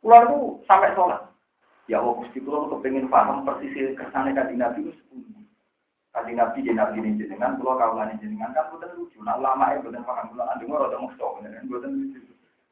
Kulo 0.09 0.25
itu 0.25 0.65
sampai 0.65 0.97
sholat. 0.97 1.21
Ya 1.85 2.01
Allah, 2.01 2.17
Gusti 2.17 2.41
kulo 2.41 2.73
kepengen 2.73 3.13
paham 3.13 3.45
persis 3.45 3.93
kesannya 3.93 4.33
kan 4.33 4.49
Nabi 4.57 4.89
itu 4.89 5.21
Kali 6.17 6.33
nabi 6.33 6.65
di 6.65 6.73
nabi 6.73 7.05
ini 7.05 7.21
jenengan, 7.21 7.61
kalau 7.61 7.77
kawan 7.77 8.17
ini 8.17 8.25
jenengan 8.25 8.57
kan 8.57 8.73
bukan 8.73 8.89
lucu. 8.97 9.21
Nah 9.21 9.37
lama 9.37 9.69
ya 9.69 9.85
bukan 9.85 10.01
paham, 10.09 10.33
kalau 10.33 10.49
anda 10.49 10.65
mau 10.65 10.81
rada 10.81 10.97
musuh, 10.97 11.37
kan 11.45 11.69
bukan 11.69 11.93
lucu. 11.93 12.25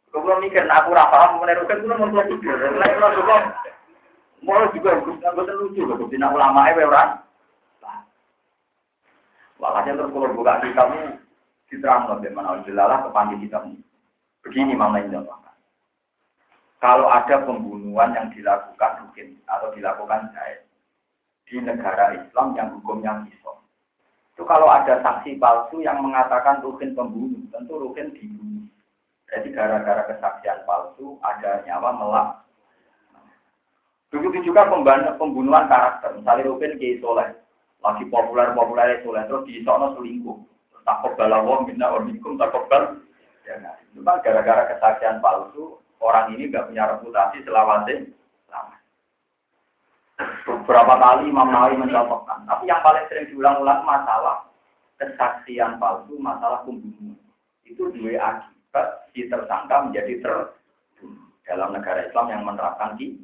Kalau 0.08 0.40
mikir, 0.40 0.64
nah 0.64 0.80
aku 0.80 0.96
rapaham, 0.96 1.44
menerukan 1.44 1.76
itu 1.76 1.86
mau 1.92 2.08
lucu. 2.08 2.48
Nah 2.48 2.88
kalau 2.88 3.12
juga, 3.12 3.36
mau 4.40 4.64
juga 4.72 4.90
bukan 5.36 5.56
lucu, 5.60 5.80
kalau 5.84 6.08
tidak 6.08 6.32
ulama 6.32 6.72
ya 6.72 6.88
orang. 6.88 7.10
Makanya 9.60 9.92
terus 10.00 10.08
kalau 10.16 10.32
buka 10.32 10.64
di 10.64 10.72
kamu, 10.72 11.00
diterang 11.68 12.08
lebih 12.16 12.32
mana 12.32 12.64
jelalah 12.64 13.04
kepanggil 13.04 13.44
kita. 13.44 13.60
Begini 14.40 14.72
mana 14.72 15.04
ini 15.04 15.20
Kalau 16.76 17.08
ada 17.08 17.40
pembunuhan 17.48 18.12
yang 18.12 18.28
dilakukan 18.36 18.92
mungkin 19.00 19.40
atau 19.48 19.72
dilakukan 19.72 20.28
saya, 20.36 20.60
di 21.46 21.62
negara 21.62 22.12
Islam 22.12 22.58
yang 22.58 22.74
hukumnya 22.76 23.22
kisah. 23.24 23.58
Itu 24.36 24.44
kalau 24.44 24.68
ada 24.68 25.00
saksi 25.00 25.40
palsu 25.40 25.80
yang 25.80 26.02
mengatakan 26.04 26.60
Rukin 26.60 26.92
pembunuh, 26.92 27.40
tentu 27.48 27.80
Rukin 27.80 28.12
dibunuh. 28.12 28.68
Jadi 29.32 29.48
gara-gara 29.56 30.04
kesaksian 30.12 30.68
palsu 30.68 31.16
ada 31.24 31.64
nyawa 31.64 31.90
melak. 31.96 32.28
Begitu 34.12 34.52
juga 34.52 34.68
pembunuhan 35.16 35.66
karakter. 35.72 36.20
Misalnya 36.20 36.52
Rukin 36.52 36.76
Kiai 36.76 37.00
Soleh, 37.00 37.32
lagi 37.80 38.04
populer-populer 38.12 39.00
Soleh, 39.00 39.24
terus 39.24 39.48
di 39.48 39.64
sana 39.64 39.96
selingkuh. 39.96 40.36
Takut 40.86 41.18
balawong, 41.18 41.66
minna 41.66 41.90
ormikum, 41.90 42.38
takut 42.38 42.68
bal. 42.70 43.02
Ya 43.42 43.58
kan? 43.58 43.80
Cuma 43.96 44.22
gara-gara 44.22 44.70
kesaksian 44.70 45.18
palsu, 45.18 45.82
orang 46.00 46.34
ini 46.36 46.48
nggak 46.48 46.72
punya 46.72 46.84
reputasi 46.96 47.42
selawase 47.44 47.94
lama. 48.52 48.76
Beberapa 50.44 50.94
kali 50.96 51.28
Imam 51.28 51.48
Nawawi 51.52 51.76
mencontohkan, 51.76 52.46
tapi 52.48 52.70
yang 52.70 52.80
paling 52.80 53.04
sering 53.08 53.28
diulang-ulang 53.32 53.84
masalah 53.84 54.46
kesaksian 54.96 55.76
palsu, 55.76 56.16
masalah 56.16 56.64
pembunuhan. 56.64 57.20
Itu 57.66 57.92
dua 57.92 58.16
akibat 58.16 59.10
si 59.12 59.28
tersangka 59.28 59.88
menjadi 59.88 60.22
ter 60.22 60.36
dalam 61.46 61.70
negara 61.76 62.06
Islam 62.06 62.26
yang 62.32 62.42
menerapkan 62.42 62.98
di 62.98 63.16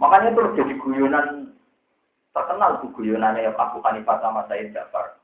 Makanya 0.00 0.32
itu 0.32 0.42
jadi 0.56 0.74
guyonan 0.80 1.52
terkenal 2.32 2.80
tuh 2.80 2.88
guyonannya 2.96 3.44
yang 3.44 3.56
Abu 3.60 3.84
Hanifah 3.84 4.16
sama 4.24 4.48
Said 4.48 4.72
Jafar. 4.72 5.20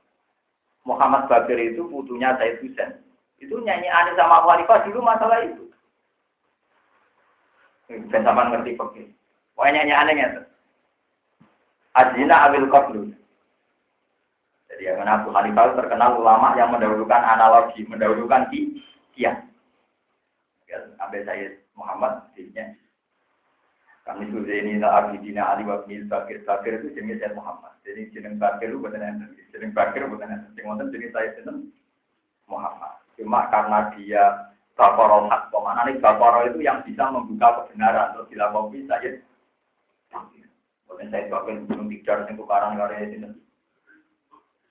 Muhammad 0.85 1.27
Bakir 1.33 1.57
itu 1.57 1.89
putunya 1.89 2.37
Said 2.37 2.61
Husain. 2.61 3.01
Itu 3.41 3.57
nyanyi 3.65 3.89
aneh 3.89 4.13
sama 4.21 4.45
Abu 4.45 4.53
Hanifah 4.53 4.85
dulu 4.85 5.01
masalah 5.01 5.41
itu. 5.49 5.66
Dan 7.87 8.23
sama 8.27 8.51
ngerti 8.51 8.75
pergi. 8.75 9.03
Wah 9.55 9.71
nyanyi 9.71 9.95
aneh 9.95 10.15
ya. 10.19 10.29
Azina 11.97 12.51
Abil 12.51 12.69
Qadlu. 12.69 13.03
Jadi 14.69 14.83
yang 14.85 15.07
Abu 15.09 15.33
Hanifah 15.33 15.79
terkenal 15.79 16.21
ulama 16.21 16.53
yang 16.59 16.75
mendahulukan 16.75 17.23
analogi, 17.23 17.87
mendahulukan 17.89 18.53
dia. 18.53 19.33
Ya, 20.67 20.79
sampai 20.99 21.25
saya 21.25 21.57
Muhammad 21.79 22.27
disnya 22.35 22.75
kami 24.07 24.31
sudah 24.31 24.55
ini 24.63 24.79
tak 24.79 24.95
abidina 24.95 25.51
Ali 25.51 25.67
wa 25.67 25.83
bin 25.83 26.07
Bakir. 26.07 26.47
Bakir 26.47 26.79
itu 26.79 26.95
jenis 26.95 27.19
saya 27.19 27.35
Muhammad. 27.35 27.75
Jadi 27.83 28.07
jenis 28.15 28.39
Bakir 28.39 28.71
itu 28.71 28.79
bukan 28.79 29.03
yang 29.03 29.19
jenis 29.51 29.75
Bakir 29.75 30.07
bukan 30.07 30.31
yang 30.31 30.47
Muhammad 30.63 30.95
jenis 30.95 31.11
saya 31.11 31.35
jenis 31.35 31.75
Muhammad. 32.47 33.03
Cuma 33.19 33.51
karena 33.51 33.91
dia 33.99 34.46
Baporo 34.77 35.25
hak, 35.33 35.49
pemana 35.49 35.89
nih 35.89 35.97
Baporo 36.05 36.45
itu 36.45 36.61
yang 36.61 36.85
bisa 36.85 37.09
membuka 37.09 37.65
kebenaran. 37.65 38.13
Terus 38.13 38.29
bila 38.29 38.53
mau 38.53 38.69
bisa 38.69 39.01
ya. 39.01 39.17
Bukan 40.87 41.13
saya 41.13 41.29
Bakir 41.29 41.61
gunung 41.67 41.89
tidar 41.93 42.25
yang 42.25 42.39
tukaran 42.39 42.79
karya 42.79 43.09
ini. 43.11 43.29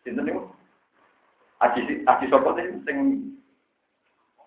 Sinten 0.01 0.29
itu? 0.29 0.41
Aji 1.61 2.01
aji 2.05 2.25
sopot 2.29 2.57
ini 2.59 2.81
sing 2.83 2.97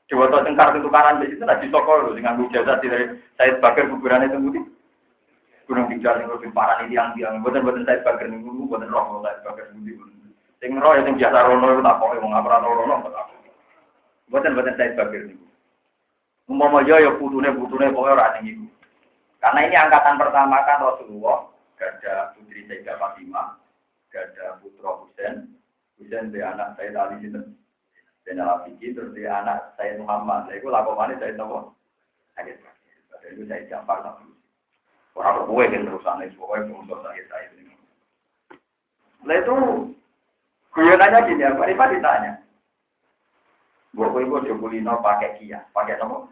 Dewa 0.09 0.25
tengkar 0.33 0.73
tukaran 0.81 1.21
di 1.21 1.37
situ 1.37 1.45
aji 1.45 1.69
sokol 1.69 2.17
dengan 2.17 2.41
jasa 2.49 2.81
dari 2.81 3.21
saya 3.37 3.61
Bakir 3.61 3.91
kuburan 3.93 4.27
itu 4.27 4.39
mungkin. 4.41 4.65
Gunung 5.69 5.87
Tidar 5.93 6.17
yang 6.25 6.33
lebih 6.33 6.49
parah 6.57 6.81
ini 6.83 6.97
yang 6.97 7.13
yang 7.21 7.45
buatan 7.45 7.85
saya 7.85 8.01
bagian 8.01 8.33
ini 8.33 8.41
dulu 8.41 8.73
buatan 8.73 8.89
roh 8.89 9.21
saya 9.21 9.37
bagian 9.45 9.77
ini. 9.85 10.01
Sing 10.65 10.73
roh 10.81 10.97
yang 10.97 11.13
biasa 11.13 11.39
rono 11.45 11.79
tak 11.85 11.97
kau 12.01 12.17
yang 12.17 12.27
ngapra 12.33 12.59
rono 12.65 12.95
Buatan 14.33 14.57
buatan 14.57 14.75
saya 14.81 14.97
bagian 14.97 15.37
ini. 15.37 15.48
Umum 16.49 16.81
aja 16.81 16.97
ya 16.97 17.13
putune 17.21 17.53
putune 17.53 17.93
pokoknya 17.93 18.17
orang 18.17 18.41
ini. 18.41 18.65
Karena 19.39 19.69
ini 19.69 19.77
angkatan 19.77 20.17
pertama 20.17 20.65
kan 20.65 20.81
Rasulullah, 20.81 21.45
gada 21.77 22.33
putri 22.35 22.65
Sayyidah 22.65 22.97
Fatimah, 22.97 23.61
gada 24.11 24.57
putra 24.59 24.97
Husain, 24.99 25.47
Husain 26.01 26.33
dia 26.33 26.57
anak 26.57 26.75
saya 26.75 26.91
tadi 26.91 27.29
itu, 27.29 27.39
dan 28.27 28.43
Al-Fikri 28.43 28.97
terus 28.97 29.13
dia 29.13 29.45
anak 29.45 29.77
saya 29.77 30.01
Muhammad. 30.01 30.49
Nah, 30.49 30.57
itu 30.57 30.67
lakukannya 30.73 31.21
saya 31.21 31.37
tahu. 31.37 31.71
Ada 32.35 32.51
itu 33.29 33.45
saya 33.45 33.69
Jafar 33.69 34.01
sama 34.03 34.25
Orang 35.19 35.51
kue 35.51 35.67
yang 35.67 35.83
terusan 35.83 36.23
itu, 36.23 36.39
pokoknya 36.39 36.79
untuk 36.79 37.03
saya 37.03 37.23
saya 37.27 37.51
ini. 37.59 37.75
Nah 39.27 39.35
itu, 39.35 39.55
nanya 40.79 41.27
gini, 41.27 41.43
apa 41.43 41.91
ditanya. 41.91 42.33
Bapak 43.99 44.23
ibu 44.23 44.39
kulino 44.63 45.03
pakai 45.03 45.43
kia, 45.43 45.67
pakai 45.75 45.99
apa? 45.99 46.31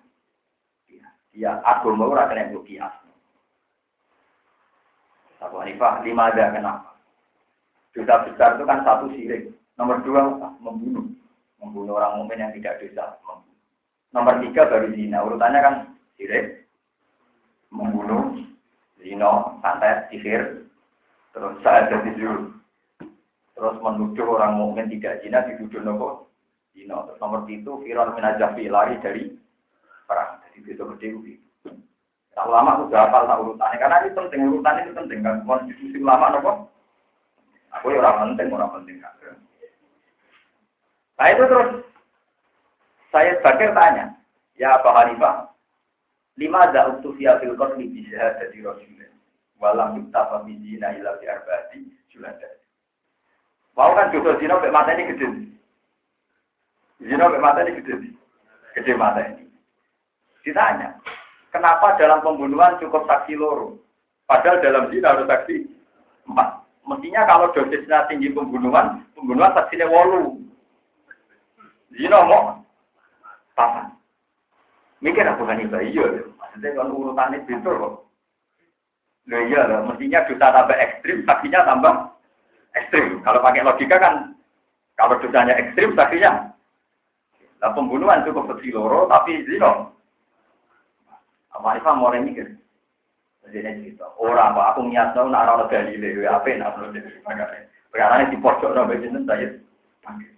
Aku 1.45 1.93
mau 1.93 2.09
ora 2.09 2.31
kena 2.33 2.49
kia. 2.65 2.89
Abu 5.45 5.61
Hanifah, 5.61 6.01
lima 6.01 6.33
ada 6.33 6.49
kenapa? 6.49 6.91
Dosa 7.93 8.25
besar 8.25 8.57
itu 8.57 8.65
kan 8.65 8.81
satu 8.85 9.13
sirik. 9.13 9.53
Nomor 9.77 10.01
dua, 10.01 10.33
membunuh. 10.65 11.05
Membunuh 11.61 12.01
orang 12.01 12.25
mukmin 12.25 12.41
yang 12.41 12.53
tidak 12.57 12.81
dosa. 12.81 13.21
Nomor 14.17 14.41
tiga 14.41 14.65
baru 14.65 14.89
zina. 14.97 15.21
Urutannya 15.21 15.61
kan 15.61 15.75
sirik, 16.17 16.65
membunuh, 17.69 18.47
Zino, 19.07 19.63
santet, 19.63 20.11
sihir, 20.11 20.67
terus 21.31 21.55
saya 21.63 21.87
jadi 21.87 22.11
juru. 22.19 22.51
Terus 23.55 23.79
menuduh 23.79 24.35
orang 24.35 24.59
mungkin 24.59 24.91
tidak 24.91 25.23
zina 25.23 25.47
dituduh 25.47 25.81
nopo 25.81 26.09
Zino. 26.75 27.07
Terus 27.07 27.21
nomor 27.23 27.47
itu 27.47 27.71
Firon 27.87 28.19
minajafi 28.19 28.67
lari 28.67 28.99
dari 28.99 29.31
perang. 30.11 30.36
Itu 30.65 30.83
gede 30.97 31.07
itu. 31.13 31.33
Nah, 32.37 32.45
ulama 32.45 32.85
itu 32.85 32.93
hafal 32.93 33.25
tak 33.25 33.41
urutannya 33.41 33.81
karena 33.81 33.97
ini 34.05 34.17
penting 34.17 34.41
urutan 34.49 34.81
itu 34.85 34.93
penting 34.93 35.19
kan. 35.25 35.41
Konstitusi 35.45 35.99
ulama 36.01 36.33
nopo. 36.33 36.53
Aku 37.81 37.93
ya 37.93 38.01
orang 38.01 38.37
penting 38.37 38.53
orang 38.57 38.73
penting 38.81 38.97
kan. 39.01 39.13
Nah 41.17 41.27
itu 41.33 41.43
terus 41.49 41.69
saya 43.09 43.33
sebagai 43.41 43.73
tanya, 43.73 44.13
ya 44.61 44.77
Pak 44.85 44.93
Hanifah, 44.93 45.57
Lima 46.37 46.69
ada 46.69 46.93
untuk 46.93 47.17
via 47.17 47.41
fil 47.41 47.57
qatli 47.57 47.89
bisa 47.89 48.37
jadi 48.37 48.61
rasulullah. 48.61 49.09
Walam 49.57 50.05
yuktafa 50.05 50.45
bi 50.45 50.53
zina 50.61 50.93
ila 50.93 51.17
bi 51.17 51.25
arba'ati 51.25 51.81
julada. 52.13 52.61
Mau 53.73 53.97
kan 53.97 54.13
jodoh 54.13 54.37
zina 54.37 54.61
mek 54.61 54.69
mata 54.69 54.93
ini 54.93 55.17
gede. 55.17 55.29
Zina 57.01 57.33
mek 57.33 57.41
mata 57.41 57.65
ini 57.65 57.81
gede. 57.81 58.13
Gede 58.77 58.93
mata 59.01 59.25
ini. 59.25 59.46
Ditanya, 60.47 60.95
kenapa 61.51 61.99
dalam 61.99 62.23
pembunuhan 62.23 62.79
cukup 62.79 63.03
saksi 63.11 63.35
loro? 63.35 63.83
Padahal 64.31 64.63
dalam 64.63 64.95
zina 64.95 65.11
harus 65.11 65.27
saksi 65.27 65.67
empat. 66.31 66.63
Mestinya 66.87 67.27
kalau 67.27 67.51
dosisnya 67.51 68.07
tinggi 68.07 68.31
pembunuhan, 68.31 69.03
pembunuhan 69.19 69.51
saksinya 69.59 69.91
wolu. 69.91 70.39
Zina 71.99 72.23
mau 72.23 72.63
papan. 73.59 73.91
Mikir 75.03 75.27
aku 75.27 75.51
kan 75.51 75.59
itu 75.59 75.79
iya, 75.91 76.07
maksudnya 76.39 76.79
kan 76.79 76.95
urutannya 76.95 77.43
pintu 77.43 77.75
kok. 77.75 78.07
Loh 79.27 79.41
iya 79.51 79.67
loh, 79.67 79.91
mestinya 79.91 80.23
dosa 80.31 80.55
tambah 80.55 80.79
ekstrim, 80.79 81.27
saksinya 81.27 81.67
tambah 81.67 81.95
ekstrim. 82.79 83.19
Kalau 83.27 83.43
pakai 83.43 83.67
logika 83.67 83.99
kan, 83.99 84.39
kalau 84.95 85.19
dosanya 85.19 85.59
ekstrim, 85.59 85.99
saksinya. 85.99 86.55
Nah 87.59 87.71
pembunuhan 87.75 88.23
cukup 88.23 88.55
kecil 88.55 88.79
loro, 88.79 89.11
tapi 89.11 89.43
zino. 89.51 89.91
Apa 91.57 91.81
Ifah 91.81 91.95
mulai 91.97 92.21
mikir? 92.21 92.53
Jadi 93.47 93.63
ini 93.63 93.95
cerita, 93.95 94.11
orang 94.19 94.59
apa, 94.59 94.75
aku 94.75 94.91
niat 94.91 95.15
tahu 95.15 95.31
nak 95.31 95.47
orang 95.47 95.71
Galileo, 95.71 96.27
apa 96.27 96.51
yang 96.51 96.67
nak 96.67 96.75
perlu 96.75 96.91
jadi 96.91 97.15
Perkara 97.95 98.27
di 98.27 98.37
pojok, 98.43 98.75
nabi 98.75 98.99
jeneng 98.99 99.23
saya 99.23 99.55
panggil. 100.03 100.35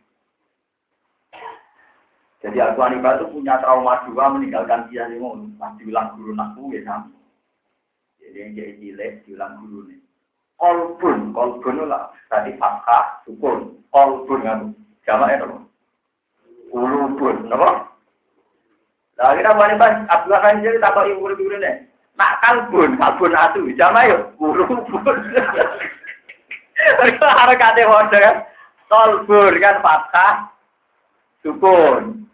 Jadi 2.44 2.60
Abu 2.62 2.78
Hanifah 2.84 3.18
itu 3.18 3.26
punya 3.34 3.58
trauma 3.58 4.04
juga 4.06 4.30
meninggalkan 4.30 4.86
dia 4.92 5.10
ini 5.10 5.18
mau 5.18 5.34
diulang 5.80 6.14
guru 6.14 6.32
naku 6.38 6.70
ya 6.70 6.86
sama. 6.86 7.10
Jadi 8.22 8.36
yang 8.38 8.50
jadi 8.54 8.72
cilik 8.78 9.12
diulang 9.26 9.58
guru 9.58 9.90
nih. 9.90 9.98
Kolbun, 10.54 11.34
kolbun 11.34 11.86
lah. 11.88 12.14
Tadi 12.30 12.54
fathah, 12.60 13.26
sukun, 13.26 13.78
kolbun 13.90 14.46
kan. 14.46 14.58
Jama 15.02 15.34
itu. 15.34 15.48
Kulubun, 16.70 17.50
apa? 17.50 17.87
Nah 19.18 19.34
kita 19.34 19.50
Abu 19.50 19.66
Hanifah, 19.66 20.06
Abu 20.06 20.30
Hanifah 20.30 20.62
jadi 20.62 20.78
tak 20.78 20.94
tahu 20.94 21.10
ibu 21.10 21.26
guru 21.34 21.58
nih. 21.58 21.82
Nak 22.14 22.38
kalbun, 22.42 22.94
kalbun 22.98 23.34
atu, 23.34 23.66
jama 23.74 24.06
yuk, 24.06 24.30
kulubun. 24.38 25.18
Mereka 26.98 27.26
harakatnya 27.26 27.90
hoda 27.90 28.18
kan. 28.18 28.36
Kolbun 28.86 29.58
kan? 29.58 29.82
Fathah, 29.82 30.34
sukun. 31.42 32.30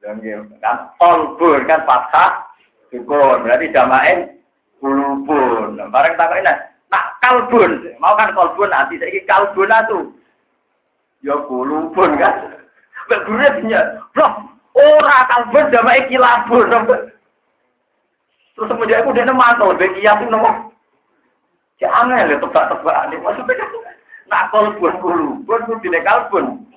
kan? 0.00 0.76
Kolbun 0.96 1.60
kan? 1.68 1.80
Fathah 1.84 2.48
sukun. 2.88 3.44
Berarti 3.44 3.68
jamain 3.72 4.32
kulubun 4.80 5.76
bareng 5.92 6.14
tak 6.16 6.32
ini 6.40 6.52
nak 6.88 7.04
kalbun. 7.20 7.84
Mau 8.00 8.16
kan 8.16 8.32
kolbun 8.32 8.72
nanti 8.72 8.96
saya 8.96 9.20
kalbun 9.28 9.68
itu 9.68 9.98
ya 11.20 11.36
kulubun 11.44 12.16
kan? 12.16 12.56
Bergurih 13.08 13.60
punya. 13.60 13.80
Bro 14.12 14.57
ora 14.78 15.18
kalbun 15.26 15.72
jamain 15.74 16.06
kilabun 16.06 16.66
terus 18.54 18.68
kemudian 18.70 19.02
aku 19.02 19.10
udah 19.14 19.74
bagi 19.74 20.06
yang 20.06 20.22
itu 20.22 20.30
nomor 20.30 20.54
ya 21.82 21.90
aneh 22.02 22.26
ya 22.30 22.38
tebak-tebak 22.38 23.14
maksudnya 23.18 23.66
nak 24.30 24.50
kolbun 24.54 24.94
kulubun 25.02 25.60
tidak 25.82 26.06
kalbun 26.06 26.68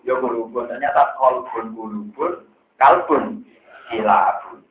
Ya 0.00 0.16
kulubun, 0.16 0.64
ternyata 0.64 1.12
kolbun 1.20 1.76
kulubun, 1.76 2.32
kalbun 2.80 3.44
kilabun. 3.92 4.64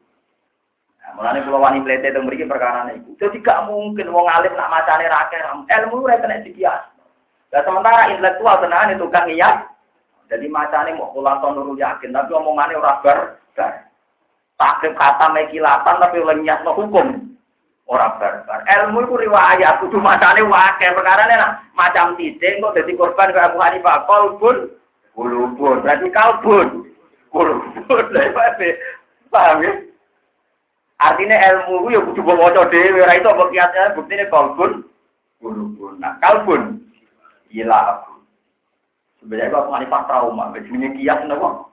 Nah, 1.00 1.10
mulanya 1.14 1.45
kalau 1.45 1.62
wani 1.62 1.86
plete 1.86 2.10
itu 2.10 2.20
memiliki 2.22 2.50
perkara 2.50 2.89
itu. 2.89 3.14
Jadi 3.22 3.38
gak 3.45 3.70
mungkin 3.70 4.10
wong 4.10 4.26
alim 4.26 4.54
nak 4.58 4.74
macane 4.74 5.06
rakyat, 5.06 5.54
ilmu 5.70 6.06
ora 6.06 6.18
kena 6.18 6.41
dikias. 6.41 6.82
Nah, 7.54 7.62
sementara 7.62 8.10
intelektual 8.10 8.58
tenan 8.62 8.93
itu 8.97 9.06
kan 9.14 9.30
iya. 9.30 9.70
Jadi 10.30 10.45
macane 10.45 10.93
mau 10.93 11.09
pulang 11.09 11.41
tahun 11.41 11.57
nurul 11.57 11.82
yakin, 11.82 12.13
tapi 12.13 12.32
omongannya 12.38 12.77
ora 12.77 13.01
bar. 13.01 13.41
Takrib 14.59 14.93
kata 14.93 15.34
mekilatan 15.34 15.97
tapi 15.97 16.21
lenyat 16.21 16.61
no 16.61 16.77
hukum. 16.77 17.34
Ora 17.89 18.13
barbar. 18.21 18.61
Ilmu 18.69 19.01
itu 19.01 19.15
riwayat, 19.25 19.82
kudu 19.82 19.97
macane 19.97 20.45
wae 20.45 20.88
perkara 20.93 21.25
nah, 21.25 21.57
macam 21.73 22.13
titik 22.21 22.61
kok 22.61 22.77
dadi 22.77 22.93
korban 22.93 23.34
ke 23.34 23.39
Abu 23.41 23.57
Hanifah 23.57 24.05
kalbun 24.05 24.77
kulubun. 25.17 25.82
Berarti 25.82 26.07
kalbun 26.13 26.86
kulubun. 27.34 28.03
Paham 29.34 29.65
ya? 29.65 29.73
Artinya 31.01 31.38
ilmu 31.39 31.89
itu 31.89 31.95
ya 31.97 31.99
kudu 32.05 32.21
baca 32.21 32.61
dhewe, 32.69 33.01
ora 33.01 33.17
itu 33.17 33.25
apa 33.32 33.43
kiatnya 33.49 33.93
buktine 33.97 34.25
kalbun 34.30 34.86
kulubun. 35.41 35.97
Nah, 35.97 36.13
kalbun 36.21 36.86
gila 37.49 38.05
Sebenarnya 39.20 39.51
Abu 39.51 39.72
Hanifah 39.76 40.03
trauma, 40.07 40.55
begini 40.55 40.95
kias 40.95 41.20
napa? 41.28 41.70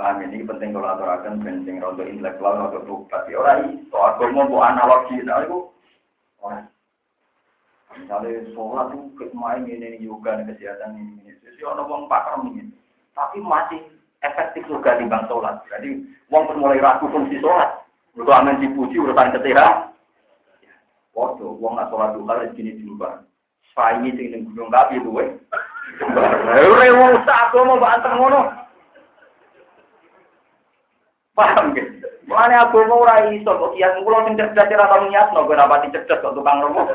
Paham 0.00 0.24
ini 0.24 0.40
penting 0.48 0.72
kalau 0.72 0.96
aturakan 0.96 1.44
penting 1.44 1.76
rondo 1.76 2.00
intelektual 2.08 2.56
rondo 2.56 2.80
buka. 2.88 3.20
Tapi 3.20 3.36
orang 3.36 3.84
itu 3.84 3.92
agama 4.00 4.48
bu 4.48 4.56
analogi, 4.64 5.20
nah 5.20 5.44
itu 5.44 5.68
orang. 6.40 6.64
Misalnya 8.00 8.48
sholat 8.56 8.96
itu 8.96 9.28
main 9.36 9.68
ini 9.68 10.00
juga 10.00 10.40
kesehatan 10.40 10.96
ini, 10.96 11.20
ini. 11.20 11.32
Jadi 11.44 11.60
orang 11.68 11.84
mau 11.84 12.08
pakar 12.08 12.40
ini, 12.48 12.72
tapi 13.12 13.44
masih 13.44 13.84
efektif 14.24 14.64
juga 14.72 14.96
di 14.96 15.04
bang 15.04 15.28
sholat. 15.28 15.60
Jadi 15.68 16.00
uang 16.32 16.48
pun 16.48 16.64
mulai 16.64 16.80
ragu 16.80 17.04
fungsi 17.12 17.36
sholat. 17.36 17.84
Untuk 18.16 18.32
aman 18.32 18.56
dipuji 18.56 18.96
urusan 18.96 19.36
ketiga. 19.36 19.92
Waktu 21.12 21.44
uang 21.44 21.76
nggak 21.76 21.92
sholat 21.92 22.16
dulu 22.16 22.24
harus 22.24 22.56
gini 22.56 22.72
dulu 22.72 23.04
bang. 23.04 23.20
Saya 23.72 24.02
ini 24.02 24.16
sing 24.18 24.50
gunung 24.50 24.68
kapi 24.68 24.98
itu, 24.98 25.10
weh. 25.10 25.30
Ora 26.70 26.86
usah 27.14 27.38
aku 27.48 27.62
mau 27.62 27.78
banter 27.78 28.12
ngono. 28.14 28.40
Paham 31.34 31.72
gitu? 31.72 32.06
Mulane 32.28 32.54
aku 32.62 32.84
mau 32.86 33.02
ora 33.02 33.26
iso 33.32 33.48
kok 33.48 33.74
kias 33.74 33.96
kula 34.04 34.22
sing 34.28 34.38
cerdas 34.38 34.70
ora 34.70 34.86
tau 34.86 35.02
niatno 35.08 35.46
kowe 35.48 35.56
rapati 35.56 35.90
cerdas 35.90 36.20
kok 36.22 36.34
tukang 36.36 36.62
romo. 36.62 36.86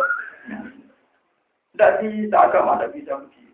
Tidak 1.75 1.91
bisa 1.99 2.37
agama 2.39 2.79
tidak 2.79 2.93
bisa 2.95 3.13
begitu. 3.19 3.51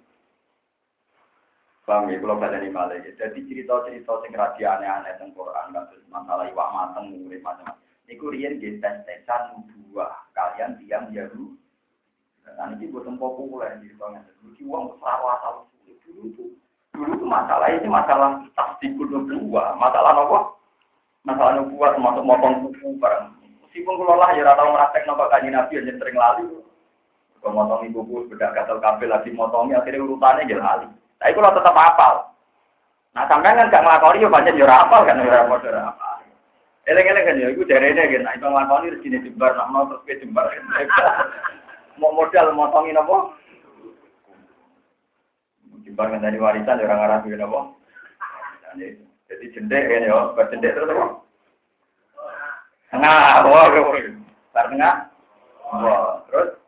Paham 1.90 2.14
ya, 2.14 2.22
kalau 2.22 2.38
baca 2.38 2.62
malah 2.70 3.02
ya. 3.02 3.12
Jadi 3.18 3.40
cerita-cerita 3.50 4.14
sing 4.22 4.32
rahasia 4.38 4.78
aneh-aneh 4.78 5.18
tentang 5.18 5.34
Quran, 5.34 5.74
kasus 5.74 6.06
masalah 6.14 6.46
iwak 6.46 6.70
mateng, 6.70 7.18
murid 7.26 7.42
macam-macam. 7.42 7.82
Niku 8.06 8.30
riyen 8.30 8.62
nggih 8.62 8.78
tes-tesan 8.78 9.66
buah 9.90 10.14
kalian 10.38 10.78
tiang 10.78 11.10
Yahudi. 11.10 11.58
Nah, 12.46 12.74
ini 12.78 12.90
buatan 12.94 13.18
populer 13.18 13.78
di. 13.82 13.90
Dulu 13.98 14.50
ki 14.58 14.64
uang 14.66 14.94
besar 14.94 15.18
asal 15.18 15.66
dulu 16.06 16.30
itu. 16.30 16.46
Dulu 16.94 17.12
itu 17.18 17.26
masalah 17.26 17.72
ini 17.72 17.88
masalah 17.88 18.44
tasdikul 18.54 19.08
dua, 19.08 19.74
masalah 19.80 20.14
apa? 20.14 20.62
masalah 21.22 21.62
nubuat 21.62 21.94
termasuk 21.94 22.26
motong 22.26 22.54
kuku 22.66 22.98
barang. 22.98 23.30
Meskipun 23.62 23.94
kalau 23.94 24.18
lah 24.18 24.34
ya 24.34 24.52
tahu 24.58 24.74
ngeraktek 24.74 25.06
nopo 25.06 25.30
kaji 25.30 25.48
nabi 25.54 25.74
aja 25.78 25.94
sering 26.02 26.18
lali. 26.18 26.44
Kalau 27.42 27.54
motong 27.54 27.94
kuku 27.94 28.26
beda 28.34 28.54
gatel 28.58 28.82
kabel 28.82 29.10
lagi 29.14 29.30
motongnya 29.30 29.82
akhirnya 29.82 30.02
urutannya 30.02 30.50
jadi 30.50 30.62
lali. 30.62 30.88
Tapi 31.22 31.38
kalau 31.38 31.54
tetap 31.54 31.78
apal. 31.78 32.14
Nah 33.14 33.28
sampai 33.30 33.54
kan 33.54 33.70
gak 33.70 33.84
ngelakoni 33.86 34.24
ya 34.26 34.30
banyak 34.32 34.58
ya 34.58 34.66
apal 34.66 35.02
kan 35.06 35.22
ya 35.22 35.46
model 35.46 35.78
apal. 35.78 36.10
Eleng-eleng 36.90 37.26
kan 37.30 37.38
ya, 37.38 37.48
itu 37.54 37.62
ini 37.62 37.94
kan, 37.94 38.26
nah 38.26 38.34
itu 38.34 38.42
ngelakoni 38.42 38.90
harus 38.90 39.04
gini 39.06 39.22
jembar, 39.22 39.54
mau 39.70 39.86
terus 39.86 40.18
jembar. 40.18 40.50
Mau 42.00 42.16
modal 42.16 42.56
motongin 42.56 43.00
apa? 43.00 43.36
Jembar 45.84 46.14
kan 46.14 46.24
dari 46.24 46.38
warisan 46.38 46.80
ya 46.80 46.88
orang 46.88 47.04
Arab 47.04 47.22
ya 47.28 47.42
apa? 47.42 47.60
Jadi 49.28 49.46
jendek 49.56 49.84
kan 49.90 50.08
ya, 50.08 50.18
berjendek 50.38 50.76
terus 50.78 50.92
apa? 50.92 51.06
Tengah, 52.92 53.48
wah, 53.48 53.66
bar 54.52 54.68
tengah, 54.68 54.96
wah, 55.72 56.20
terus 56.28 56.60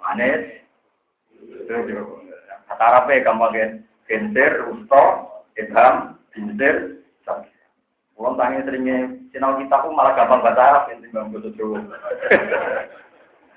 manis, 0.00 0.64
terus 1.68 1.84
kata 2.64 2.86
rapi 2.96 3.20
gampang 3.20 3.52
kan, 3.52 3.70
gentir, 4.08 4.64
usto, 4.72 5.04
idham, 5.60 6.16
bintir. 6.32 6.96
Ulang 8.16 8.40
tanya 8.40 8.64
seringnya 8.64 9.12
sinau 9.28 9.60
kita 9.60 9.76
pun 9.84 9.92
malah 9.92 10.16
gampang 10.16 10.40
baca 10.40 10.56
Arab 10.56 10.88
yang 10.88 11.04
timbang 11.04 11.28
bahasa. 11.28 11.52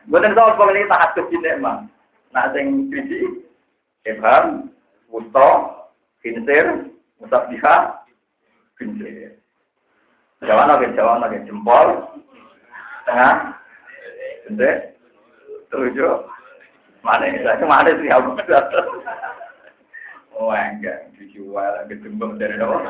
Bukan 0.10 0.34
kalau 0.34 0.74
ini 0.74 0.90
tak 0.90 1.14
ada 1.14 1.22
emang. 1.54 1.86
Nah, 2.34 2.50
sing 2.54 2.90
biji, 2.90 3.46
idham, 4.10 4.74
usto, 5.14 5.50
bintir, 6.26 6.90
musabdiha, 7.22 8.02
Bintik. 8.80 9.36
Jawa 10.40 10.72
lagi, 10.72 10.96
Jawa 10.96 11.20
lagi 11.20 11.44
jempol, 11.46 12.10
tengah, 13.04 13.54
bintik, 14.48 14.98
tujuh, 15.68 16.26
mana 17.04 17.28
ini 17.28 17.44
saya 17.44 17.60
mana 17.68 17.92
sih 18.00 18.08
aku 18.08 18.40
Oh 20.40 20.56
enggak, 20.56 21.12
dijual 21.20 21.84
jempol 21.92 22.40
dari 22.40 22.56
bawah. 22.56 22.88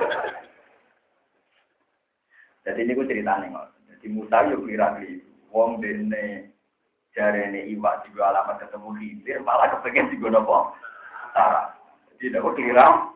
Jadi 2.69 2.85
ini 2.85 2.93
gue 2.93 3.09
cerita 3.09 3.41
nih 3.41 3.49
Jadi 3.89 4.05
Musa 4.13 4.45
yuk 4.53 4.69
kira 4.69 5.01
kira, 5.01 5.25
wong 5.49 5.81
dene 5.81 6.53
jari 7.19 7.51
ini 7.51 7.75
iwak 7.75 8.07
juga 8.07 8.31
alamat 8.31 8.63
ketemu 8.63 8.95
hidir, 8.95 9.43
malah 9.43 9.67
kepengen 9.67 10.07
juga 10.15 10.39
nopo. 10.39 10.71
Tara. 11.35 11.75
Jadi 12.15 12.39
aku 12.39 12.55
kira, 12.55 13.11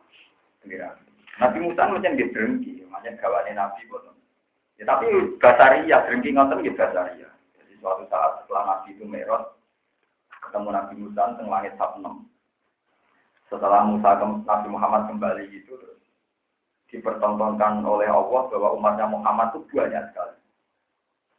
kira. 0.67 0.99
Nabi 1.39 1.57
Musa 1.63 1.87
macam 1.87 2.19
dia 2.19 2.27
berhenti, 2.27 2.83
macam 2.91 3.15
gawane 3.15 3.55
Nabi 3.55 3.79
boten. 3.87 4.11
Ya 4.75 4.83
tapi 4.83 5.07
basaria, 5.39 6.03
berhenti 6.03 6.35
ngoten 6.35 6.67
gitu 6.67 6.75
basaria. 6.75 7.31
Jadi 7.55 7.73
suatu 7.79 8.03
saat 8.11 8.43
setelah 8.43 8.63
Nabi 8.67 8.91
itu 8.91 9.07
merot, 9.07 9.55
ketemu 10.43 10.69
Nabi 10.75 10.93
Musa 10.99 11.21
teng 11.39 11.47
langit 11.47 11.73
sabnem. 11.79 12.27
Setelah 13.47 13.87
Musa 13.87 14.19
Nabi 14.19 14.67
Muhammad 14.67 15.07
kembali 15.07 15.47
gitu, 15.47 15.79
dipertontonkan 16.91 17.81
oleh 17.87 18.11
Allah 18.11 18.41
bahwa 18.51 18.69
umatnya 18.75 19.07
Muhammad 19.07 19.55
itu 19.55 19.63
banyak 19.73 20.03
sekali. 20.11 20.37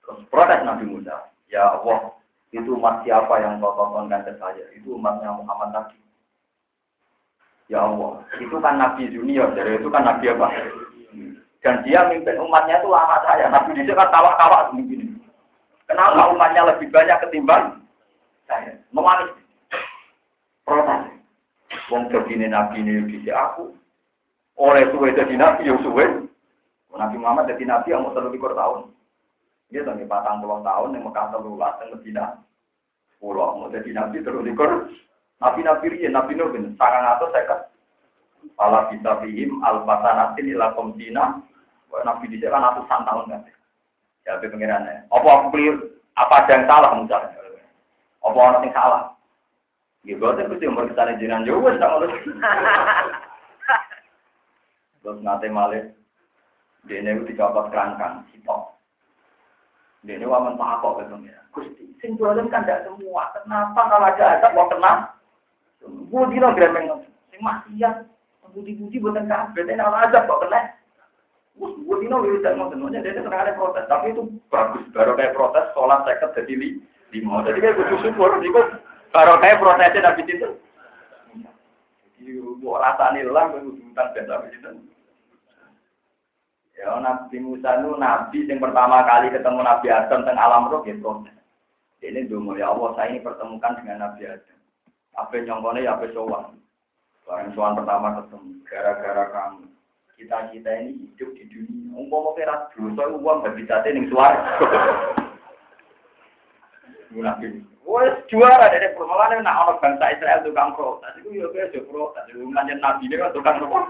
Terus 0.05 0.21
protes 0.33 0.61
Nabi 0.65 0.85
Musa, 0.91 1.29
ya 1.49 1.81
Allah, 1.81 2.13
itu 2.55 2.71
umat 2.79 3.03
siapa 3.03 3.43
yang 3.43 3.59
kau 3.59 3.75
tontonkan 3.75 4.23
ke 4.23 4.33
saya? 4.39 4.63
Itu 4.79 4.95
umatnya 4.95 5.35
Muhammad 5.35 5.75
tadi. 5.75 5.99
Ya 7.67 7.83
Allah, 7.83 8.23
itu 8.39 8.55
kan 8.63 8.79
Nabi 8.79 9.11
junior, 9.11 9.51
jadi 9.59 9.83
itu 9.83 9.89
kan 9.91 10.07
Nabi 10.07 10.31
apa? 10.31 10.47
Dan 11.65 11.81
dia 11.83 12.07
mimpin 12.07 12.39
umatnya 12.39 12.79
itu 12.79 12.93
lama 12.93 13.19
saya. 13.25 13.51
Nabi 13.51 13.75
di 13.75 13.89
kan 13.91 14.13
tawa-tawa 14.13 14.71
begini. 14.71 15.17
Kenapa 15.89 16.31
umatnya 16.31 16.69
lebih 16.71 16.93
banyak 16.93 17.19
ketimbang 17.25 17.83
saya? 18.47 18.79
Memanis. 18.95 19.33
Protes. 20.69 21.11
Wong 21.91 22.07
jadi 22.13 22.47
Nabi 22.47 22.85
ini 22.85 23.03
bisa 23.09 23.35
aku. 23.35 23.75
Oleh 24.55 24.87
suwe 24.95 25.11
jadi 25.11 25.35
Nabi, 25.35 25.67
yang 25.67 25.83
suwe. 25.83 26.31
Nabi 26.95 27.17
Muhammad 27.19 27.51
jadi 27.51 27.67
Nabi 27.67 27.91
yang 27.91 28.07
mau 28.07 28.15
terlalu 28.15 28.39
tahun. 28.39 28.95
Dia 29.75 29.83
sampai 29.83 30.07
patang 30.07 30.39
puluh 30.39 30.63
tahun 30.63 30.95
yang 30.95 31.11
Mekah 31.11 31.35
telulah, 31.35 31.75
yang 31.83 31.99
Medina. 31.99 32.25
Pulau 33.19 33.59
mau 33.59 33.73
jadi 33.75 33.91
Nabi 33.91 34.23
terus 34.23 34.47
dikur. 34.47 34.71
Nabi-nabi 35.43 35.99
riyen, 35.99 36.15
Nabi 36.15 36.39
Nuh 36.39 36.55
bin 36.55 36.79
atau 36.79 37.27
seket. 37.35 37.75
Pala 38.55 38.87
bisa 38.95 39.19
fihim 39.19 39.59
al-fasanatin 39.67 40.47
ila 40.55 40.79
komdina. 40.79 41.43
Nabi 41.91 42.31
di 42.31 42.39
sana 42.39 42.71
ratusan 42.71 43.03
tahun 43.03 43.35
kan. 43.35 43.43
Ya, 44.23 44.39
tapi 44.39 44.47
pengirannya. 44.55 45.11
Apa 45.11 45.27
aku 45.27 45.59
clear? 45.59 45.75
Apa 46.15 46.47
ada 46.47 46.55
yang 46.55 46.65
salah 46.71 46.91
misalnya? 46.95 47.35
Apa 48.23 48.39
orang 48.39 48.63
yang 48.63 48.75
salah? 48.79 49.03
Ya, 50.07 50.15
berarti 50.15 50.47
itu 50.47 50.65
yang 50.71 50.79
berkesan 50.79 51.19
jiran 51.19 51.43
juga, 51.43 51.75
sama 51.83 52.07
lu. 52.07 52.09
Terus 55.03 55.19
nanti 55.21 55.49
malah, 55.51 55.83
dia 56.87 56.97
ini 57.03 57.27
dicopot 57.27 57.75
kerangkang, 57.75 58.23
sitok. 58.31 58.71
Dia 60.05 60.21
ini 60.21 60.29
waman 60.29 60.61
tak 60.61 60.85
apa, 60.85 61.01
gitu 61.01 61.17
ya. 61.25 61.41
Gusti, 61.49 61.85
sing 62.05 62.21
kan 62.21 62.65
tidak 62.69 62.85
semua. 62.85 63.33
Kenapa 63.33 63.81
kalau 63.89 64.05
ada 64.05 64.25
azab 64.37 64.53
mau 64.53 64.69
kena? 64.69 65.17
Budi 65.85 66.41
lo 66.41 66.53
gremeng 66.53 67.09
sing 67.33 67.41
maksiat, 67.41 68.05
budi-budi 68.53 69.01
buatan 69.01 69.29
kabeh, 69.29 69.65
nek 69.65 69.81
ana 69.81 70.05
azab 70.05 70.29
kok 70.29 70.45
kena. 70.45 70.77
Wes 71.57 71.73
budi 71.89 72.11
lo 72.13 72.21
tak 72.45 72.53
ngoten, 72.59 73.01
dia 73.01 73.17
itu 73.17 73.25
ada 73.25 73.57
protes, 73.57 73.89
tapi 73.89 74.13
itu 74.13 74.29
bagus. 74.53 74.85
Baru 74.93 75.17
kayak 75.17 75.33
protes, 75.33 75.73
sholat 75.73 76.05
seket 76.05 76.37
jadi 76.37 76.55
li, 76.59 76.69
lima. 77.17 77.41
Jadi 77.49 77.59
kayak 77.65 77.77
butuh 77.81 77.99
syukur, 78.05 78.31
itu 78.45 78.61
baru 79.15 79.39
kayak 79.39 79.61
protesnya 79.63 80.11
nabi 80.11 80.23
itu. 80.27 80.49
Jadi 82.19 82.31
buat 82.61 82.83
rasanya 82.83 83.31
lah, 83.31 83.45
gue 83.55 83.73
utang 83.95 84.11
dan 84.13 84.27
nabi 84.27 84.51
itu. 84.51 84.71
Ya 86.75 86.91
Nabi 86.99 87.39
Musa 87.39 87.79
itu 87.79 87.95
nabi 87.95 88.51
yang 88.51 88.59
pertama 88.59 89.07
kali 89.07 89.31
ketemu 89.31 89.63
Nabi 89.63 89.87
Adam 89.95 90.27
tentang 90.27 90.43
alam 90.43 90.67
roh 90.67 90.83
ya. 90.83 90.95
Ini 92.05 92.27
dulu 92.27 92.59
ya 92.59 92.75
Allah 92.75 92.91
saya 92.99 93.15
ini 93.15 93.23
pertemukan 93.23 93.79
dengan 93.79 94.11
Nabi 94.11 94.27
Adam. 94.27 94.59
Apa 95.15 95.39
nyongkone 95.39 95.87
ya 95.87 95.95
apa 95.95 96.11
sowan. 96.11 96.59
Barang 97.25 97.57
soal 97.57 97.73
pertama 97.73 98.21
ketemu, 98.21 98.51
gara-gara 98.69 99.25
kamu. 99.33 99.65
Kita-kita 100.21 100.71
ini 100.85 101.09
hidup 101.09 101.31
di 101.33 101.45
dunia. 101.49 101.97
Umpama 101.97 102.37
kira 102.37 102.69
dosa 102.77 103.03
uang 103.17 103.49
gak 103.49 103.57
bisa 103.57 103.81
suara. 104.13 104.39
Nabi. 107.15 107.63
Wes 107.87 108.17
juara 108.27 108.69
dari 108.69 108.91
permulaan 108.97 109.45
nak 109.45 109.61
orang 109.71 109.79
bangsa 109.81 110.19
Israel 110.19 110.43
tukang 110.43 110.75
protes. 110.75 111.15
Itu 111.23 111.31
ya 111.33 111.47
biasa 111.49 111.79
protes. 111.87 112.25
Itu 112.29 112.45
ngajen 112.45 112.83
Nabi 112.83 113.09
kan 113.15 113.33
tukang 113.33 113.63
apa? 113.63 113.81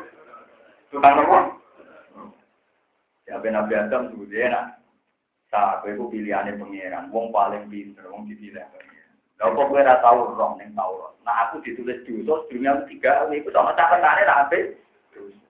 Tukang 0.93 1.15
apa? 1.25 1.64
Ya 3.25 3.41
Nabi 3.41 3.73
Adam 3.73 4.13
sebutnya 4.13 4.53
nak. 4.53 4.67
Saat 5.49 5.87
itu 5.87 6.05
pilihannya 6.11 6.59
pengiran. 6.59 7.09
Wong 7.15 7.31
paling 7.31 7.71
pinter, 7.71 8.05
wong 8.11 8.29
dipilih 8.29 8.65
pengiran. 8.75 8.95
Lah 9.41 9.51
kok 9.51 9.67
kowe 9.67 9.81
ora 9.81 9.99
tau 9.99 10.31
roh 10.35 10.53
ning 10.59 10.71
Taurat. 10.79 11.13
Nah 11.27 11.35
aku 11.49 11.59
ditulis 11.67 12.03
dosa 12.07 12.47
dunia 12.51 12.87
tiga 12.87 13.27
ini 13.27 13.43
itu 13.43 13.51
sama 13.51 13.75
catatannya 13.75 14.29
ra 14.29 14.47
ape. 14.47 14.79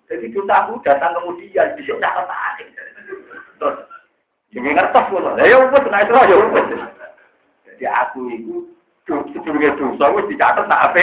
Jadi 0.09 0.33
dosa 0.33 0.65
aku 0.65 0.81
datang 0.85 1.13
kemudian 1.19 1.77
bisa 1.77 1.93
catatan. 2.01 2.69
Terus 3.61 3.77
jadi 4.55 4.69
ngertos 4.73 5.05
kok. 5.09 5.37
Ya 5.41 5.57
wis 5.61 5.85
nek 5.91 6.03
itu 6.05 6.13
ya 6.17 6.37
wis. 6.37 6.67
Jadi 7.69 7.85
aku 7.85 8.21
itu 8.33 8.55
sebelumnya 9.07 9.77
dosa 9.77 10.05
wis 10.17 10.29
dicatat 10.33 10.65
tak 10.65 10.85
ape. 10.93 11.03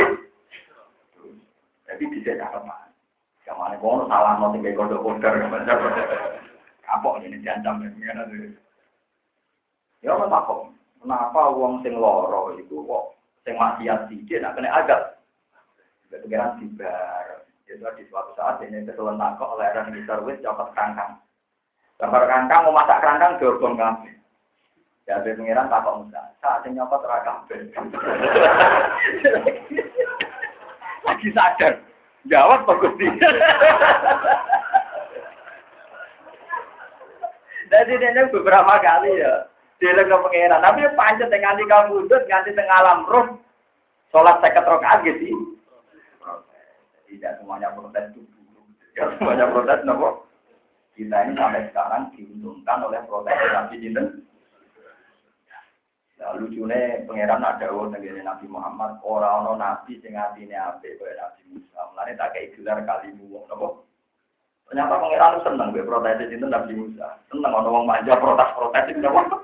Jadi 1.85 2.03
bisa 2.17 2.33
catatan. 2.33 2.89
Kamane 3.45 3.77
kono 3.77 4.09
salah 4.09 4.39
mau 4.41 4.53
tinggal 4.55 4.73
kodok-kodok. 4.77 5.37
Kapok 6.81 7.21
ini 7.21 7.39
diancam 7.39 7.81
ya. 7.85 7.89
Ya 10.01 10.17
apa 10.17 10.45
kok? 10.49 10.73
Kenapa 11.01 11.41
uang 11.53 11.81
sing 11.81 11.97
loro 11.97 12.57
itu 12.57 12.81
kok 12.85 13.17
sing 13.45 13.57
maksiat 13.57 14.09
sithik 14.09 14.41
nak 14.41 14.57
kena 14.57 14.69
agak? 14.69 15.17
Pengiran 16.09 16.57
dibar. 16.61 17.45
Itu 17.65 17.87
di 17.95 18.03
suatu 18.11 18.35
saat 18.35 18.59
ini 18.65 18.83
keselan 18.83 19.15
takok 19.15 19.55
oleh 19.55 19.71
orang 19.71 19.95
di 19.95 20.03
servis 20.03 20.41
copot 20.43 20.75
kangkang. 20.75 21.15
Gambar 22.01 22.27
kangkang 22.27 22.67
mau 22.67 22.75
masak 22.75 22.99
kangkang 22.99 23.39
dorong 23.39 23.79
kabeh. 23.79 24.11
Ya 25.07 25.17
ada 25.17 25.31
pengiran 25.31 25.71
takok 25.71 26.03
musa. 26.03 26.21
Saat 26.43 26.67
ini 26.67 26.77
nyopot 26.77 27.01
ra. 27.07 27.23
Lagi 31.07 31.29
sadar. 31.33 31.73
Jawab 32.29 32.69
Pak 32.69 32.77
Gusti. 32.83 33.07
Jadi 37.71 37.93
ini 37.95 38.21
beberapa 38.35 38.75
kali 38.83 39.23
ya. 39.23 39.47
Dia 39.79 39.97
ke 39.97 40.13
pengeran. 40.13 40.61
Tapi 40.61 40.85
pancet 40.93 41.31
dengan 41.33 41.57
di 41.57 41.65
kamu 41.65 42.05
udut, 42.05 42.21
nganti 42.29 42.53
tengah 42.53 42.77
alam 42.85 43.07
roh. 43.09 43.41
Sholat 44.13 44.43
seket 44.43 44.67
rokaat 44.67 45.07
gitu. 45.07 45.57
Tidak 47.07 47.39
semuanya 47.39 47.71
protes 47.73 48.11
semuanya 48.95 49.47
protes 49.49 49.81
nopo. 49.87 50.27
Kita 50.93 51.23
ini 51.23 51.33
sampai 51.39 51.65
sekarang 51.71 52.11
diuntungkan 52.13 52.83
oleh 52.83 52.99
protes 53.07 53.33
Nabi 53.55 53.75
Jinten. 53.79 54.07
Nah, 56.21 56.37
lucunya 56.37 57.01
pangeran 57.09 57.41
ada 57.41 57.65
orang 57.73 57.97
negeri 57.97 58.21
Nabi 58.21 58.45
Muhammad 58.45 59.01
orang 59.01 59.41
orang 59.41 59.57
Nabi 59.57 59.97
sing 60.05 60.13
ape 60.13 60.45
kaya 60.45 61.13
Nabi 61.17 61.41
Musa. 61.49 61.79
Mulane 61.89 62.13
tak 62.13 62.37
kayak 62.37 62.53
gelar 62.53 62.77
kalimu 62.85 63.41
nopo. 63.49 63.89
Ternyata 64.71 65.03
pangeran 65.03 65.43
seneng 65.43 65.75
gue 65.75 65.83
protes 65.83 66.31
itu 66.31 66.47
Nabi 66.47 66.71
Musa. 66.79 67.19
Seneng 67.27 67.51
orang 67.51 67.67
orang 67.67 67.91
manja 67.91 68.15
protes-protes 68.15 68.87
itu 68.87 69.03
nopo. 69.03 69.43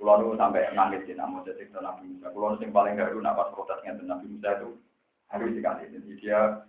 Kulo 0.00 0.12
nu 0.24 0.32
sampai 0.40 0.72
nangis 0.72 1.04
di 1.04 1.12
nama 1.12 1.44
jadi 1.44 1.68
Nabi 1.76 2.16
Musa. 2.16 2.32
Kulo 2.32 2.56
sing 2.56 2.72
paling 2.72 2.96
garu 2.96 3.20
nak 3.20 3.36
pas 3.36 3.52
protesnya 3.52 3.92
Nabi 4.00 4.24
Musa 4.24 4.56
itu 4.56 4.72
harus 5.28 5.52
dikasih. 5.52 5.84
Jadi 5.84 6.16
dia 6.16 6.64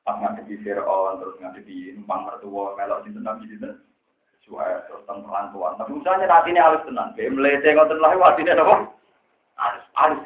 pas 0.00 0.16
ngadepi 0.16 0.64
Fir'aun 0.64 1.20
terus 1.20 1.36
ngadepi 1.44 2.00
numpang 2.00 2.24
mertua 2.24 2.72
melok 2.72 3.04
di 3.04 3.12
Nabi 3.12 3.44
Sinten. 3.52 3.76
Suaya 4.48 4.80
terus 4.88 5.04
tentang 5.04 5.52
tuan. 5.52 5.76
Nabi 5.76 5.92
Musa 5.92 6.16
nya 6.16 6.24
hati 6.24 6.56
ini 6.56 6.64
halus 6.64 6.88
tenang. 6.88 7.12
Dia 7.20 7.28
melete 7.28 7.68
ngotot 7.76 8.00
lah 8.00 8.16
ini 8.16 8.48
apa? 8.48 8.74
Halus, 9.60 9.84
halus. 9.92 10.24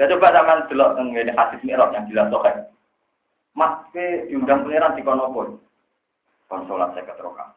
Dan 0.00 0.08
coba 0.16 0.32
zaman 0.32 0.64
delok 0.72 0.96
tentang 0.96 1.36
hadis 1.36 1.60
Mi'raj 1.68 1.92
yang 1.92 2.08
jelas. 2.08 2.32
Mas 3.56 3.88
ke 3.88 4.28
diundang 4.28 4.68
pangeran 4.68 4.92
di 4.92 5.02
kono 5.02 5.32
pun. 5.32 5.48
Konsolat 6.46 6.92
saya 6.92 7.08
keterokan. 7.08 7.56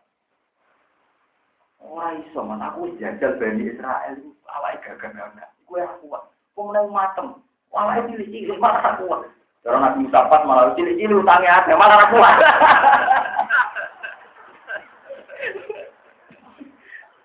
Ora 1.83 2.15
iso 2.15 2.39
man 2.39 2.63
aku 2.63 2.95
jajal 2.95 3.35
Bani 3.35 3.67
Israel 3.67 4.15
awake 4.47 4.79
gagah-gagah. 4.79 5.51
Iku 5.63 5.75
ora 5.75 5.91
kuat. 5.99 6.23
Kok 6.55 6.63
meneh 6.71 6.83
matem. 6.87 7.27
Awake 7.75 8.15
cilik-cilik 8.15 8.57
malah 8.63 8.79
ora 8.79 8.91
kuat. 8.95 9.21
Cara 9.59 9.77
Nabi 9.83 10.07
Musa 10.07 10.23
malah 10.23 10.71
cilik-cilik 10.79 11.19
utange 11.19 11.47
akeh 11.51 11.75
malah 11.75 11.95
ora 11.99 12.07
kuat. 12.15 12.35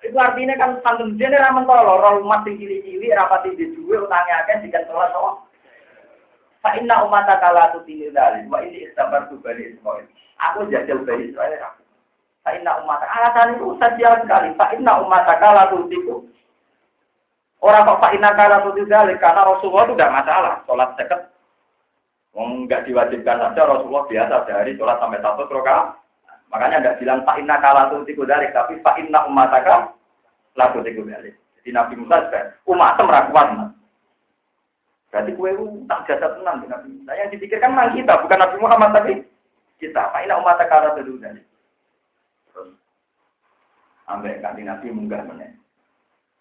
Itu 0.05 0.19
artinya 0.19 0.55
kan 0.61 0.83
tanggung 0.85 1.17
jene 1.17 1.39
ra 1.41 1.55
mentolo, 1.55 2.03
ora 2.03 2.19
umat 2.19 2.43
sing 2.43 2.59
cilik-cilik 2.59 3.15
rapati 3.15 3.55
di 3.55 3.71
duwe 3.79 4.03
utange 4.03 4.35
akeh 4.35 4.67
dikan 4.67 4.83
sholat 4.91 5.15
to. 5.15 5.44
Fa 6.65 6.73
inna 6.81 7.05
umataka 7.05 7.53
la 7.53 7.77
tutini 7.77 8.09
dzalik 8.09 8.49
wa 8.49 8.65
inni 8.65 8.89
istabartu 8.89 9.37
bani 9.45 9.77
Israil. 9.77 10.09
Aku 10.41 10.67
jajal 10.73 11.05
Bani 11.05 11.31
Israel 11.31 11.61
ra 11.61 11.71
Pak 12.45 12.61
Inna 12.61 12.77
umat 12.85 13.01
alasan 13.01 13.57
itu 13.57 13.73
saja 13.81 14.21
sekali. 14.21 14.53
Pak 14.53 14.77
Inna 14.77 15.01
umat 15.01 15.25
kala 15.25 15.73
tutiku. 15.73 16.29
Orang 17.65 17.89
kok 17.89 18.01
Pak 18.05 18.13
Inna 18.21 18.37
kala 18.37 18.61
tutiku 18.69 18.93
karena 18.93 19.49
Rasulullah 19.49 19.89
itu 19.89 19.97
tidak 19.97 20.13
masalah. 20.13 20.55
Sholat 20.69 20.93
seket. 21.01 21.21
Wong 22.37 22.69
nggak 22.69 22.85
diwajibkan 22.85 23.41
saja 23.41 23.63
Rasulullah 23.65 24.05
biasa 24.05 24.37
dari 24.45 24.77
sholat 24.77 25.01
sampai 25.01 25.25
satu 25.25 25.49
rakaat. 25.49 25.97
Makanya 26.53 26.77
tidak 26.85 26.99
bilang 27.01 27.21
Pak 27.25 27.37
Inna 27.41 27.57
kala 27.65 27.83
tutiku 27.89 28.29
dari 28.29 28.53
tapi 28.53 28.77
Pak 28.85 29.01
Inna 29.01 29.25
umat 29.25 29.49
kala 29.49 30.67
tutiku 30.77 31.01
dari. 31.09 31.33
Jadi 31.33 31.71
Nabi 31.73 31.97
Musa 31.97 32.29
umat 32.69 33.01
merakuat. 33.01 33.73
Berarti 35.15 35.31
kue 35.39 35.55
tak 35.87 36.11
jasa 36.11 36.35
tenang 36.35 36.59
dengan 36.59 36.83
Nabi 36.83 36.99
Musa. 36.99 37.15
Yang 37.15 37.39
dipikirkan 37.39 37.71
memang 37.71 37.95
kita, 37.95 38.19
bukan 38.19 38.39
Nabi 38.43 38.57
Muhammad 38.59 38.91
tapi 38.99 39.13
kita. 39.79 40.11
Pak 40.11 40.27
Inna 40.27 40.43
umat 40.43 40.59
kala 40.67 40.99
tutiku 40.99 41.23
dari. 41.23 41.39
Ambek 44.11 44.43
kanti 44.43 44.67
nabi 44.67 44.91
munggah 44.91 45.23
meneh. 45.23 45.55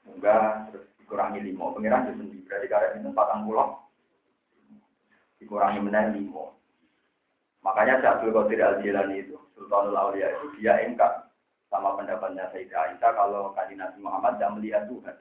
Munggah 0.10 0.74
terus 0.74 0.90
dikurangi 0.98 1.46
lima. 1.46 1.70
Pengiran 1.78 2.10
itu 2.10 2.18
sendiri. 2.18 2.50
Berarti 2.50 2.66
karena 2.66 2.98
itu 2.98 3.10
patang 3.14 3.46
pulau. 3.46 3.78
Dikurangi 5.38 5.78
meneh 5.78 6.04
lima. 6.18 6.50
Makanya 7.62 8.02
Syabdul 8.02 8.34
Qadir 8.34 8.60
Al-Jilani 8.60 9.22
itu, 9.22 9.38
Sultanul 9.54 9.96
Aulia 9.96 10.34
itu, 10.34 10.52
dia 10.58 10.82
engkar 10.82 11.30
sama 11.72 11.96
pendapatnya 11.96 12.50
Sayyidah 12.50 12.90
Aisyah 12.90 13.12
kalau 13.16 13.54
kanti 13.54 13.78
Nabi 13.78 14.02
Muhammad 14.02 14.42
tidak 14.42 14.54
melihat 14.58 14.84
Tuhan. 14.90 15.16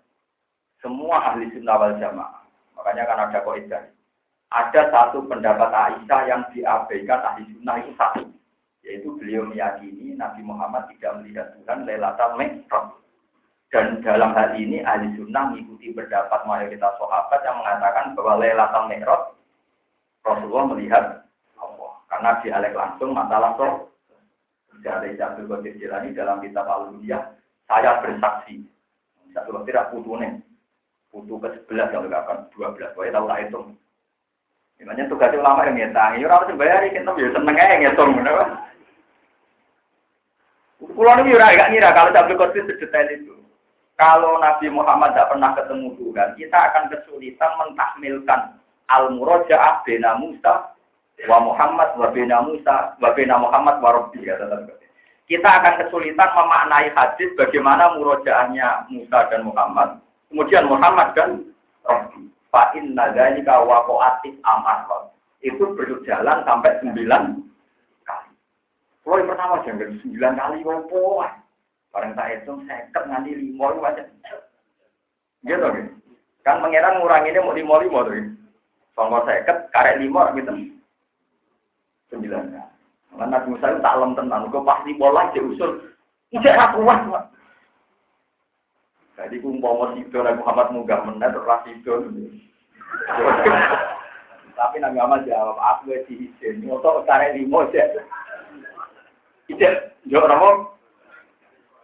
Semua 0.82 1.16
ahli 1.30 1.52
sunnah 1.54 1.76
wal 1.78 1.94
jamaah. 2.00 2.41
Makanya 2.76 3.04
kan 3.08 3.18
ada 3.28 3.38
koidah. 3.44 3.82
Ada 4.52 4.92
satu 4.92 5.24
pendapat 5.24 5.72
Aisyah 5.72 6.20
yang 6.28 6.42
diabaikan 6.52 7.24
ahli 7.24 7.48
sunnah 7.56 7.76
itu 7.80 7.92
satu 7.96 8.22
yaitu 8.82 9.14
beliau 9.16 9.46
meyakini 9.46 10.18
Nabi 10.18 10.42
Muhammad 10.42 10.90
tidak 10.92 11.22
melihat 11.22 11.54
Tuhan 11.56 11.86
Lailatul 11.86 12.34
Mi'raj. 12.36 12.86
Dan 13.72 14.04
dalam 14.04 14.36
hal 14.36 14.52
ini 14.58 14.84
ahli 14.84 15.08
sunnah 15.16 15.54
mengikuti 15.54 15.94
pendapat 15.96 16.44
mayoritas 16.44 16.92
sahabat 17.00 17.40
yang 17.46 17.56
mengatakan 17.62 18.12
bahwa 18.12 18.32
Lailatul 18.42 18.86
Mi'raj 18.92 19.22
Rasulullah 20.22 20.66
melihat 20.76 21.04
Allah. 21.56 21.92
Karena 22.10 22.30
dialek 22.42 22.74
langsung 22.76 23.10
masalah 23.16 23.56
roh. 23.58 23.88
Dari 24.82 25.14
Jabir 25.14 25.46
Qadir 25.46 25.78
dalam 26.10 26.42
kitab 26.42 26.66
al 26.66 26.90
saya 27.70 28.02
bersaksi. 28.02 28.66
Satu 29.30 29.62
tidak 29.62 29.94
putunya. 29.94 30.42
Putu 31.12 31.36
ke 31.36 31.48
sebelas 31.60 31.92
yang 31.92 32.08
akan 32.08 32.48
dua 32.56 32.72
belas. 32.72 32.96
Pokoknya 32.96 33.20
tahu 33.20 33.26
lah 33.28 33.38
itu. 33.44 33.60
Gimana 34.80 35.06
tugasnya 35.06 35.38
ulama 35.38 35.68
yang 35.68 35.76
ngitangi. 35.76 36.24
Orang 36.24 36.48
harus 36.48 36.56
bayar, 36.58 36.82
kita 36.88 37.12
bisa 37.14 37.30
seneng 37.36 37.54
aja 37.60 37.74
ngitung. 37.78 38.10
Pulau 40.90 41.14
ini 41.22 41.38
ora 41.38 41.54
gak 41.54 41.70
ngira 41.70 41.94
kalau 41.94 42.10
Abdul 42.10 42.40
Qadir 42.42 42.66
sedetail 42.66 43.08
itu. 43.14 43.38
Kalau 43.94 44.42
Nabi 44.42 44.66
Muhammad 44.66 45.14
tidak 45.14 45.30
pernah 45.30 45.50
ketemu 45.54 45.94
Tuhan, 45.94 46.28
kita 46.34 46.58
akan 46.58 46.84
kesulitan 46.90 47.52
mentahmilkan 47.54 48.40
al-murajaah 48.90 49.86
bena 49.86 50.18
Musa 50.18 50.74
wa 51.30 51.38
Muhammad 51.38 51.94
wa 51.94 52.10
bena 52.10 52.42
Musa 52.42 52.98
wa 52.98 53.10
bena 53.14 53.38
Muhammad 53.38 53.78
wa 53.78 53.90
Rabbi 53.94 54.26
kata 54.26 54.74
Kita 55.30 55.48
akan 55.48 55.74
kesulitan 55.86 56.34
memaknai 56.34 56.90
hadis 56.92 57.30
bagaimana 57.38 57.94
murojaahnya 57.94 58.90
Musa 58.90 59.30
dan 59.30 59.46
Muhammad, 59.46 60.02
kemudian 60.32 60.66
Muhammad 60.66 61.12
dan 61.12 61.44
Rabbi. 61.84 62.26
Fa 62.48 62.72
inna 62.72 63.12
dzalika 63.12 63.60
waqa'atis 63.62 64.40
amar. 64.42 65.12
Itu 65.44 65.76
berjalan 65.76 66.42
sampai 66.48 66.80
sembilan 66.80 67.52
kalau 69.02 69.18
yang 69.18 69.30
pertama 69.34 69.62
jangan 69.66 69.98
sembilan 69.98 70.32
kali 70.38 70.58
wopo. 70.62 71.26
Barang 71.92 72.16
tak 72.16 72.28
hitung 72.32 72.64
seket 72.64 73.04
nanti 73.10 73.34
lima 73.34 73.74
itu 73.74 73.80
aja. 73.84 74.04
Gitu 75.44 75.58
kan? 75.60 75.86
Kan 76.46 76.62
pangeran 76.62 77.02
ini 77.28 77.38
mau 77.42 77.52
lima 77.52 77.74
lima 77.82 77.98
tuh. 78.06 78.24
Songko 78.94 79.18
seket, 79.28 79.68
karek 79.74 80.00
lima, 80.00 80.32
gitu. 80.38 80.52
Sembilan. 82.08 82.56
Karena 83.12 83.24
Nabi 83.28 83.52
Musa 83.52 83.72
itu 83.72 83.84
tak 83.84 83.96
lem 84.00 84.16
tenan, 84.16 84.48
kok 84.48 84.64
pasti 84.64 84.96
bola 84.96 85.28
dia 85.36 85.44
usul. 85.44 85.92
Tidak 86.32 86.56
aku 86.56 86.80
kuat. 86.80 87.28
Jadi 89.12 89.36
aku 89.38 89.48
mau 89.60 89.92
sido, 89.92 90.18
Nabi 90.24 90.40
Muhammad 90.40 90.68
munggah 90.72 91.00
menet, 91.04 91.36
ora 91.36 91.60
sido. 91.68 92.08
Tapi 94.56 94.76
Nabi 94.80 94.96
Muhammad 94.96 95.28
jawab, 95.28 95.60
aku 95.60 95.92
wis 95.92 96.04
diizin, 96.08 96.64
ngotok 96.64 97.04
karek 97.04 97.36
lima 97.36 97.68
aja. 97.68 97.84
Ijek, 99.52 100.00
yo 100.08 100.24
ora 100.24 100.36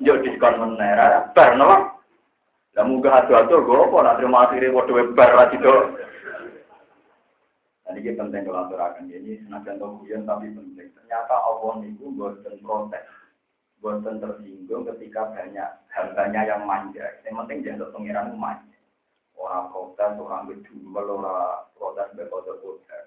yo 0.01 0.17
diskon 0.25 0.57
menet, 0.57 1.35
bar 1.37 1.53
nopo. 1.55 1.99
Lah 2.79 2.87
munggah 2.87 3.27
adu-adu 3.27 3.67
gue 3.67 3.75
apa, 3.75 3.97
nak 4.07 4.17
terima 4.23 4.47
akhirnya 4.47 4.71
waduh 4.71 5.11
bar 5.19 5.35
lah 5.35 5.51
gitu. 5.51 5.99
Jadi 7.89 8.05
ini 8.05 8.21
penting 8.21 8.45
kalau 8.45 8.69
aturakan 8.69 9.11
ini 9.11 9.41
senajan 9.43 9.81
guyon 9.81 10.29
tapi 10.29 10.53
penting. 10.55 10.93
Ternyata 10.93 11.35
Allah 11.43 11.83
niku 11.83 12.13
boten 12.15 12.61
protes, 12.61 13.03
boten 13.79 14.19
tersinggung 14.19 14.87
ketika 14.95 15.31
banyak 15.31 15.71
hambanya 15.95 16.41
yang 16.45 16.63
manja. 16.67 17.05
Yang 17.23 17.35
penting 17.45 17.59
jangan 17.65 17.91
pengiran 17.95 18.35
manja. 18.35 18.79
Orang 19.39 19.71
protes, 19.71 20.19
orang 20.19 20.51
berdua, 20.51 21.01
orang 21.07 21.63
protes 21.79 22.09
berkota 22.19 22.53
kota. 22.59 22.99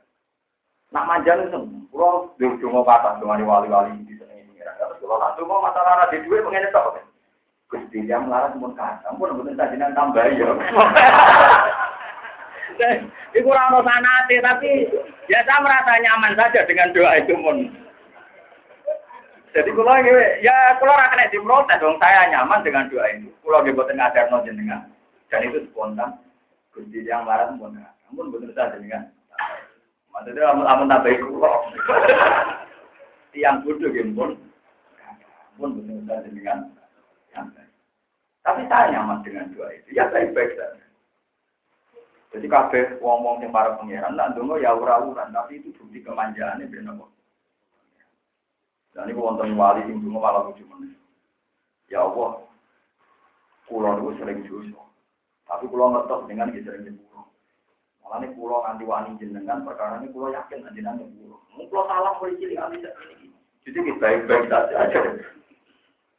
Nak 0.95 1.07
manja 1.07 1.32
itu 1.36 1.51
seneng. 1.51 1.88
Kalau 1.91 2.32
di 2.39 2.45
ujung 2.47 2.82
kata 2.88 3.19
dengan 3.19 3.43
wali-wali 3.43 3.91
di 4.07 4.15
sini 4.15 4.47
pengiran. 4.47 4.76
Terus 4.80 4.99
kalau 5.03 5.19
nak 5.19 5.36
cuma 5.36 5.55
masalah 5.59 6.07
di 6.07 6.24
dua 6.24 6.43
pengen 6.47 6.67
itu 6.67 7.03
Gusti 7.72 8.03
yang 8.03 8.28
melarat 8.28 8.51
pun 8.59 8.76
kata, 8.76 9.15
pun 9.15 9.32
betul 9.32 9.55
sajinan 9.55 9.95
tambah 9.95 10.28
ya. 10.28 10.51
Iku 13.32 13.47
ora 13.47 13.72
ono 13.72 13.80
sanate 13.80 14.43
tapi 14.43 14.91
ya 15.32 15.39
saya 15.47 15.63
merasa 15.63 15.95
nyaman 16.03 16.36
saja 16.36 16.67
dengan 16.67 16.91
doa 16.91 17.15
itu 17.15 17.32
pun. 17.39 17.72
Jadi 19.52 19.70
kalau 19.76 19.99
ya 20.39 20.56
kalau 20.80 20.95
ora 20.95 21.12
kena 21.12 21.28
diprotes 21.28 21.80
dong 21.84 21.99
saya 21.99 22.32
nyaman 22.32 22.64
dengan 22.64 22.88
doa 22.88 23.04
itu. 23.12 23.28
Kalau 23.43 23.60
nggih 23.60 23.76
boten 23.76 23.99
ngajarno 23.99 24.47
jenengan 24.47 24.88
dan 25.28 25.43
itu 25.43 25.68
spontan. 25.72 26.16
Gusti 26.72 27.04
yang 27.04 27.28
marah 27.28 27.52
pun 27.60 27.76
ampun 28.08 28.32
betul 28.32 28.56
saja 28.56 28.80
dengan. 28.80 29.12
Maksudnya 30.16 30.56
amun 30.56 30.64
amun 30.64 30.88
tambah 30.88 31.12
kula. 31.20 31.52
Tiang 33.36 33.60
bodoh 33.68 33.91
nggih 33.91 34.16
pun. 34.16 34.39
Ampun 35.60 35.84
betul 35.84 35.99
saja 36.08 36.32
dengan. 36.32 36.72
Tapi 38.41 38.62
saya 38.72 38.88
nyaman 38.95 39.20
dengan 39.28 39.52
doa 39.52 39.68
itu. 39.76 39.99
Ya 39.99 40.08
baik-baik 40.08 40.56
saja. 40.56 40.80
Jadi 42.32 42.47
kabeh 42.47 43.04
wong-wong 43.04 43.43
yang 43.43 43.52
para 43.52 43.76
pangeran 43.76 44.16
nak 44.16 44.32
ndonga 44.32 44.64
ya 44.64 44.72
ora-uran, 44.72 45.36
tapi 45.36 45.60
itu 45.60 45.76
bukti 45.76 45.99
kemanjaane 45.99 46.64
ben 46.72 46.88
apa. 46.88 47.04
Dan 48.92 49.08
ini 49.08 49.16
wonten 49.16 49.56
wali 49.56 49.88
sing 49.88 50.04
ndonga 50.04 50.20
malah 50.20 50.42
lucu 50.52 50.68
meneh. 50.68 50.92
Ya 51.88 52.04
Allah, 52.04 52.44
kula 53.68 53.96
niku 53.96 54.16
sering 54.20 54.44
dosa. 54.44 54.84
Tapi 55.48 55.68
kula 55.72 55.96
ngertos 55.96 56.28
dengan 56.28 56.52
iki 56.52 56.68
sering 56.68 56.84
nyepuro. 56.84 57.32
Malah 58.04 58.18
nih 58.20 58.32
kula 58.36 58.58
nganti 58.68 58.84
wani 58.84 59.20
jenengan 59.20 59.64
perkara 59.64 60.04
ini 60.04 60.12
kula 60.12 60.36
yakin 60.36 60.68
jenengan 60.76 61.00
nyepuro. 61.00 61.39
Mung 61.56 61.68
kula 61.72 61.88
salah 61.88 62.12
mulai 62.20 62.36
cilik 62.36 62.60
ali 62.60 62.78
iki. 62.84 63.28
Jadi 63.64 63.78
kita 63.80 64.00
baik-baik 64.04 64.52
saja. 64.52 65.00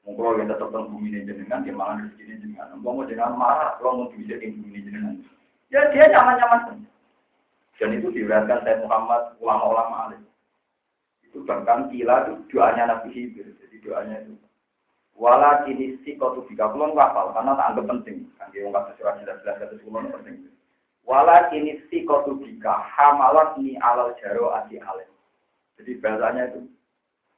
Mung 0.09 0.17
kula 0.17 0.41
tetep 0.41 0.69
teng 0.73 0.89
bumi 0.89 1.13
jenengan, 1.13 1.65
dia 1.65 1.77
mangan 1.77 2.09
rezeki 2.09 2.25
jenengan. 2.41 2.73
Mau 2.81 3.05
jenengan 3.05 3.37
marah, 3.37 3.77
kula 3.77 4.01
mau 4.01 4.13
bisa 4.17 4.41
ing 4.41 4.65
bumi 4.65 4.81
jenengan. 4.81 5.21
Ya 5.69 5.93
dia 5.93 6.09
nyaman-nyaman. 6.09 6.89
Dan 7.81 7.99
itu 7.99 8.15
diriwayatkan 8.15 8.63
saya 8.63 8.81
Muhammad 8.85 9.35
ulama-ulama 9.43 10.09
alim. 10.09 10.23
Itu 11.33 11.49
bahkan 11.49 11.89
kila 11.89 12.29
itu 12.29 12.33
doanya 12.53 12.93
Nabi 12.93 13.09
Hibir. 13.09 13.49
Jadi 13.57 13.77
doanya 13.81 14.21
itu. 14.21 14.37
Wala 15.17 15.65
kini 15.65 15.97
si 16.05 16.21
kau 16.21 16.37
tiga 16.45 16.69
puluh 16.69 16.93
kapal 16.93 17.33
karena 17.33 17.57
tak 17.57 17.69
anggap 17.73 17.89
penting. 17.89 18.29
Kan 18.37 18.53
dia 18.53 18.69
nggak 18.69 19.01
surat 19.01 19.17
jelas-jelas 19.25 19.57
kata 19.65 19.81
sepuluh 19.81 20.13
penting. 20.13 20.53
Wala 21.09 21.49
kini 21.49 21.81
si 21.89 22.05
kau 22.05 22.21
tiga 22.45 22.85
hamalat 22.85 23.57
ni 23.57 23.81
alal 23.81 24.13
jaro 24.21 24.53
ati 24.53 24.77
alim. 24.77 25.09
Jadi 25.81 25.97
bahasanya 26.05 26.53
itu. 26.53 26.69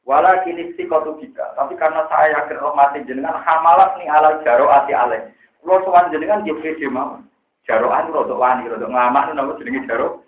Wala 0.02 0.42
kini 0.42 0.74
si 0.74 0.90
kau 0.90 1.06
tiga. 1.22 1.54
Tapi 1.54 1.78
karena 1.78 2.02
saya 2.10 2.34
yakin 2.34 2.58
mati 2.74 2.98
jenengan 3.06 3.38
hamalat 3.46 3.94
ni 4.02 4.10
alal 4.10 4.42
jaro 4.42 4.66
ati 4.74 4.90
alim. 4.90 5.30
Kalau 5.62 5.86
soal 5.86 6.10
jenengan 6.10 6.42
dia 6.42 6.58
pede 6.58 6.90
mau. 6.90 7.22
Jaroan 7.64 8.10
rodok 8.10 8.42
wani, 8.42 8.66
rodok 8.66 8.90
ngamak 8.90 9.30
nama 9.32 9.54
jenenge 9.62 9.86
jaro. 9.86 10.23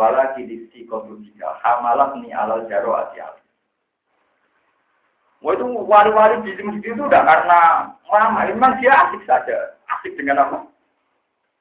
Wala 0.00 0.32
kidisi 0.32 0.88
kodudika. 0.88 1.60
Hamalah 1.60 2.16
ni 2.16 2.32
alal 2.32 2.64
jaro 2.72 2.96
asial. 2.96 3.36
Wah 5.44 5.52
itu 5.52 5.64
wali-wali 5.68 6.40
di 6.40 6.56
sini 6.56 6.80
itu 6.80 6.96
udah 6.96 7.20
karena 7.20 7.60
lama, 8.08 8.40
memang 8.48 8.80
dia 8.80 8.96
asik 8.96 9.20
saja. 9.28 9.76
Asik 9.92 10.16
dengan 10.16 10.40
apa? 10.40 10.64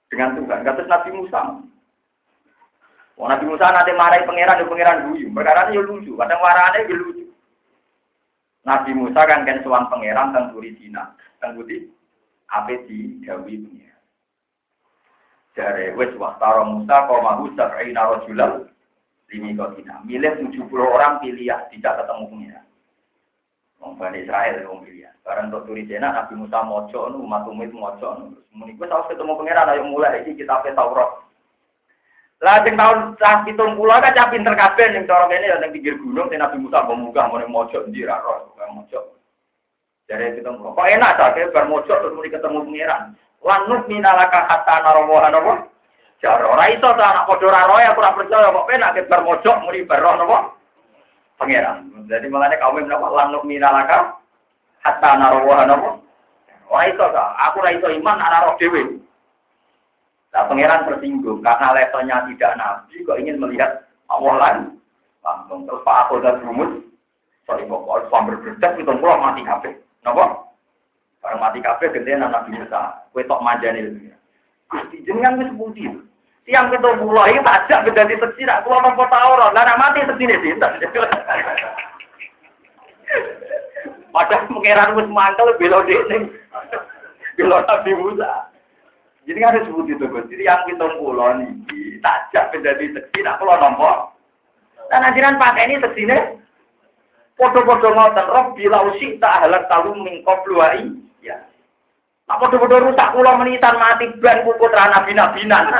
Dengan 0.07 0.39
Tuhan. 0.39 0.63
Kata 0.63 0.87
Nabi 0.87 1.09
Musa. 1.19 1.39
Wah, 3.19 3.27
Nabi 3.27 3.43
Musa 3.51 3.67
nanti 3.75 3.91
marahi 3.91 4.23
pangeran, 4.23 4.63
ya 4.63 4.71
pangeran 4.71 5.03
guyu. 5.11 5.27
Perkara 5.35 5.67
ya 5.75 5.83
lucu, 5.83 6.15
kadang 6.15 6.39
marahnya 6.39 6.87
ya 6.87 6.95
lucu. 6.95 7.27
Nabi 8.63 8.91
Musa 8.95 9.27
kan 9.27 9.43
kan 9.43 9.59
suan 9.67 9.91
pangeran 9.91 10.31
tentang 10.31 10.55
Turi 10.55 10.75
Cina, 10.79 11.11
tentang 11.35 11.59
Budi, 11.59 11.91
apa 12.47 12.71
di 12.87 13.19
Dawi 13.19 13.67
pangeran. 13.67 13.98
Jare 15.59 15.91
wis 15.99 16.15
waktara 16.15 16.63
Musa 16.63 17.03
qaumahu 17.03 17.51
sab'ina 17.59 18.15
rajulan 18.15 18.63
limi 19.27 19.59
kotina. 19.59 19.99
Milih 20.07 20.39
70 20.39 20.71
orang 20.71 21.19
pilih 21.19 21.51
ya, 21.51 21.67
tidak 21.67 21.99
ketemu 21.99 22.23
pengira. 22.31 22.61
Wong 23.83 23.99
Bani 23.99 24.23
Israel 24.23 24.63
wong 24.71 24.87
pilih. 24.87 25.11
Barang 25.27 25.51
untuk 25.51 25.67
turi 25.67 25.83
jena 25.83 26.15
Nabi 26.15 26.39
Musa 26.39 26.63
mojo 26.63 27.11
nu 27.11 27.27
umat 27.27 27.43
umat 27.43 27.75
mojo 27.75 28.07
nu. 28.23 28.25
Muni 28.55 28.79
kuwi 28.79 28.87
harus 28.87 29.11
ketemu 29.11 29.35
pengira 29.35 29.67
ayo 29.67 29.83
mulai 29.83 30.23
iki 30.23 30.39
kita 30.39 30.63
Taurat. 30.71 31.27
Lah 32.39 32.63
sing 32.63 32.79
tahun 32.79 33.19
sak 33.19 33.51
70 33.51 33.75
kan 33.75 34.15
cah 34.15 34.27
pinter 34.31 34.55
kabeh 34.55 34.95
ning 34.95 35.03
cara 35.03 35.27
kene 35.27 35.43
ya 35.43 35.59
ning 35.59 35.75
pinggir 35.75 35.99
gunung 35.99 36.31
Nabi 36.31 36.55
Musa 36.55 36.87
munggah 36.87 37.27
ngene 37.27 37.51
mojo 37.51 37.83
ndi 37.83 38.07
ra 38.07 38.23
ro 38.23 38.55
mojo. 38.71 39.19
Jare 40.07 40.39
ketemu. 40.39 40.71
Kok 40.71 40.87
enak 40.87 41.19
ta 41.19 41.35
ke 41.35 41.51
bar 41.51 41.67
terus 41.67 42.15
muni 42.15 42.31
ketemu 42.31 42.63
pengiran. 42.63 43.11
Lanut 43.39 43.87
minalaka 43.87 44.47
hatta 44.51 44.83
narawa 44.83 45.31
napa? 45.31 45.53
Jaro 46.19 46.51
ora 46.51 46.67
iso 46.67 46.91
anak 46.91 47.23
padha 47.23 47.45
ora 47.47 47.69
roe 47.71 47.85
ora 47.95 48.11
percaya 48.11 48.51
kok 48.51 48.67
penak 48.67 48.93
ke 48.99 49.07
bar 49.07 49.23
mojok 49.23 49.55
muni 49.63 49.87
napa? 49.87 50.37
Pangeran. 51.39 51.87
Jadi 52.11 52.27
makanya 52.27 52.59
kaum 52.59 52.83
napa 52.83 53.07
lanut 53.07 53.43
minalaka 53.47 54.19
hatta 54.83 55.11
narawa 55.15 55.63
napa? 55.63 55.89
Ora 56.67 56.83
iso 56.91 57.05
aku 57.15 57.63
ora 57.63 57.71
iso 57.71 57.87
iman 57.87 58.19
ana 58.19 58.43
roh 58.51 58.55
dhewe. 58.59 58.99
Nah, 60.29 60.45
pangeran 60.45 60.85
tersinggung 60.85 61.41
karena 61.41 61.73
levelnya 61.73 62.21
tidak 62.29 62.53
nabi 62.53 63.01
kok 63.01 63.17
ingin 63.17 63.41
melihat 63.41 63.89
Allah 64.13 64.35
lain. 64.37 64.77
Langsung 65.25 65.65
terus 65.65 65.83
Pak 65.83 66.07
Aku 66.07 66.23
dan 66.23 66.39
Rumus, 66.45 66.79
sorry 67.43 67.67
kok, 67.67 67.85
harus 67.85 68.07
sambil 68.07 68.39
berdetak 68.39 68.77
itu 68.79 68.93
mati 68.93 69.41
kabeh. 69.43 69.73
Napa? 70.05 70.48
Barang 71.19 71.39
mati 71.43 71.59
kabeh 71.59 71.91
gedean 71.91 72.23
anak 72.23 72.47
Musa. 72.47 73.03
Kowe 73.11 73.23
tok 73.27 73.43
manjane 73.43 73.83
lho. 73.83 74.15
Gusti 74.71 75.03
jenengan 75.03 75.39
wis 75.41 75.51
pundi. 75.51 75.83
Tiang 76.47 76.71
ketua 76.71 76.97
pulau 76.97 77.27
ini 77.27 77.43
tajak 77.43 77.85
beda 77.85 78.07
di 78.07 78.15
seksi 78.17 78.47
nak 78.47 78.63
keluar 78.63 78.81
nopo 78.81 79.03
tauron. 79.11 79.51
Lah 79.51 79.75
mati 79.75 80.07
seksi 80.07 80.25
sinten. 80.39 80.71
Padahal 84.15 84.47
pangeran 84.49 84.95
wis 84.95 85.07
mantel 85.11 85.53
belo 85.59 85.83
dene. 85.83 86.31
Belo 87.35 87.57
Nabi 87.67 87.91
Musa. 87.99 88.47
Jadi 89.27 89.37
kan 89.43 89.59
disebut 89.59 89.85
itu 89.91 90.05
Gusti. 90.07 90.39
Yang 90.39 90.73
kita 90.73 90.87
pulau 90.97 91.35
niki 91.35 91.99
tajak 91.99 92.55
beda 92.55 92.79
di 92.79 92.95
seksi 92.95 93.19
nak 93.27 93.43
keluar 93.43 93.59
nopo. 93.59 94.15
Dan 94.87 95.03
ajaran 95.05 95.37
pakai 95.37 95.67
ini 95.67 95.83
seksine 95.83 96.39
Podo-podo 97.39 97.95
ngoten 97.95 98.27
roh 98.27 98.51
bila 98.51 98.83
usik 98.91 99.15
tak 99.23 99.47
halak 99.47 99.71
tahu 99.71 99.95
mingkop 99.95 100.43
luai. 100.43 100.91
Ya. 101.23 101.39
Nah, 102.27 102.35
podo-podo 102.35 102.83
rusak 102.83 103.15
pulau 103.15 103.39
menitan 103.39 103.79
mati 103.79 104.11
ban 104.19 104.43
kuku 104.43 104.67
terana 104.67 105.07
bina-binan. 105.07 105.71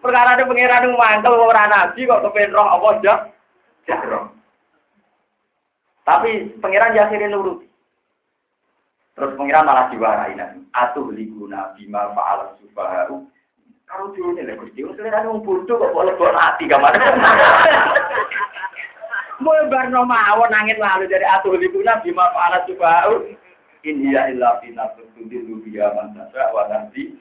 Perkara 0.00 0.32
ada 0.32 0.48
pengiran 0.48 0.96
mantel 0.96 1.36
orang 1.44 1.68
nabi 1.68 2.08
kok 2.08 2.24
kepen 2.24 2.56
roh 2.56 2.72
apa 2.72 2.88
aja. 2.96 3.14
Jarang. 3.84 4.32
Tapi 6.08 6.56
pengiran 6.56 6.96
jasirin 6.96 7.36
nurut. 7.36 7.60
Terus 9.12 9.36
pengiran 9.36 9.68
malah 9.68 9.92
diwarai 9.92 10.32
nanti. 10.40 10.64
Atuh 10.72 11.12
liguna 11.12 11.76
bima 11.76 12.16
fa'al 12.16 12.56
subaharu 12.64 13.28
kalau 13.90 14.14
dulu 14.14 14.38
nih, 14.38 14.54
Gusti, 14.54 14.86
selera 14.94 15.26
nung 15.26 15.42
bodoh 15.42 15.74
kok 15.74 15.90
boleh 15.90 16.14
buat 16.14 16.30
hati 16.30 16.70
kamar. 16.70 16.94
Mau 19.40 19.56
barno 19.66 20.04
mau 20.04 20.44
nangin 20.52 20.76
lalu 20.76 21.08
dari 21.08 21.24
atuh 21.24 21.56
libuna 21.56 21.98
bima 22.04 22.28
para 22.30 22.62
coba. 22.68 23.08
Ini 23.80 24.12
ya 24.12 24.28
bina 24.60 24.92
tertundi 24.92 25.40
lubiya 25.42 25.96
mansasa 25.96 26.52
wa 26.52 26.68
nanti 26.68 27.16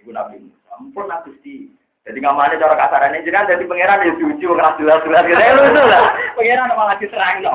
Ibu 0.00 0.10
Nabi. 0.10 0.48
Ampun 0.72 1.04
Nabi 1.04 1.36
Gusti. 1.36 1.68
Jadi 2.08 2.18
ngamane 2.24 2.56
cara 2.56 2.74
kasarannya 2.80 3.20
jenengan 3.28 3.50
jadi 3.52 3.68
pangeran 3.68 4.08
ya 4.08 4.12
suci 4.16 4.44
ora 4.48 4.72
jelas-jelas. 4.80 5.28
Ya 5.28 5.52
lucu 5.52 5.82
lah. 5.84 6.16
Pangeran 6.32 6.72
malah 6.72 6.96
no. 7.44 7.54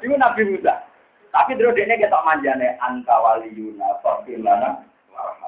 Ibu 0.00 0.16
Nabi 0.16 0.42
Musa. 0.48 0.80
Tapi 1.36 1.60
terus 1.60 1.76
dia 1.76 2.00
ketok 2.00 2.24
manjane 2.24 2.80
anta 2.80 3.14
waliyuna 3.20 4.00
faqil 4.00 4.40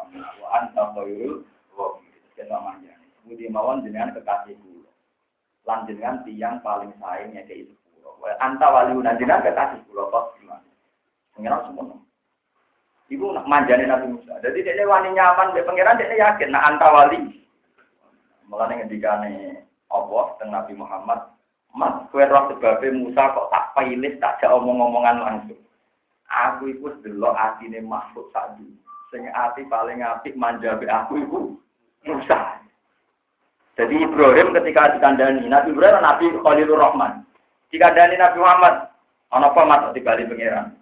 warhamna 0.08 0.28
wa 0.40 0.48
anta 0.56 0.82
khairul 0.96 1.44
rahimin. 1.76 2.22
Ketok 2.36 2.60
manjane. 2.64 3.06
Budi 3.28 3.44
mawon 3.52 3.84
jenengan 3.84 4.14
kekasih 4.16 4.56
kula. 4.64 4.90
Lan 5.68 5.84
jenengan 5.84 6.24
tiyang 6.24 6.56
paling 6.64 6.92
saing 6.96 7.36
ya 7.36 7.42
itu 7.44 7.74
kula. 8.00 8.32
Anta 8.40 8.66
waliyuna 8.72 9.18
jenengan 9.20 9.44
kekasih 9.44 9.80
kula 9.88 10.08
kok 10.08 10.24
gimana? 10.40 10.70
Pangeran 11.36 11.64
semua. 11.68 11.96
Ibu 13.08 13.24
nak 13.32 13.48
manjane 13.48 13.84
Nabi 13.88 14.06
Musa. 14.12 14.36
Jadi 14.44 14.64
dia 14.64 14.84
wani 14.84 15.16
nyaman 15.16 15.56
be 15.56 15.64
pangeran 15.64 15.96
dia 15.96 16.12
yakin 16.16 16.52
nak 16.52 16.66
anta 16.68 16.88
wali. 16.92 17.20
Mulane 18.48 18.80
ngendikane 18.80 19.64
Allah 19.88 20.24
teng 20.36 20.52
Nabi 20.52 20.72
Muhammad, 20.76 21.20
"Mas, 21.72 22.04
kowe 22.12 22.20
roh 22.20 22.48
sebabe 22.52 22.92
Musa 22.92 23.32
kok 23.32 23.48
tak 23.48 23.72
pilih 23.76 24.16
tak 24.20 24.40
jak 24.40 24.52
omong-omongan 24.52 25.20
langsung." 25.20 25.60
Aku 26.28 26.68
iku 26.68 26.92
delok 27.00 27.32
atine 27.32 27.80
makhluk 27.80 28.28
sak 28.36 28.60
Sing 29.08 29.24
ati 29.32 29.64
paling 29.64 30.04
apik 30.04 30.36
manja 30.36 30.76
be 30.76 30.84
aku 30.84 31.16
iku 31.24 31.40
Musa. 32.04 32.60
Jadi 33.78 33.94
Ibrahim 34.04 34.52
ketika 34.52 34.98
dikandani, 34.98 35.46
Nabi 35.46 35.70
Ibrahim 35.70 36.02
Nabi 36.02 36.24
Khalilur 36.42 36.82
Rahman. 36.82 37.22
Dikandani 37.70 38.18
Nabi 38.18 38.38
Muhammad, 38.42 38.90
ana 39.30 39.48
apa 39.48 39.60
mas 39.64 39.84
dibalik 39.94 40.26
pangeran? 40.28 40.74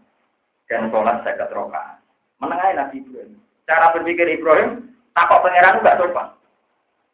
Dan 0.66 0.88
sholat 0.90 1.22
saya 1.22 1.38
keterokaan. 1.38 2.00
Menengahi 2.40 2.74
Nabi 2.74 2.96
Ibrahim. 3.04 3.36
Cara 3.68 3.92
berpikir 3.94 4.26
Ibrahim, 4.26 4.90
takut 5.12 5.44
pangeran 5.44 5.78
enggak 5.82 5.98
sopan. 6.00 6.28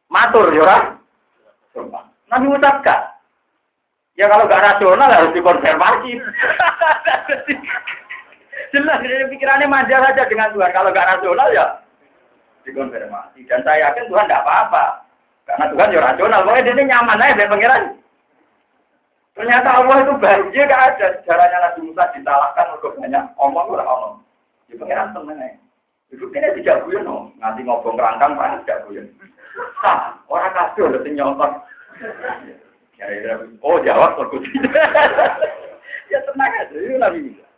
Matur, 0.07 0.49
ya 0.55 0.97
Sopan. 1.75 2.05
Nabi 2.31 2.47
Musa 2.47 2.71
Ya 4.13 4.29
kalau 4.29 4.45
enggak 4.47 4.65
rasional 4.65 5.11
harus 5.11 5.35
dikonfirmasi. 5.35 6.13
Jelas, 8.73 9.05
dari 9.05 9.29
pikirannya 9.29 9.69
manja 9.69 10.01
saja 10.01 10.25
dengan 10.25 10.49
Tuhan. 10.57 10.73
Kalau 10.73 10.89
enggak 10.89 11.09
rasional 11.13 11.49
ya 11.53 11.67
dikonfirmasi. 12.65 13.45
Dan 13.45 13.61
saya 13.67 13.93
yakin 13.93 14.09
Tuhan 14.09 14.25
enggak 14.25 14.43
apa-apa. 14.49 14.85
Karena 15.45 15.65
Tuhan 15.69 15.93
ya 15.93 16.01
rasional. 16.01 16.41
Pokoknya 16.49 16.73
dia 16.73 16.85
nyaman 16.89 17.21
aja 17.21 17.37
dengan 17.37 17.53
pangeran. 17.53 17.85
Ternyata 19.33 19.69
Allah 19.81 19.97
itu 20.05 20.13
bahagia 20.21 20.63
gak 20.69 20.85
ada. 20.93 21.07
Caranya 21.25 21.59
Nabi 21.69 21.81
Musa 21.89 22.05
disalahkan 22.13 22.67
untuk 22.77 22.97
banyak 23.01 23.25
omong 23.37 23.69
orang 23.77 23.89
omong. 23.89 24.15
Di 24.69 24.77
pengiran 24.77 25.13
temen 25.13 25.41
ya. 25.41 25.53
Itu 26.13 26.29
kini 26.33 26.49
tidak 26.61 26.85
guyon 26.89 27.05
no. 27.05 27.33
Nanti 27.41 27.65
ngobong 27.65 27.97
kerangkang 27.97 28.37
panas 28.37 28.65
tidak 28.65 28.85
guyon. 28.89 29.09
Nah, 29.85 30.17
orang 30.29 30.53
kasih 30.53 30.89
udah. 30.89 31.53
Ya, 32.97 33.07
ya, 33.09 33.35
oh 33.65 33.77
jawab 33.83 34.15
terus. 34.17 34.47
ya 36.13 36.19
tenang 36.23 36.53
aja, 36.55 36.77
itu 36.77 36.97
Nabi 37.01 37.19
Musa. 37.29 37.52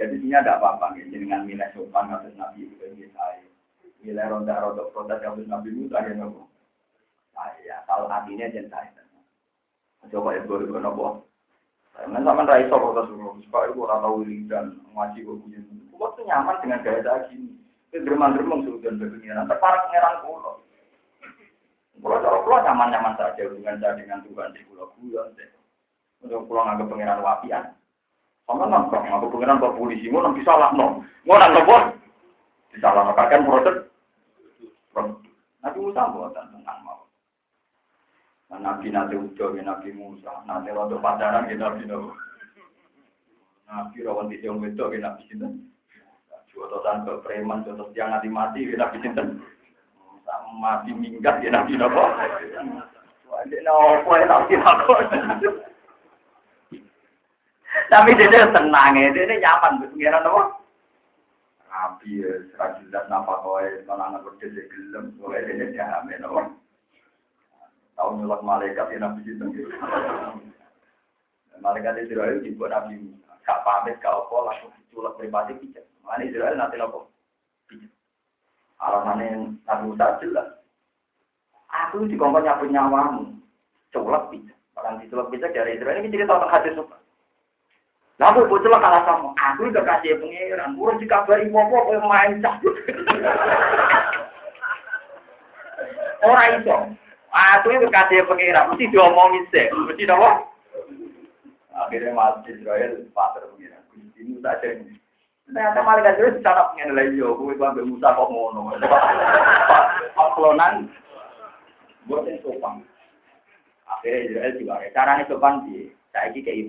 Jadi 0.00 0.16
ini 0.16 0.32
ada 0.32 0.56
apa-apa 0.56 0.96
nih, 0.96 1.12
dengan 1.12 1.44
nilai 1.44 1.68
sopan 1.76 2.08
kasus 2.08 2.32
Nabi 2.40 2.64
itu 2.64 2.80
yang 2.80 3.12
saya. 3.12 3.44
Nilai 4.00 4.32
ronda-ronda 4.32 4.88
protes 4.96 5.20
kasus 5.20 5.44
Nabi 5.44 5.76
Musa 5.76 6.00
ya 6.00 6.16
nopo. 6.16 6.48
Saya, 7.36 7.84
kalau 7.84 8.08
hatinya 8.08 8.48
jangan 8.48 8.72
saya. 8.72 9.04
Coba 10.08 10.32
ya, 10.32 10.40
gue 10.48 10.80
nopo. 10.80 11.28
Karena 11.92 12.16
sama 12.24 12.48
raiso 12.48 12.72
kok 12.80 12.96
Rasulullah, 12.96 13.36
supaya 13.44 13.68
itu 13.68 13.80
orang 13.84 14.00
tahu 14.00 14.16
dan 14.48 14.64
ngaji 14.96 15.20
kok 15.20 15.36
punya. 15.44 15.60
Waktu 16.00 16.20
nyaman 16.24 16.56
dengan 16.64 16.80
gaya 16.80 17.00
tadi. 17.04 17.36
Itu 17.92 18.06
derman-derman 18.06 18.64
sudah 18.64 18.96
berpengiran, 18.96 19.50
terparak 19.52 19.84
pengiran 19.90 20.22
pulau. 20.24 20.64
Pulau 22.00 22.22
cara 22.24 22.38
pulau 22.40 22.64
nyaman-nyaman 22.64 23.18
saja 23.20 23.44
hubungan 23.52 23.76
saya 23.76 24.00
dengan 24.00 24.24
Tuhan 24.24 24.56
di 24.56 24.64
pulau 24.64 24.88
pulau. 24.96 25.28
Untuk 26.24 26.48
pulau 26.48 26.64
nganggap 26.64 26.88
pengiran 26.88 27.20
wapian. 27.20 27.76
Sama 28.50 28.66
nangkap, 28.66 29.06
nganggap 29.06 29.30
pengiran 29.30 29.62
ke 29.62 29.78
polisi, 29.78 30.10
mau 30.10 30.26
nanti 30.26 30.42
salah 30.42 30.74
no. 30.74 31.06
Mau 31.22 31.38
nangkap 31.38 31.70
bos, 31.70 31.84
disalah 32.74 33.14
kan 33.14 33.46
proses. 33.46 33.86
Nabi 35.62 35.78
Musa 35.78 36.10
buatan 36.10 36.50
tentang 36.50 36.82
mau. 36.82 37.06
Nabi 38.50 38.90
nanti 38.90 39.14
udah, 39.14 39.54
Nabi 39.54 39.94
Musa, 39.94 40.42
nanti 40.50 40.74
waktu 40.74 40.98
pacaran 40.98 41.46
kita 41.46 41.62
Nabi 41.62 41.86
Nabi. 41.86 42.10
Nabi 43.70 43.96
rawan 44.02 44.26
di 44.26 44.42
jauh 44.42 44.58
itu, 44.66 44.82
Nabi 44.98 45.22
Sinta. 45.30 45.46
Jodohan 46.50 47.06
ke 47.06 47.22
preman, 47.22 47.62
jodoh 47.62 47.86
yang 47.94 48.10
nanti 48.10 48.26
mati, 48.26 48.66
Nabi 48.66 48.98
Sinta. 48.98 49.30
Mati 50.58 50.90
minggat, 50.90 51.38
Nabi 51.38 51.78
Nabi. 51.78 52.02
Wajib 53.30 53.62
nopo, 53.62 54.10
Nabi 54.26 54.58
Nabi. 54.58 55.46
Tapi 57.90 58.14
dia 58.14 58.46
tenang 58.54 58.94
ya, 58.94 59.10
dia 59.10 59.34
nyaman, 59.34 59.82
pengiran 59.90 60.22
apa? 60.22 60.42
Nabi 61.66 62.22
ya, 62.22 62.32
serajulat 62.54 63.10
napa 63.10 63.42
kowe, 63.42 63.66
malah 63.82 64.14
anak 64.14 64.22
berdiri 64.22 64.70
gelem, 64.70 65.10
kowe 65.18 65.34
dia 65.34 65.74
jamin 65.74 66.22
apa? 66.22 66.54
Tahu 67.98 68.22
nyulak 68.22 68.46
malaikat 68.46 68.94
ya 68.94 68.98
Nabi 69.02 69.26
itu. 69.26 69.66
Malaikat 71.58 72.00
Israel 72.00 72.38
dibuat 72.40 72.72
Nabi 72.72 72.96
Musa. 72.96 73.34
Gak 73.42 73.60
pamit, 73.66 73.98
gak 73.98 74.14
apa, 74.14 74.36
langsung 74.38 74.70
diculak 74.78 75.18
pribadi 75.18 75.52
pijat. 75.58 75.84
Mana 76.06 76.24
Israel 76.24 76.56
nanti 76.56 76.78
nopo. 76.78 77.10
Pijat. 77.66 77.90
Alasannya 78.80 79.60
Nabi 79.66 79.82
Musa 79.90 80.16
jelas. 80.22 80.48
Aku 81.68 82.06
dikongkon 82.06 82.46
nyapu 82.46 82.64
nyawamu. 82.70 83.34
Culak 83.92 84.30
pijat. 84.30 84.56
Orang 84.78 85.02
diculak 85.02 85.28
pijat 85.28 85.52
dari 85.52 85.76
Israel 85.76 86.00
ini 86.00 86.08
cerita 86.14 86.38
tentang 86.38 86.54
hadis 86.54 86.78
suka. 88.20 88.36
Lalu 88.36 88.48
bocah 88.52 88.80
kalah 88.80 89.02
sama 89.08 89.32
aku 89.32 89.72
udah 89.72 89.84
kasih 89.84 90.20
pengiran. 90.20 90.76
Urus 90.76 91.00
dikabari 91.00 91.48
popo 91.48 91.88
kau 91.88 92.04
main 92.04 92.44
cabut. 92.44 92.76
Orang 96.20 96.60
itu. 96.60 96.76
Aku 97.30 97.70
itu 97.70 97.86
kasih 97.94 98.26
pengira, 98.26 98.66
mesti 98.66 98.90
diomongin 98.90 99.46
sih, 99.54 99.70
mesti 99.70 100.02
apa? 100.10 100.50
Akhirnya 101.78 102.10
Mas 102.10 102.42
Israel 102.50 103.06
pasar 103.14 103.46
pengira, 103.54 103.78
ini 104.18 104.42
saja 104.42 104.66
ini. 104.66 104.98
Ternyata 105.46 105.78
malaikat 105.86 106.18
itu 106.18 106.42
secara 106.42 106.74
pengen 106.74 106.98
lagi 106.98 107.22
yo, 107.22 107.38
gue 107.38 107.54
ambil 107.54 107.86
Musa 107.86 108.18
kok 108.18 108.26
ngono. 108.34 108.74
Paklonan, 110.18 110.90
buat 112.10 112.26
yang 112.26 112.42
sopan. 112.42 112.82
Akhirnya 113.86 114.26
Israel 114.26 114.58
juga 114.58 114.90
caranya 114.90 115.30
sopan 115.30 115.70
sih. 115.70 115.94
Saya 116.10 116.34
ini 116.34 116.42
kayak 116.42 116.66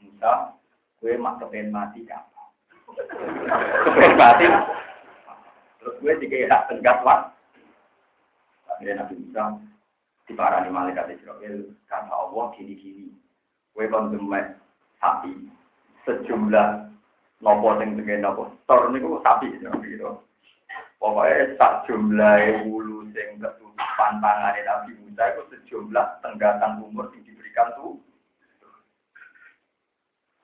Musa, 0.00 0.56
gue 1.02 1.18
mak 1.18 1.42
kepen 1.42 1.74
mati 1.74 2.06
kapan? 2.06 2.46
Kepen 3.90 4.12
mati. 4.14 4.46
Terus 5.82 5.94
gue 5.98 6.14
juga 6.22 6.62
tegas 6.70 6.98
lah. 7.02 7.20
Akhirnya 8.70 9.02
Nabi 9.02 9.18
Musa, 9.18 9.58
di 10.30 10.32
para 10.38 10.62
malaikat 10.64 11.18
Israel 11.18 11.74
kata 11.90 12.08
Allah 12.08 12.54
gini-gini 12.54 13.10
kue 13.74 13.84
kon 13.90 14.14
gemek 14.14 14.56
sapi 15.02 15.34
sejumlah 16.06 16.88
nopo 17.42 17.76
sing 17.82 17.98
tengen 17.98 18.22
nopo 18.22 18.54
tor 18.70 18.88
niku 18.88 19.18
sapi 19.20 19.50
gitu 19.58 20.10
pokoknya 21.02 21.58
sak 21.58 21.84
jumlah 21.90 22.64
bulu 22.64 23.04
sing 23.10 23.42
ketutupan 23.42 24.12
tangan 24.22 24.56
Nabi 24.62 24.92
Musa 25.02 25.22
itu 25.34 25.42
sejumlah 25.52 26.06
tenggatan 26.22 26.78
umur 26.80 27.10
yang 27.12 27.26
diberikan 27.26 27.74
tuh 27.74 27.98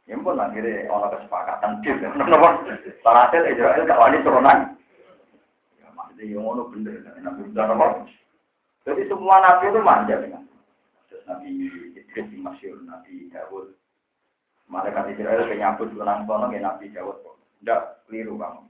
Ya 0.09 0.17
pun 0.17 0.41
akhirnya 0.41 0.89
orang 0.89 1.13
kesepakatan 1.21 1.85
deal. 1.85 2.01
Nomor 2.17 2.65
hasil 3.05 3.43
Israel 3.45 3.85
gak 3.85 4.01
wani 4.01 4.25
turunan. 4.25 4.59
Ya 5.77 5.93
maksudnya 5.93 6.25
yang 6.25 6.49
ngono 6.49 6.73
bener. 6.73 7.05
Nabi 7.21 7.45
Musa 7.45 7.69
nomor 7.69 8.09
jadi 8.89 9.05
semua 9.05 9.37
nabi 9.45 9.69
itu 9.69 9.81
manja 9.85 10.17
dengan 10.17 10.49
Nabi 11.29 11.69
Idris 11.93 12.33
Masyur, 12.41 12.81
Nabi 12.89 13.29
Dawud. 13.29 13.77
Malaikat 14.65 15.13
Israel 15.13 15.45
penyambut 15.45 15.93
ulang 15.93 16.25
tahun 16.25 16.57
ya 16.57 16.65
Nabi 16.65 16.89
Dawud. 16.89 17.21
Tidak 17.61 18.09
keliru 18.09 18.41
kamu. 18.41 18.65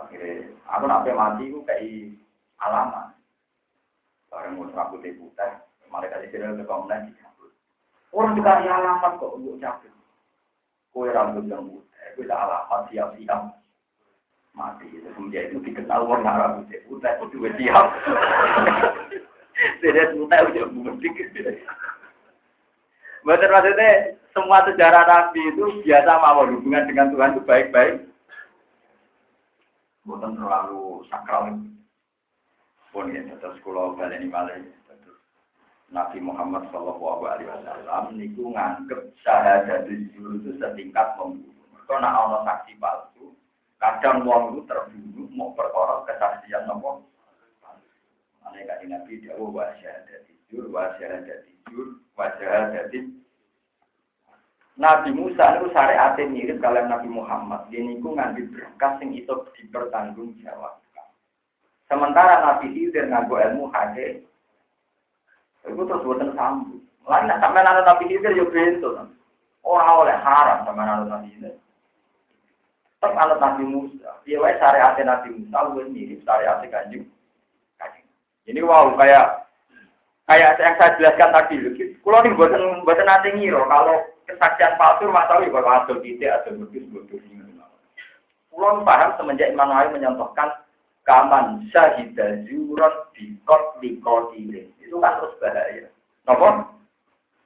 Akhirnya 0.00 0.48
aku 0.64 0.84
nabi 0.88 1.12
mati 1.12 1.52
itu 1.52 1.60
kayak 1.68 2.16
alamat. 2.64 3.12
Barang 4.32 4.56
mau 4.56 4.72
rambut 4.72 5.04
putih, 5.04 5.52
malaikat 5.92 6.24
Israel 6.24 6.56
ke 6.56 6.64
kaum. 6.64 6.88
Orang 8.16 8.32
dikasih 8.40 8.72
alamat 8.72 9.20
kok 9.20 9.36
untuk 9.36 9.60
cabut. 9.60 9.92
Kue 10.90 11.06
rambut 11.14 11.46
yang 11.46 11.70
putih, 11.70 12.06
kue 12.18 12.26
alamat 12.26 12.90
siap-siap 12.90 13.54
mati. 14.58 14.90
Kemudian 14.90 15.54
itu 15.54 15.58
dikenal 15.62 16.02
orang 16.02 16.26
Arab 16.26 16.50
putih 16.62 16.82
putih 16.90 17.10
itu 17.14 17.24
juga 17.38 17.48
siap. 17.58 17.86
Tidak 19.84 20.18
putih 20.18 20.40
udah 20.50 20.66
mudik. 20.74 21.16
Betul 23.20 23.50
maksudnya 23.52 24.16
semua 24.32 24.64
sejarah 24.64 25.04
Nabi 25.04 25.42
itu 25.52 25.64
biasa 25.84 26.10
mau 26.18 26.48
hubungan 26.48 26.88
dengan 26.88 27.12
Tuhan 27.12 27.32
itu 27.36 27.42
baik-baik. 27.44 27.94
Bukan 30.08 30.40
terlalu 30.40 31.04
sakral. 31.12 31.60
pun 32.90 33.06
ya 33.14 33.22
terus 33.38 33.62
kula 33.62 33.94
baleni 33.94 34.26
malih 34.26 34.66
terus 34.66 34.79
Nabi 35.90 36.22
Muhammad 36.22 36.70
Shallallahu 36.70 37.22
Alaihi 37.26 37.50
Wasallam 37.50 38.14
niku 38.14 38.54
nganggep 38.54 39.10
syahadat 39.26 39.90
zuhur 39.90 40.38
itu 40.38 40.54
setingkat 40.62 41.18
membunuh. 41.18 41.66
Mereka 41.74 41.94
nak 41.98 42.14
ono 42.30 42.38
saksi 42.46 42.78
palsu, 42.78 43.34
kadang 43.82 44.22
wong 44.22 44.54
itu 44.54 44.60
terbunuh 44.70 45.26
mau 45.34 45.50
perkara 45.58 46.06
kesaksian 46.06 46.70
nopo. 46.70 47.02
Ane 48.46 48.62
kan 48.70 48.86
Nabi 48.86 49.18
dawuh 49.18 49.50
wa 49.50 49.66
syahadat 49.82 50.30
zuhur 50.46 50.70
wa 50.70 50.94
syahadat 50.94 51.42
zuhur 51.66 51.98
wa 52.14 52.26
syahadat 52.38 52.94
Nabi 54.80 55.12
Musa 55.12 55.60
itu 55.60 55.68
syariatnya 55.76 56.24
mirip 56.30 56.56
kalian 56.64 56.88
Nabi 56.88 57.08
Muhammad. 57.12 57.68
Dia 57.68 57.84
niku 57.84 58.16
ngambil 58.16 58.48
berkas 58.48 58.96
yang 59.04 59.12
itu 59.12 59.34
dipertanggungjawabkan. 59.60 61.08
Sementara 61.84 62.40
Nabi 62.40 62.72
Khidir 62.72 63.12
nganggo 63.12 63.36
ilmu 63.36 63.68
hadis, 63.76 64.24
itu 65.68 65.82
terus 65.84 66.04
buatan 66.04 66.32
sambung. 66.32 66.80
Lain 67.04 67.26
nak 67.28 67.40
sampai 67.42 67.60
nana 67.64 67.82
Nabi 67.84 68.08
Khidir 68.08 68.32
yo 68.36 68.48
bento. 68.48 68.96
Orang 69.60 70.06
oleh 70.06 70.16
haram 70.16 70.64
sama 70.64 70.82
nana 70.84 71.04
Nabi 71.04 71.28
Khidir. 71.36 71.56
Tetap 73.00 73.16
anak 73.16 73.40
Nabi 73.40 73.64
Musa. 73.64 74.20
Dia 74.24 74.40
wae 74.40 74.56
syariatnya 74.60 75.08
Nabi 75.08 75.28
Musa 75.36 75.56
lu 75.68 75.88
mirip 75.88 76.20
syariatnya 76.24 76.68
kanjeng. 76.68 77.04
Ini 78.48 78.60
wow 78.64 78.96
kayak 78.96 79.46
kayak 80.26 80.58
yang 80.58 80.74
saya 80.80 80.96
jelaskan 80.96 81.30
tadi. 81.30 81.54
Kalau 82.00 82.18
nih 82.24 82.34
buatan 82.34 82.82
buatan 82.82 83.06
nanti 83.06 83.28
ngiro 83.36 83.62
kalau 83.68 84.00
kesaksian 84.26 84.78
palsu 84.80 85.10
ya 85.10 85.50
bahwa 85.52 85.84
ada 85.84 85.94
tidak 86.00 86.30
ada 86.40 86.50
modus 86.56 86.84
modus 86.90 87.22
Pulau 88.50 88.82
paham 88.82 89.14
semenjak 89.14 89.54
Imam 89.54 89.70
Nawawi 89.70 89.94
menyontohkan 89.94 90.50
kaman 91.06 91.70
syahidah 91.70 92.42
zuron 92.50 92.94
di 93.14 93.38
kot 93.46 93.78
di 93.78 93.96
kotilin 94.02 94.68
itu 94.90 94.98
kan 94.98 95.22
terus 95.22 95.38
bahaya. 95.38 95.86
Nopo? 96.26 96.48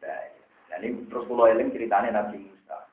Bahaya. 0.00 0.40
Dan 0.72 0.80
ini 0.80 1.04
terus 1.12 1.28
pulau 1.28 1.44
eling 1.44 1.68
ceritanya 1.76 2.24
Nabi 2.24 2.40
Musa. 2.40 2.88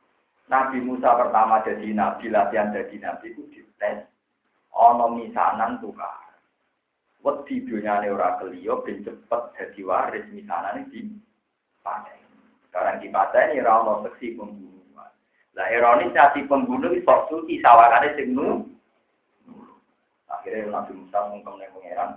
Nabi 0.51 0.83
Musa 0.83 1.15
pertama 1.15 1.63
jadi 1.63 1.95
nabi, 1.95 2.27
latihan 2.27 2.75
jadi 2.75 2.99
nabi 2.99 3.31
itu 3.31 3.47
dites. 3.47 4.11
Ono 4.75 5.15
misanan 5.15 5.79
tukar. 5.79 6.35
Wedi 7.23 7.63
dunyane 7.63 8.11
ora 8.11 8.35
keliyo 8.43 8.83
ben 8.83 9.07
cepet 9.07 9.41
jadi 9.55 9.81
waris 9.87 10.27
misanan 10.35 10.83
di 10.91 11.07
pakai. 11.79 12.19
Sekarang 12.67 12.99
di 12.99 13.07
ini 13.07 13.63
rano 13.63 14.03
seksi 14.03 14.35
pembunuhan. 14.35 15.11
Lah 15.55 15.67
ironisnya 15.71 16.35
si 16.35 16.43
pembunuh 16.43 16.91
itu 16.91 17.07
sok 17.07 17.31
suci 17.31 17.63
sawarane 17.63 18.19
sing. 18.19 18.35
Akhirnya 20.27 20.71
Nabi 20.75 20.91
Musa 20.97 21.29
mungkem 21.29 21.55
ning 21.55 21.69
pangeran 21.71 22.11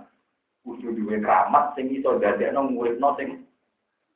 kudu 0.65 0.97
duwe 0.97 1.21
keramat 1.21 1.77
sing 1.77 1.93
iso 1.93 2.17
dadekno 2.17 2.65
muridno 2.65 3.13
sing 3.21 3.45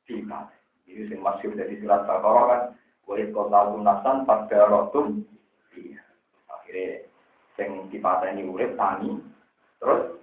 dikat. 0.04 0.50
Ini 0.90 1.06
sing 1.06 1.22
masih 1.22 1.54
dari 1.54 1.78
surat 1.78 2.02
Al-Baqarah 2.02 2.46
kan 2.50 2.62
wa 3.06 3.14
kota 3.30 3.60
lunasan 3.70 4.26
pada 4.26 4.66
rotum. 4.66 5.22
Iya. 5.78 6.02
Akhirnya 6.50 7.06
sing 7.54 7.86
dipateni 7.94 8.42
urip 8.42 8.74
tani 8.74 9.22
terus 9.78 10.18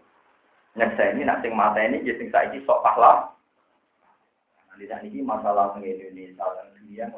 nyekseni 0.76 1.24
nak 1.24 1.40
sing 1.40 1.56
mateni 1.56 2.04
ya 2.04 2.14
sing 2.20 2.28
saiki 2.28 2.60
sok 2.68 2.84
pahlawan. 2.84 3.32
Lihat 4.78 5.02
ini 5.10 5.26
masalah 5.26 5.74
Indonesia 5.82 6.46
dan 6.54 6.70
dunia 6.78 7.10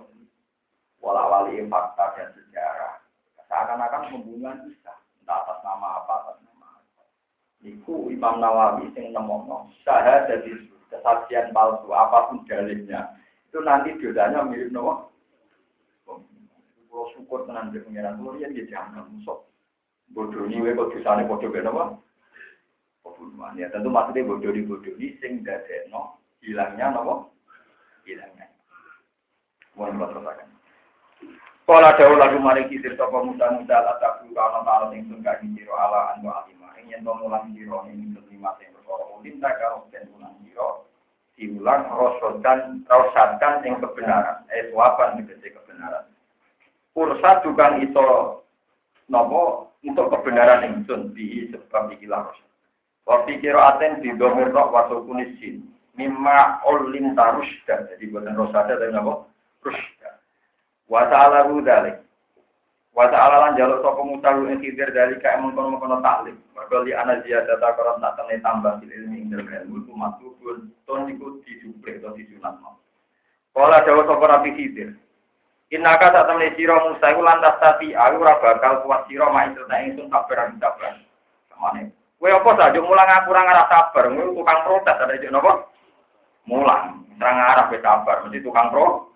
wala 1.03 1.27
wali 1.27 1.59
fakta 1.67 2.15
dan 2.15 2.31
sejarah. 2.31 3.03
Seakan-akan 3.49 4.13
hubungan 4.15 4.63
bisa, 4.63 4.93
entah 5.19 5.43
atas 5.43 5.59
nama 5.65 5.99
apa. 5.99 6.15
Niku 7.59 8.07
Imam 8.07 8.39
Nawawi 8.39 8.87
sing 8.95 9.11
nemono 9.11 9.67
syahadat 9.83 10.47
itu 10.47 10.71
kesaksian 10.87 11.51
palsu 11.51 11.91
apa 11.91 12.31
pun 12.31 12.47
dalilnya 12.47 13.19
itu 13.51 13.59
nanti 13.59 13.97
dosanya 13.99 14.47
mirip 14.47 14.71
nopo. 14.71 15.11
Kalau 16.89 17.05
syukur 17.13 17.45
tenan 17.45 17.69
di 17.69 17.83
pengiran 17.83 18.17
itu 18.17 18.47
dia 18.55 18.63
jangan 18.71 19.05
musuh. 19.11 19.43
Bodoh 20.15 20.47
ini 20.47 20.73
kok 20.73 20.89
dosanya 20.95 21.27
bodoh 21.27 21.49
beda 21.51 21.69
apa? 21.69 21.83
Pembunuhan 23.03 23.59
ya 23.59 23.67
tentu 23.69 23.91
maksudnya 23.91 24.27
bodoh 24.27 24.51
di 24.55 24.63
bodoh 24.63 24.93
ini 24.95 25.19
sing 25.19 25.43
dadekno 25.43 26.15
hilangnya 26.39 26.95
nopo 26.95 27.35
hilangnya. 28.07 28.47
Mohon 29.75 30.11
teruskan. 30.11 30.47
Kala 31.69 31.93
dawu 32.01 32.17
lagu 32.17 32.41
maring 32.41 32.65
kisir 32.65 32.97
sapa 32.97 33.21
muda-muda 33.21 33.77
la 33.77 33.93
takru 34.01 34.33
kana 34.33 34.65
ta'ala 34.65 34.89
ing 34.89 35.05
sun 35.05 35.21
kaki 35.21 35.53
ala 35.69 36.17
anu 36.17 36.33
alima 36.33 36.58
ing 36.89 37.05
yen 37.05 37.05
mulang 37.05 37.53
sira 37.53 37.85
ing 37.85 38.17
lima 38.17 38.57
sing 38.57 38.73
perkara 38.73 39.05
ulin 39.13 39.37
tak 39.37 39.61
karo 39.61 39.85
den 39.93 40.09
mulang 40.17 40.33
sira 40.41 40.81
diulang 41.37 41.85
rosodan 41.93 42.81
rosadan 42.89 43.61
ing 43.61 43.77
kebenaran 43.77 44.41
eh 44.49 44.73
suapan 44.73 45.21
tegese 45.21 45.53
kebenaran 45.53 46.09
Kursa 46.97 47.45
juga 47.45 47.77
iso 47.77 48.41
nopo 49.07 49.69
untuk 49.85 50.09
kebenaran 50.09 50.65
ingsun 50.65 51.13
di 51.13 51.47
sebab 51.53 51.93
ikilah 51.93 52.27
rosa. 52.27 52.45
Waktu 53.05 53.39
kira 53.39 53.77
aten 53.77 54.01
di 54.01 54.11
domir 54.17 54.49
rok 54.49 54.73
waso 54.73 55.05
kunisin 55.05 55.63
mimma 55.95 56.59
ulin 56.65 57.13
tarusda. 57.13 57.87
Jadi 57.93 58.09
buatan 58.09 58.35
rosada 58.35 58.75
tapi 58.75 58.91
apa? 58.91 59.13
Rusda. 59.63 60.11
Wa 60.89 61.05
ta'ala 61.07 61.47
dalik. 61.61 62.08
Wa 62.93 63.05
ta'ala 63.07 63.47
lan 63.47 63.57
jaluk 63.57 63.85
sapa 63.85 64.01
mutaru 64.01 64.49
ing 64.49 64.59
khidir 64.59 64.89
dalika 64.91 65.37
emang 65.37 65.53
kono-kono 65.53 66.01
taklim. 66.01 66.37
Mergo 66.57 66.83
li 66.83 66.91
ana 66.91 67.21
ziyadata 67.21 67.77
tak 67.77 68.13
tene 68.17 68.41
tambah 68.41 68.81
bil 68.81 68.91
ilmi 68.91 69.23
ing 69.23 69.27
dalem 69.29 69.47
ilmu 69.69 69.93
matlubun 69.93 70.73
ton 70.89 71.07
iku 71.07 71.39
diduplik 71.45 72.01
atau 72.01 72.17
disunatno. 72.17 72.81
Kala 73.53 73.85
dawuh 73.85 74.05
sapa 74.09 74.25
Nabi 74.25 74.49
Khidir. 74.57 74.89
Innaka 75.69 76.09
sak 76.09 76.25
temne 76.25 76.49
sira 76.57 76.81
Musa 76.81 77.13
iku 77.13 77.21
lantas 77.21 77.61
tati 77.61 77.93
aku 77.93 78.25
ora 78.25 78.41
bakal 78.41 78.81
kuat 78.81 79.05
sira 79.05 79.29
mak 79.29 79.53
itu 79.53 79.61
tak 79.69 79.81
ingsun 79.85 80.09
sabar 80.09 80.49
sabar. 80.57 80.93
Samane. 81.53 81.93
Kowe 82.19 82.27
apa 82.27 82.49
saja 82.57 82.79
mulang 82.83 83.07
aku 83.07 83.31
ora 83.31 83.47
ngarah 83.47 83.67
sabar, 83.71 84.03
kowe 84.11 84.33
tukang 84.35 84.59
protes 84.67 84.97
ada 84.99 85.13
iki 85.15 85.31
napa? 85.31 85.69
mulang 86.49 87.05
arah 87.21 87.69
wis 87.69 87.83
sabar 87.85 88.25
mesti 88.25 88.41
tukang 88.41 88.73
pro 88.73 89.08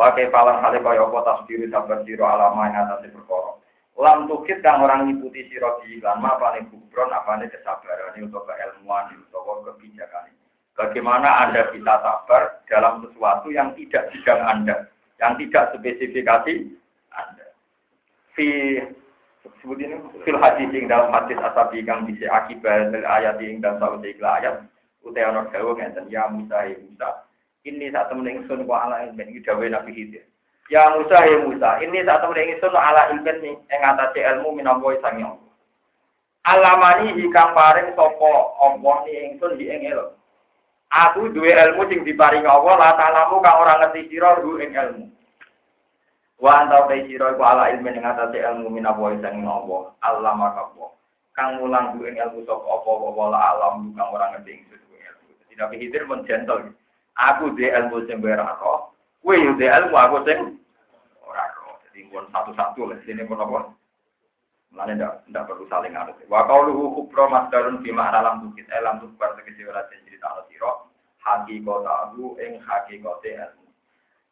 Wakai 0.00 0.32
palang 0.32 0.64
hale 0.64 0.80
kaya 0.80 1.04
apa 1.04 1.18
tasbiru 1.28 1.68
sabar 1.68 2.00
siro 2.08 2.24
alama 2.24 2.72
yang 2.72 2.88
atas 2.88 3.12
perkara. 3.12 3.52
Lam 4.00 4.32
tukit 4.32 4.64
kang 4.64 4.80
orang 4.80 5.12
ngikuti 5.12 5.44
siro 5.52 5.76
di 5.84 6.00
iklan 6.00 6.24
ma 6.24 6.40
nih 6.40 6.64
kubron 6.72 7.12
apa 7.12 7.36
nih 7.36 7.52
kesabaran 7.52 8.16
ini 8.16 8.24
untuk 8.24 8.48
keilmuan 8.48 9.12
untuk 9.12 9.76
kebijakan 9.76 10.32
Bagaimana 10.72 11.44
Anda 11.44 11.68
bisa 11.68 12.00
sabar 12.00 12.64
dalam 12.64 13.04
sesuatu 13.04 13.52
yang 13.52 13.76
tidak 13.76 14.08
bidang 14.08 14.40
Anda, 14.40 14.88
yang 15.20 15.36
tidak 15.36 15.76
spesifikasi 15.76 16.54
Anda. 17.12 17.46
Fi 18.32 18.80
sebut 19.60 19.84
ini 19.84 20.00
fil 20.24 20.40
hadis 20.40 20.72
yang 20.72 20.88
dalam 20.88 21.12
hadis 21.12 21.36
asabi 21.36 21.84
kang 21.84 22.08
bisa 22.08 22.24
akibat 22.32 22.88
ayat 22.96 23.36
yang 23.36 23.60
dalam 23.60 23.76
sawit 23.84 24.16
ayat 24.16 24.64
ana 25.04 25.44
dawuh 25.52 25.76
ngeten 25.76 26.08
ya 26.08 26.24
Musa 26.32 26.64
ya 26.64 26.80
Musa 26.80 27.28
ini 27.68 27.92
saat 27.92 28.08
temen 28.08 28.28
ingsun 28.28 28.64
ku 28.64 28.72
ala 28.72 29.04
ilmin. 29.04 29.28
Iki 29.36 29.44
dawuh 29.44 29.68
Nabi 29.68 29.90
Khidir 29.92 30.24
ya 30.70 30.94
Musa 30.96 31.18
ya 31.26 31.36
Musa. 31.44 31.70
Ini 31.82 32.06
saat 32.06 32.22
temen 32.24 32.38
ingsun 32.38 32.72
ala 32.72 33.10
ilmin 33.12 33.58
ing 33.58 33.80
atase 33.82 34.20
ilmu 34.22 34.54
minangka 34.56 34.96
sangi 35.02 35.26
Allah. 35.26 35.48
Alamani 36.40 37.20
hikang 37.20 37.52
paring 37.52 37.92
sapa 37.92 38.32
Allah 38.64 38.96
ni 39.04 39.12
ingsun 39.28 39.60
di 39.60 39.68
ing 39.68 39.92
ilmu 39.92 40.16
aku 40.90 41.30
duwe 41.30 41.54
ilmu 41.54 41.86
sing 41.86 42.02
diparing 42.02 42.42
Allah 42.44 42.74
la 42.74 42.90
ta'lamu 42.98 43.38
kang 43.38 43.62
ora 43.62 43.78
ngerti 43.78 44.10
sira 44.10 44.34
ing 44.42 44.72
ilmu. 44.74 45.06
Wa 46.40 46.64
anta 46.64 46.88
ta 46.88 46.96
sira 47.06 47.36
iku 47.36 47.42
ala 47.46 47.70
ilmin 47.70 48.00
ing 48.00 48.04
atase 48.04 48.38
ilmu 48.42 48.68
minangka 48.74 49.22
sangi 49.22 49.46
Allah. 49.46 49.94
Allah 50.02 50.32
maka 50.34 50.64
kang 51.38 51.62
mulang 51.62 51.94
ing 52.02 52.18
ilmu 52.18 52.42
sapa 52.42 52.66
apa-apa 52.66 53.22
la 53.30 53.38
alam 53.54 53.94
kang 53.94 54.08
ora 54.10 54.34
ngerti 54.34 54.50
ingsun 54.58 54.78
Nabi 55.60 55.76
Khidir 55.76 56.08
pun 56.08 56.24
gentle. 56.24 56.72
Aku 57.18 57.50
di 57.58 57.66
ilmu 57.66 58.06
sing 58.06 58.22
ora 58.22 58.54
roh, 58.62 58.94
kowe 59.20 59.34
yo 59.34 59.52
di 59.58 59.66
ilmu 59.66 59.96
aku 59.98 60.16
sing 60.22 60.38
ora 61.26 61.44
roh. 61.58 61.74
Jadi 61.88 62.06
pun 62.06 62.24
satu-satu 62.30 62.86
lah 62.86 62.98
sini 63.02 63.26
pun 63.26 63.42
apa? 63.42 63.74
Mana 64.70 64.94
ndak 64.94 65.26
ndak 65.26 65.50
perlu 65.50 65.66
saling 65.66 65.98
harus. 65.98 66.14
Wa 66.30 66.46
qauluhu 66.46 66.94
kubra 66.94 67.26
masdarun 67.26 67.82
fi 67.82 67.90
ma'na 67.90 68.22
lam 68.22 68.46
tukit 68.46 68.70
elam 68.70 69.02
tukbar 69.02 69.34
tegese 69.34 69.66
ora 69.66 69.82
cerita 69.90 70.30
ala 70.30 70.46
sira 70.46 70.70
hakikata 71.26 71.92
aku 72.06 72.38
ing 72.38 72.62
hakikate 72.62 73.30
ilmu. 73.34 73.66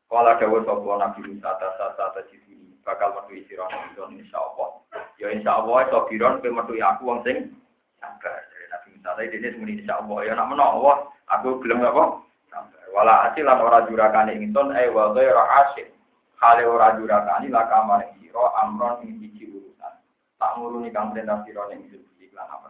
Kala 0.08 0.38
dawuh 0.40 0.62
sapa 0.64 0.90
Nabi 1.02 1.20
Musa 1.26 1.50
tasa 1.58 1.92
tasa 1.98 2.20
jidini 2.30 2.78
bakal 2.86 3.18
metu 3.18 3.42
sira 3.50 3.66
nang 3.68 4.14
insyaallah. 4.14 4.70
Ya 5.18 5.34
insyaallah 5.34 5.90
iso 5.90 6.06
biron 6.06 6.38
kowe 6.38 6.54
metu 6.54 6.78
aku 6.78 7.02
wong 7.02 7.20
sing 7.26 7.52
sabar. 7.98 8.46
Nabi 8.70 8.88
Musa 8.94 9.10
tadi 9.18 9.34
dene 9.34 9.58
muni 9.58 9.82
insyaallah 9.82 10.18
ya 10.22 10.32
nak 10.38 10.48
menawa 10.54 11.10
Aku 11.28 11.60
belum 11.60 11.84
apa? 11.84 12.24
Wala 12.94 13.30
asilan 13.30 13.60
ora 13.60 13.84
jurakane 13.86 14.34
ingsun 14.36 14.74
eh 14.74 14.88
wa 14.90 15.12
ghaira 15.12 15.44
asyik. 15.64 15.92
Hale 16.38 16.64
ora 16.64 16.94
jurakani 16.96 17.48
la 17.50 17.66
kamar 17.68 18.06
sira 18.16 18.44
amron 18.62 19.02
ing 19.04 19.18
siji 19.20 19.48
urusan. 19.50 19.94
Tak 20.38 20.54
nguruni 20.56 20.92
kang 20.94 21.10
perintah 21.12 21.42
sira 21.44 21.66
ning 21.72 21.86
siji 21.90 22.30
iklan 22.30 22.48
apa. 22.48 22.68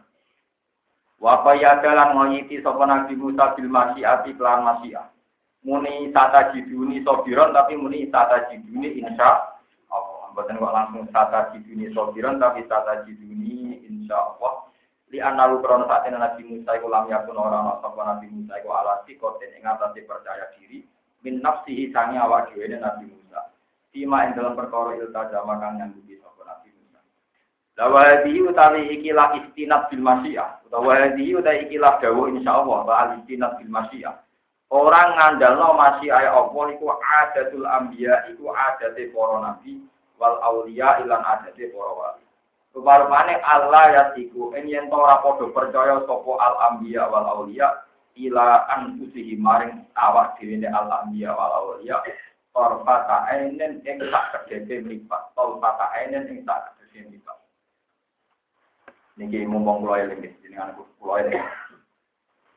Wa 1.19 1.43
dalan 1.43 2.15
ngoyiti 2.15 2.63
sapa 2.63 2.83
Nabi 2.87 3.13
Musa 3.19 3.51
bil 3.55 3.67
masyiati 3.67 4.33
kelan 4.39 4.63
masyiah. 4.63 5.11
Muni 5.59 6.07
tata 6.15 6.55
jiduni 6.55 7.03
sobiron 7.03 7.51
tapi 7.51 7.75
muni 7.75 8.07
tata 8.07 8.47
jiduni 8.47 9.03
insya 9.03 9.51
Allah. 9.91 10.31
Mboten 10.31 10.55
kok 10.55 10.71
langsung 10.71 11.03
tata 11.11 11.51
jiduni 11.51 11.91
sobiron 11.91 12.39
tapi 12.39 12.63
tata 12.71 13.03
jiduni 13.03 13.83
insya 13.83 14.15
Allah. 14.15 14.68
Li 15.09 15.17
analu 15.17 15.57
krono 15.65 15.89
saat 15.89 16.05
ini 16.05 16.21
Nabi 16.21 16.41
Musa 16.45 16.77
iku 16.77 16.85
lam 16.85 17.09
yakun 17.09 17.33
orang 17.33 17.81
sapa 17.81 17.97
Nabi 17.97 18.29
Musa 18.29 18.61
iku 18.61 18.69
ala 18.69 19.01
sikoten 19.09 19.57
ing 19.57 19.65
atase 19.65 20.05
percaya 20.05 20.53
diri 20.53 20.85
min 21.25 21.41
nafsihi 21.41 21.89
sangi 21.89 22.21
awak 22.21 22.53
dhewe 22.53 22.69
Nabi 22.77 23.09
Musa. 23.09 23.49
Tima 23.89 24.29
ing 24.29 24.37
dalam 24.37 24.53
perkara 24.53 24.93
ilta 24.93 25.33
jama 25.33 25.57
kang 25.57 25.81
nyanggupi 25.81 26.21
sapa 26.21 26.45
Nabi 26.45 26.69
Musa. 26.77 27.01
Lawadi 27.81 28.33
utawi 28.37 28.81
ikilah 29.01 29.33
istinat 29.41 29.89
bil 29.89 30.05
masyiah. 30.05 30.61
Lawadi 30.69 31.25
utawi 31.33 31.65
ikilah 31.65 31.97
dawuh 31.97 32.29
insyaallah 32.29 32.79
ba 32.85 33.17
istinat 33.17 33.57
bil 33.57 33.71
masyiah. 33.73 34.13
Orang 34.69 35.17
ngandalno 35.17 35.73
ayat 35.81 36.29
Allah 36.29 36.65
iku 36.77 36.93
adatul 37.01 37.65
anbiya 37.65 38.29
iku 38.29 38.53
adate 38.53 39.09
para 39.09 39.41
nabi 39.41 39.81
wal 40.21 40.37
auliya 40.45 41.01
ilan 41.01 41.25
adate 41.25 41.73
para 41.73 41.89
wali. 41.97 42.28
Rupa-rupane 42.75 43.41
Allah 43.41 43.83
ya 43.91 44.03
iku 44.13 44.53
ing 44.53 44.69
yen 44.69 44.87
ora 44.93 45.19
padha 45.25 45.49
percaya 45.49 46.05
sapa 46.05 46.31
al 46.37 46.55
anbiya 46.69 47.09
wal 47.09 47.25
auliya 47.25 47.85
ila 48.13 48.69
anfusihi 48.77 49.39
maring 49.39 49.89
awak 49.97 50.37
dhewe 50.37 50.61
al 50.69 50.87
anbiya 50.87 51.33
wal 51.33 51.53
auliya 51.53 51.97
Torfata 52.49 53.29
ainen 53.29 53.79
ing 53.85 54.01
sak 54.09 54.49
kedete 54.49 54.81
mripat, 54.81 55.31
torfata 55.37 55.93
ainen 55.93 56.25
ing 56.27 56.41
sak 56.43 56.73
kedete 56.75 57.07
mripat. 57.07 57.37
Niki 59.21 59.45
mumpung 59.45 59.85
kula 59.85 60.01
eling 60.01 60.33
jenengan 60.41 60.73
kula 60.97 61.23
eling. 61.23 61.39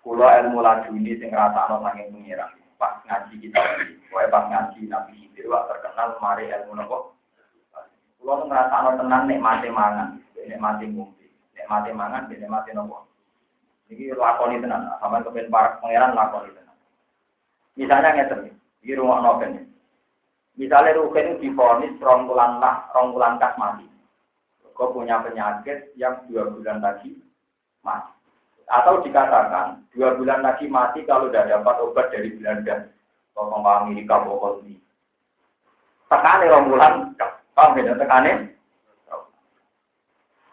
Kulo 0.02 0.26
ilmu 0.26 0.64
ini 0.98 1.14
sing 1.20 1.30
ngrasakno 1.30 1.84
saking 1.86 2.08
pengira. 2.10 2.50
Pas 2.80 2.98
ngaji 3.06 3.46
kita 3.46 3.60
ini, 3.78 3.94
kowe 4.10 4.26
pas 4.26 4.50
ngaji 4.50 4.90
Nabi 4.90 5.14
Khidir 5.14 5.46
terkenal 5.46 6.18
mari 6.18 6.50
ilmu 6.50 6.74
nopo. 6.74 7.14
Kulo 8.22 8.46
ngrasakno 8.46 9.02
tenan 9.02 9.26
nek 9.26 9.42
mati 9.42 9.66
mangan, 9.66 10.14
nek 10.46 10.62
mati 10.62 10.86
ngombe, 10.86 11.26
nek 11.58 11.66
mati 11.66 11.90
mangan, 11.90 12.30
nek 12.30 12.46
mati 12.46 12.70
nopo. 12.70 13.10
Iki 13.90 14.14
lakoni 14.14 14.62
tenan, 14.62 14.94
sampean 15.02 15.26
kepen 15.26 15.50
para 15.50 15.82
pangeran 15.82 16.14
lakoni 16.14 16.54
tenan. 16.54 16.78
Misalnya 17.74 18.14
ngeten, 18.14 18.54
iki 18.86 18.94
rumah 18.94 19.18
noken. 19.26 19.66
Misalnya 20.54 21.02
Rugen 21.02 21.42
difonis 21.42 21.98
rong 21.98 22.30
bulan 22.30 22.62
lah, 22.62 22.86
rong 22.94 23.10
bulan 23.10 23.42
kas 23.42 23.58
mati. 23.58 23.90
Kau 24.70 24.94
punya 24.94 25.18
penyakit 25.26 25.90
yang 25.98 26.22
dua 26.30 26.46
bulan 26.46 26.78
lagi 26.78 27.18
mati. 27.82 28.14
Atau 28.70 29.02
dikatakan 29.02 29.82
dua 29.90 30.14
bulan 30.14 30.46
lagi 30.46 30.70
mati 30.70 31.02
kalau 31.10 31.26
tidak 31.26 31.58
dapat 31.58 31.76
obat 31.82 32.06
dari 32.14 32.30
Belanda, 32.38 32.86
atau 33.34 33.50
Amerika, 33.66 34.22
pokok 34.22 34.62
ini. 34.62 34.78
Tekane 36.06 36.46
rombulan, 36.46 37.18
paham 37.52 37.78
ya? 37.78 37.94
Tekane. 37.96 38.32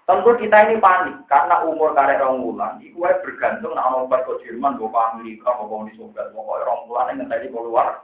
Tentu 0.10 0.34
kita 0.42 0.66
ini 0.66 0.82
panik 0.82 1.22
karena 1.30 1.62
umur 1.70 1.94
karek 1.94 2.18
rombulan, 2.18 2.82
itu 2.82 2.98
bergantung 2.98 3.78
nak 3.78 3.94
obat 3.94 4.26
ke 4.26 4.42
Jerman, 4.42 4.82
bawa 4.82 5.14
Amerika, 5.14 5.54
bawa 5.54 5.86
di 5.86 5.94
Soviet, 6.02 6.34
pokoknya 6.34 6.66
rombulan 6.66 7.14
yang 7.14 7.30
tadi 7.30 7.46
keluar. 7.54 8.02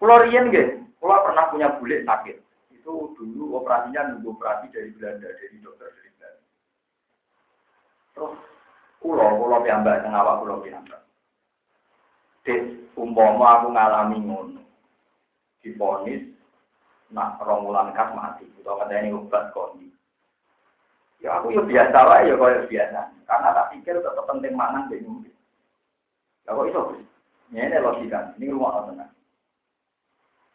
Pulau 0.00 0.24
Rien, 0.24 0.48
pulau 0.96 1.20
pernah 1.20 1.52
punya 1.52 1.68
bulik 1.76 2.08
sakit. 2.08 2.40
Itu 2.72 3.12
dulu 3.12 3.60
operasinya 3.60 4.08
nunggu 4.08 4.40
operasi 4.40 4.72
dari 4.72 4.88
Belanda, 4.96 5.28
dari 5.36 5.60
dokter 5.60 5.92
dari 5.92 6.10
Terus 8.16 8.32
kulo 9.04 9.26
kulo 9.36 9.56
piyambak 9.60 10.00
sing 10.00 10.16
awak 10.16 10.40
kulo 10.40 10.64
piyambak. 10.64 11.04
Des 12.48 12.64
umpama 12.96 13.60
aku 13.60 13.76
ngalami 13.76 14.16
ngono. 14.24 14.62
Diponis 15.60 16.24
nak 17.10 17.42
rong 17.42 17.66
wulan 17.66 17.90
kas 17.94 18.10
mati. 18.14 18.46
Utawa 18.62 18.86
ini 18.90 19.14
obat 19.14 19.50
kondi. 19.50 19.90
Ya 21.20 21.36
aku 21.36 21.52
ya 21.52 21.62
biasa 21.62 21.98
wae 22.06 22.30
ya 22.30 22.34
kaya 22.38 22.64
biasa. 22.66 23.00
Karena 23.28 23.48
tak 23.54 23.68
pikir 23.76 24.00
tetap 24.00 24.24
penting 24.26 24.54
mangan 24.56 24.88
deh 24.88 24.98
ngombe. 25.04 25.30
Ya 26.48 26.56
kok 26.56 26.66
iso? 26.70 26.80
Ini 27.52 27.76
logika. 27.82 28.34
Ini 28.38 28.54
rumah 28.54 28.86
tenang. 28.88 29.12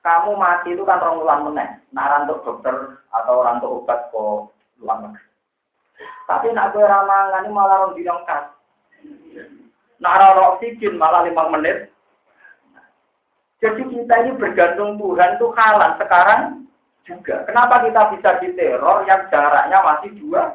Kamu 0.06 0.38
mati 0.38 0.74
itu 0.74 0.84
kan 0.86 1.02
rong 1.02 1.22
wulan 1.22 1.50
meneh. 1.50 1.70
Nak 1.94 2.10
rantuk 2.10 2.42
dokter 2.46 3.00
atau 3.10 3.46
rantuk 3.46 3.84
obat 3.84 4.10
kok 4.10 4.54
negeri. 4.82 5.24
Tapi 6.26 6.48
nak 6.52 6.74
kue 6.74 6.84
ramangan 6.84 7.46
ini 7.46 7.54
malah 7.54 7.78
orang 7.86 7.96
bilang 7.96 8.22
kas. 8.26 8.52
Nak 10.02 10.38
oksigen 10.58 11.00
malah 11.00 11.24
lima 11.24 11.48
menit. 11.54 11.95
Jadi 13.66 13.82
kita 13.90 14.14
ini 14.22 14.32
bergantung 14.38 15.02
Tuhan 15.02 15.42
tuh 15.42 15.50
kalah 15.58 15.98
sekarang 15.98 16.70
juga. 17.02 17.42
Kenapa 17.50 17.82
kita 17.82 18.14
bisa 18.14 18.38
diteror 18.38 19.02
yang 19.10 19.26
jaraknya 19.34 19.82
masih 19.82 20.14
dua? 20.22 20.54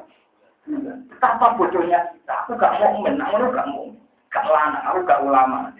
Betapa 1.11 1.59
bodohnya 1.59 2.07
kita. 2.15 2.47
Aku 2.47 2.55
gak 2.55 2.79
mau 2.79 3.03
men, 3.03 3.19
aku 3.19 3.51
gak 3.51 3.67
mau. 3.67 3.91
Gak 4.31 4.47
lana, 4.47 4.79
aku 4.95 5.03
gak 5.03 5.27
ulama. 5.27 5.75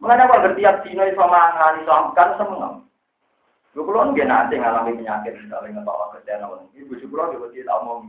Mengenai 0.00 0.28
kalau 0.28 0.44
setiap 0.48 0.80
dino 0.84 1.04
iso 1.08 1.24
mangan, 1.24 1.80
iso 1.80 1.92
kan 2.16 2.32
semua. 2.40 2.80
Lu 3.76 3.84
kalau 3.84 4.10
nggak 4.10 4.26
nanti 4.26 4.56
ngalami 4.56 4.96
penyakit 4.96 5.36
misalnya 5.36 5.78
nggak 5.78 5.86
bawa 5.86 6.10
ke 6.16 6.24
channel, 6.26 6.66
ibu 6.74 6.96
juga 6.98 7.30
juga 7.30 7.52
tidak 7.54 7.80
mau 7.86 8.02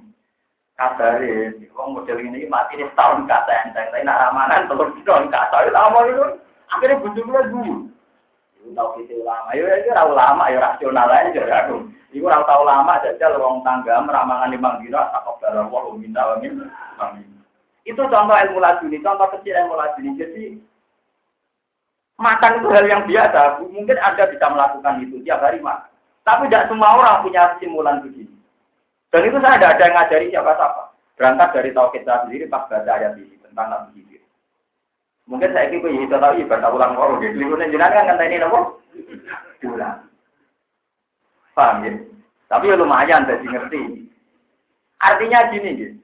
kabare, 0.80 1.53
wong 1.76 1.93
model 1.93 2.18
ini 2.18 2.49
mati 2.49 2.80
ini 2.80 2.89
setahun 2.89 3.30
kata 3.30 3.69
enteng, 3.69 3.91
tapi 3.93 4.07
nak 4.07 4.18
ramanan 4.23 4.65
telur 4.65 4.89
tahun 5.06 5.30
kata 5.30 5.69
itu 5.69 5.77
apa 5.77 5.99
itu? 6.10 6.26
Akhirnya 6.72 7.02
bujuk 7.03 7.27
lo 7.27 7.41
dulu. 7.52 7.76
Tahu 8.72 9.03
kita 9.03 9.18
ulama, 9.18 9.52
ya 9.57 9.73
itu 9.81 9.89
ulama, 9.89 10.43
ya 10.53 10.61
rasional 10.61 11.10
aja 11.10 11.41
aku. 11.65 11.81
Ibu 12.14 12.27
tahu 12.27 12.43
tahu 12.45 12.61
lama 12.68 13.02
jajal 13.02 13.39
wong 13.39 13.65
tangga 13.65 14.03
meramangan 14.06 14.52
lima 14.53 14.77
dino, 14.80 15.02
takut 15.11 15.39
dalam 15.41 15.72
wong 15.73 15.98
minta 15.98 16.22
wamin. 16.27 16.61
Itu 17.88 18.06
contoh 18.06 18.38
ilmu 18.38 18.60
laduni, 18.61 19.02
contoh 19.02 19.27
kecil 19.34 19.57
ilmu 19.65 19.73
laduni. 19.73 20.19
Jadi 20.19 20.43
makan 22.22 22.61
itu 22.61 22.68
hal 22.69 22.85
yang 22.85 23.03
biasa. 23.10 23.65
Mungkin 23.65 23.98
Anda 23.98 24.30
bisa 24.30 24.45
melakukan 24.45 25.02
itu 25.02 25.23
tiap 25.26 25.41
hari 25.41 25.57
makan. 25.64 25.89
Tapi 26.22 26.45
tidak 26.48 26.69
semua 26.69 27.02
orang 27.02 27.26
punya 27.26 27.57
simulan 27.57 28.06
begini. 28.06 28.35
Dan 29.10 29.26
itu 29.26 29.41
saya 29.41 29.57
tidak 29.57 29.72
ada 29.73 29.84
yang 29.84 29.95
ngajari 29.98 30.27
siapa-siapa. 30.30 30.84
Berangkat 31.18 31.49
dari 31.57 31.69
tauhid 31.73 32.03
saya 32.06 32.22
sendiri 32.23 32.45
pas 32.45 32.69
baca 32.69 32.91
ayat 32.93 33.18
ini 33.18 33.35
tentang 33.41 33.68
Nabi. 33.73 34.10
Mungkin 35.32 35.56
saya 35.56 35.72
kira 35.72 35.88
ya 35.88 36.20
tahu 36.20 36.44
ibadah 36.44 36.70
ulang 36.76 36.94
koro 36.99 37.24
gitu. 37.24 37.40
Lingkungan 37.40 37.72
jenengan 37.72 38.03
kan 38.03 38.20
ini 38.20 38.44
nopo? 38.44 38.84
Ulang. 39.64 40.03
Paham 41.56 41.88
ya? 41.88 41.91
Tapi 42.52 42.68
ya 42.68 42.76
lumayan 42.76 43.24
jadi 43.24 43.48
ngerti. 43.48 44.12
Artinya 44.99 45.48
gini 45.56 45.70
gitu. 45.80 45.95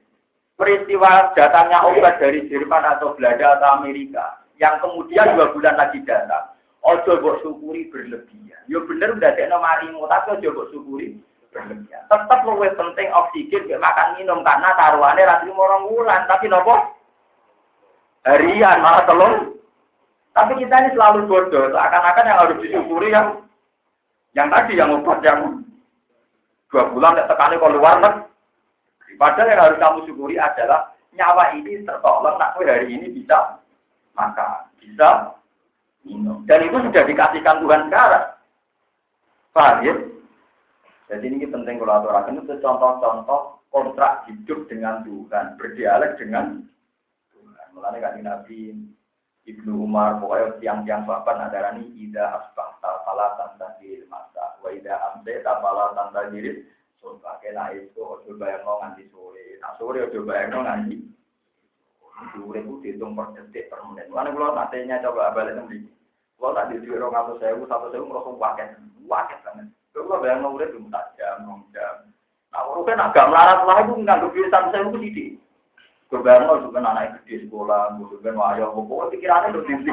Peristiwa 0.56 1.36
datangnya 1.36 1.84
obat 1.86 2.18
dari 2.18 2.48
Jerman 2.48 2.82
atau 2.96 3.14
Belanda 3.14 3.60
atau 3.60 3.78
Amerika 3.78 4.42
yang 4.58 4.80
kemudian 4.80 5.36
dua 5.36 5.52
bulan 5.52 5.76
lagi 5.76 6.02
datang. 6.02 6.56
Ojo 6.82 7.20
bok 7.20 7.44
syukuri 7.44 7.86
berlebihan. 7.92 8.64
Yo 8.66 8.80
ya 8.80 8.86
bener 8.88 9.14
udah 9.14 9.30
ada 9.38 9.60
marimu, 9.60 10.08
tapi 10.08 10.40
ojo 10.40 10.56
bok 10.56 10.68
syukuri 10.72 11.20
berlebihan. 11.52 12.00
Tetap 12.10 12.42
lebih 12.42 12.74
penting 12.74 13.12
oksigen 13.12 13.76
makan 13.76 14.18
minum 14.18 14.40
karena 14.40 14.72
taruhannya 14.74 15.28
rati 15.28 15.52
morong 15.52 15.92
bulan. 15.92 16.26
Tapi 16.26 16.48
nopo 16.50 16.96
harian 18.28 18.84
malah 18.84 19.08
telur. 19.08 19.56
Tapi 20.36 20.52
kita 20.60 20.74
ini 20.84 20.94
selalu 20.94 21.26
bodoh. 21.26 21.72
Seakan-akan 21.72 22.28
yang 22.28 22.38
harus 22.38 22.60
disyukuri 22.62 23.08
yang 23.10 23.42
yang 24.36 24.52
tadi 24.52 24.78
yang 24.78 24.94
obat 24.94 25.18
yang 25.24 25.64
dua 26.68 26.84
bulan 26.92 27.16
tidak 27.16 27.28
tekani 27.32 27.56
kalau 27.56 27.80
luar 27.80 27.96
negeri. 27.98 29.14
Padahal 29.16 29.50
yang 29.50 29.60
harus 29.64 29.80
kamu 29.80 29.98
syukuri 30.04 30.36
adalah 30.36 30.92
nyawa 31.16 31.56
ini 31.56 31.82
tertolong. 31.82 32.36
Nak 32.36 32.54
hari 32.60 32.86
ini 32.92 33.06
bisa 33.10 33.58
maka 34.14 34.68
bisa 34.78 35.34
minum. 36.06 36.44
Dan 36.44 36.68
itu 36.68 36.76
sudah 36.86 37.02
dikasihkan 37.02 37.64
Tuhan 37.64 37.82
sekarang. 37.88 38.26
Paham 39.56 39.76
ya? 39.82 39.94
Jadi 41.08 41.24
ini 41.24 41.48
penting 41.48 41.80
kalau 41.80 42.04
aturakan 42.04 42.44
itu 42.44 42.54
contoh-contoh 42.60 43.58
kontrak 43.72 44.28
hidup 44.28 44.68
dengan 44.68 45.00
Tuhan, 45.02 45.56
berdialek 45.56 46.20
dengan. 46.20 46.68
Mulanya 47.78 48.10
kan 48.10 48.18
Nabi 48.18 48.74
Ibnu 49.46 49.86
Umar, 49.86 50.18
pokoknya 50.18 50.58
tiang-tiang 50.58 51.06
bapak 51.06 51.38
nadarani 51.38 51.88
ida 51.94 52.36
asbah 52.36 52.74
tafala 52.82 53.38
tanda 53.38 53.78
diri 53.78 54.04
masa, 54.10 54.58
wa 54.60 54.68
ida 54.68 54.98
amde 55.08 55.40
tafala 55.46 55.94
tanda 55.94 56.26
diri 56.28 56.66
surga. 56.98 57.38
Kena 57.40 57.70
itu 57.72 58.02
ojo 58.02 58.34
bayang 58.34 58.66
nganti 58.66 59.06
sore, 59.08 59.56
nah 59.62 59.72
sore 59.78 60.04
ojo 60.10 60.20
bayang 60.26 60.52
nganti 60.52 61.00
sore 62.34 62.60
itu 62.60 62.74
dihitung 62.82 63.14
per 63.14 63.30
detik 63.38 63.70
per 63.70 63.80
menit. 63.88 64.10
Mulanya 64.10 64.34
kalau 64.34 64.52
nantinya 64.58 64.96
coba 65.06 65.32
balik 65.32 65.54
nanti, 65.54 65.86
kalau 66.36 66.52
tak 66.58 66.68
di 66.74 66.90
orang 66.92 67.14
atau 67.14 67.38
sewu, 67.40 67.62
satu 67.70 67.86
sewu 67.94 68.04
merosot 68.04 68.36
waket, 68.36 68.74
waket 69.06 69.38
banget. 69.46 69.70
Kalau 69.94 70.20
bayang 70.20 70.44
mau 70.44 70.52
udah 70.58 70.68
cuma 70.74 71.00
jam, 71.16 71.40
jam. 71.72 71.94
Nah, 72.52 72.64
kan 72.84 73.00
agak 73.00 73.28
melarat 73.32 73.60
lah 73.64 73.78
itu 73.86 73.92
nggak 74.02 74.20
duit 74.28 74.50
satu 74.52 74.68
saya 74.72 74.84
itu 74.92 75.38
Kebayang 76.08 76.64
juga 76.64 76.80
anak 76.80 77.20
gede 77.20 77.44
sekolah, 77.44 78.00
juga 78.00 78.32
wayo, 78.32 78.72
pokoknya 78.72 79.12
pikirannya 79.12 79.52
udah 79.52 79.64
tinggi. 79.68 79.92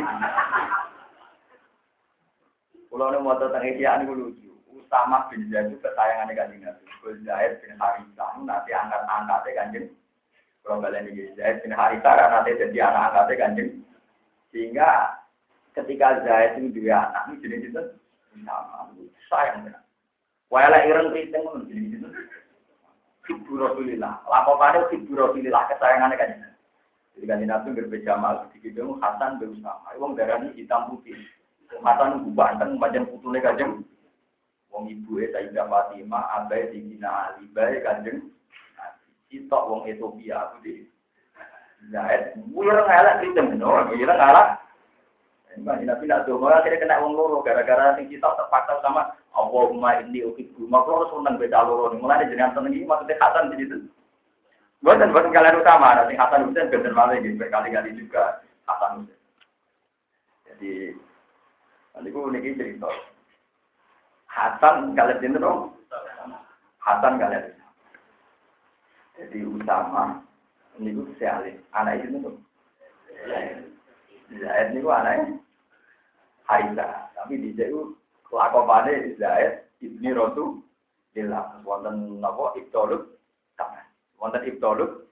Kalau 2.87 3.11
ini 3.11 3.19
mau 3.19 3.35
tentang 3.35 3.67
ini 3.67 4.07
lucu. 4.07 4.55
Usama 4.71 5.27
bin 5.27 5.51
Zaid 5.51 5.67
itu 5.67 5.83
kesayangan 5.83 6.31
kanjeng 6.31 6.63
Nabi. 6.63 6.87
Gus 7.03 7.19
bin 7.19 7.75
Harithah 7.75 8.31
nanti 8.39 8.71
angkat-angkatnya 8.71 9.51
kanjeng. 9.59 9.85
Kalau 10.63 10.79
kalian 10.79 11.11
ini 11.11 11.35
Zaid 11.35 11.59
bin 11.59 11.75
Harithah 11.75 12.15
kan 12.15 12.31
nanti 12.31 12.55
jadi 12.55 12.87
anak 12.87 13.11
angkatnya 13.11 13.35
kanjeng. 13.43 13.69
Sehingga 14.55 15.19
ketika 15.75 16.23
Zaid 16.23 16.55
itu 16.63 16.79
dua 16.79 17.11
anak, 17.11 17.35
ini 17.35 17.43
jadi 17.43 17.55
itu 17.67 17.81
sama. 18.47 18.87
Sayang 19.27 19.67
ya. 19.67 19.83
Walau 20.47 20.79
ireng 20.87 21.11
kriting 21.11 21.43
pun 21.43 21.67
jadi 21.67 21.81
itu. 21.99 22.07
Ibu 23.25 23.51
Rasulillah. 23.57 24.21
Lapokannya 24.29 24.89
Ibu 24.93 25.11
Rasulillah 25.17 25.65
kesayangannya 25.71 26.15
kanjeng. 26.17 26.53
Jadi 27.15 27.25
kanjeng 27.25 27.49
Nabi 27.49 27.67
berbeda 27.73 28.13
mal. 28.19 28.45
Sedikit 28.49 28.83
Hasan 29.01 29.41
bin 29.41 29.57
Usama. 29.57 29.89
Wong 29.97 30.13
darah 30.13 30.41
ini 30.41 30.53
hitam 30.61 30.93
putih. 30.93 31.17
Hasan 31.81 32.21
itu 32.21 32.29
banteng 32.33 32.77
macam 32.77 33.09
putune 33.09 33.41
kanjeng. 33.41 33.81
Wong 34.69 34.91
ibu 34.91 35.23
e 35.23 35.31
Sayyidah 35.31 35.71
Fatimah, 35.71 36.43
abai 36.43 36.67
di 36.75 36.83
Bina 36.83 37.31
Ali, 37.31 37.47
bae 37.55 37.79
kanjeng. 37.79 38.27
Sitok 39.31 39.67
wong 39.71 39.81
Ethiopia 39.89 40.51
aku 40.51 40.61
di 40.61 40.85
Zaid, 41.93 42.33
wira 42.49 42.81
ngalak 42.81 43.21
kritem, 43.21 43.61
no, 43.61 43.85
wira 43.93 44.13
ngalak. 44.17 44.57
Nabi 45.63 45.87
nak 45.87 46.27
doa, 46.27 46.59
akhirnya 46.59 46.83
kena 46.83 46.99
wong 46.99 47.15
loro, 47.15 47.39
gara-gara 47.39 47.95
sing 47.95 48.11
kita 48.11 48.27
terpaksa 48.35 48.83
sama 48.83 49.15
Allahumma 49.31 50.03
inni 50.03 50.27
uhibbu. 50.27 50.67
Maka 50.67 50.91
harus 50.91 51.11
seneng 51.15 51.39
beda 51.39 51.63
loro, 51.63 51.95
mulai 51.95 52.27
jenengan 52.27 52.51
seneng 52.51 52.75
ini 52.75 52.83
maksudnya 52.83 53.15
Hasan 53.23 53.55
di 53.55 53.63
situ. 53.63 53.77
Bukan, 54.83 55.15
bukan 55.15 55.31
kalian 55.31 55.63
utama, 55.63 55.95
nanti 55.95 56.19
Hasan 56.19 56.51
Hussein 56.51 56.67
bener 56.67 56.91
malah 56.91 57.15
gitu, 57.23 57.39
berkali-kali 57.39 57.95
juga 57.95 58.43
Hasan. 58.67 59.07
Jadi, 60.43 60.91
nanti 61.95 62.07
gue 62.11 62.29
ini 62.35 62.59
cerita. 62.59 62.91
Hasan 64.27 64.91
kalian 64.91 65.23
ini 65.23 65.39
dong. 65.39 65.71
Hasan 66.83 67.15
kalian. 67.15 67.55
Jadi 69.15 69.39
utama 69.47 70.19
ini 70.75 70.91
gue 70.91 71.07
sekali 71.15 71.55
anak 71.71 72.03
itu 72.03 72.19
tuh. 72.19 72.35
Zaid 74.35 74.75
ini 74.75 74.83
gue 74.83 74.91
anaknya 74.91 75.44
Harisa. 76.45 77.09
Tapi 77.17 77.41
di 77.41 77.51
situ 77.57 77.93
kelakuannya 78.29 79.17
Zaid 79.17 79.65
ibni 79.81 80.13
Rotu 80.13 80.61
Ilah. 81.15 81.63
Wonten 81.63 82.19
nopo 82.19 82.51
ibtoluk 82.59 83.17
tangan. 83.55 83.87
Wonten 84.19 84.45
ibtoluk. 84.45 85.07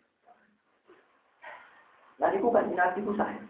Nah, 2.21 2.29
itu 2.29 2.47
kan 2.51 2.69
nanti 2.71 3.01
itu 3.01 3.11
saya. 3.17 3.41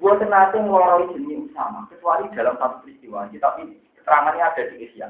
Buat 0.00 0.22
nanti 0.22 0.60
ngeloroi 0.60 1.12
jenis 1.18 1.50
sama, 1.50 1.82
kecuali 1.90 2.30
dalam 2.32 2.56
satu 2.56 2.84
peristiwa. 2.84 3.26
Tapi 3.26 3.62
keterangannya 3.96 4.44
ada 4.44 4.62
di 4.70 4.76
Isya. 4.86 5.08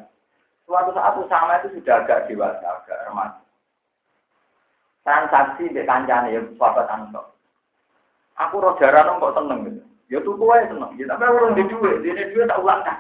Suatu 0.65 0.95
saat 0.95 1.19
Usama 1.19 1.59
itu 1.61 1.79
sudah 1.79 2.07
agak 2.07 2.31
dewasa, 2.31 2.63
agak 2.63 2.99
remaja. 3.11 3.43
Transaksi 5.03 5.67
di 5.73 5.83
kancane 5.83 6.31
ya 6.31 6.41
bapak 6.55 6.87
Ansor. 6.87 7.35
Aku 8.39 8.63
roh 8.63 8.79
jarang 8.79 9.19
kok 9.19 9.35
seneng 9.35 9.67
gitu. 9.67 9.80
Ya 10.11 10.19
tuku 10.27 10.43
aja 10.51 10.67
seneng. 10.67 10.99
Ya, 10.99 11.07
tapi 11.07 11.23
orang 11.23 11.55
di 11.55 11.71
duit, 11.71 12.03
di 12.03 12.11
duit 12.11 12.51
tak 12.51 12.59
ulang 12.59 12.83
kan. 12.83 12.99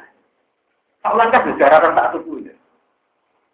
Tak 1.02 1.10
ulang 1.10 1.28
kan 1.34 1.58
jarang 1.58 1.98
tak 1.98 2.14
tuku 2.14 2.46
gitu. 2.46 2.54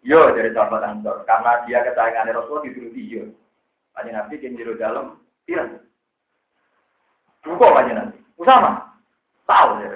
Yo 0.05 0.29
dari 0.37 0.53
sahabat 0.53 0.85
Ansor, 0.85 1.25
karena 1.25 1.65
dia 1.65 1.81
kesayangan 1.81 2.37
Rasul 2.37 2.61
dituruti 2.69 3.01
yo. 3.09 3.33
Panjang 3.97 4.13
Nabi 4.13 4.37
yang 4.37 4.53
jero 4.53 4.77
dalam, 4.77 5.17
tidak. 5.49 5.81
Buka 7.41 7.73
panjang 7.73 7.97
Nabi. 7.97 8.21
Usama, 8.37 8.93
tahu 9.49 9.81
ya. 9.81 9.89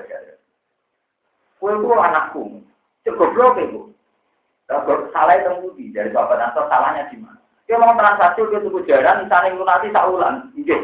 Kue 1.61 1.77
ku 1.77 1.93
anakku, 1.93 2.65
cukup 3.05 3.29
blok 3.37 3.61
itu. 3.61 3.81
Salah 5.13 5.37
itu 5.37 5.61
budi 5.61 5.93
dari 5.93 6.09
bapak 6.09 6.41
Ansor 6.41 6.65
salahnya 6.65 7.05
di 7.13 7.21
mana? 7.21 7.37
Dia 7.69 7.77
mau 7.77 7.93
transaksi 7.93 8.41
dia 8.49 8.65
tuku 8.65 8.81
jaran, 8.89 9.29
misalnya 9.29 9.53
lunasi 9.53 9.93
saulan, 9.93 10.49
iya. 10.57 10.75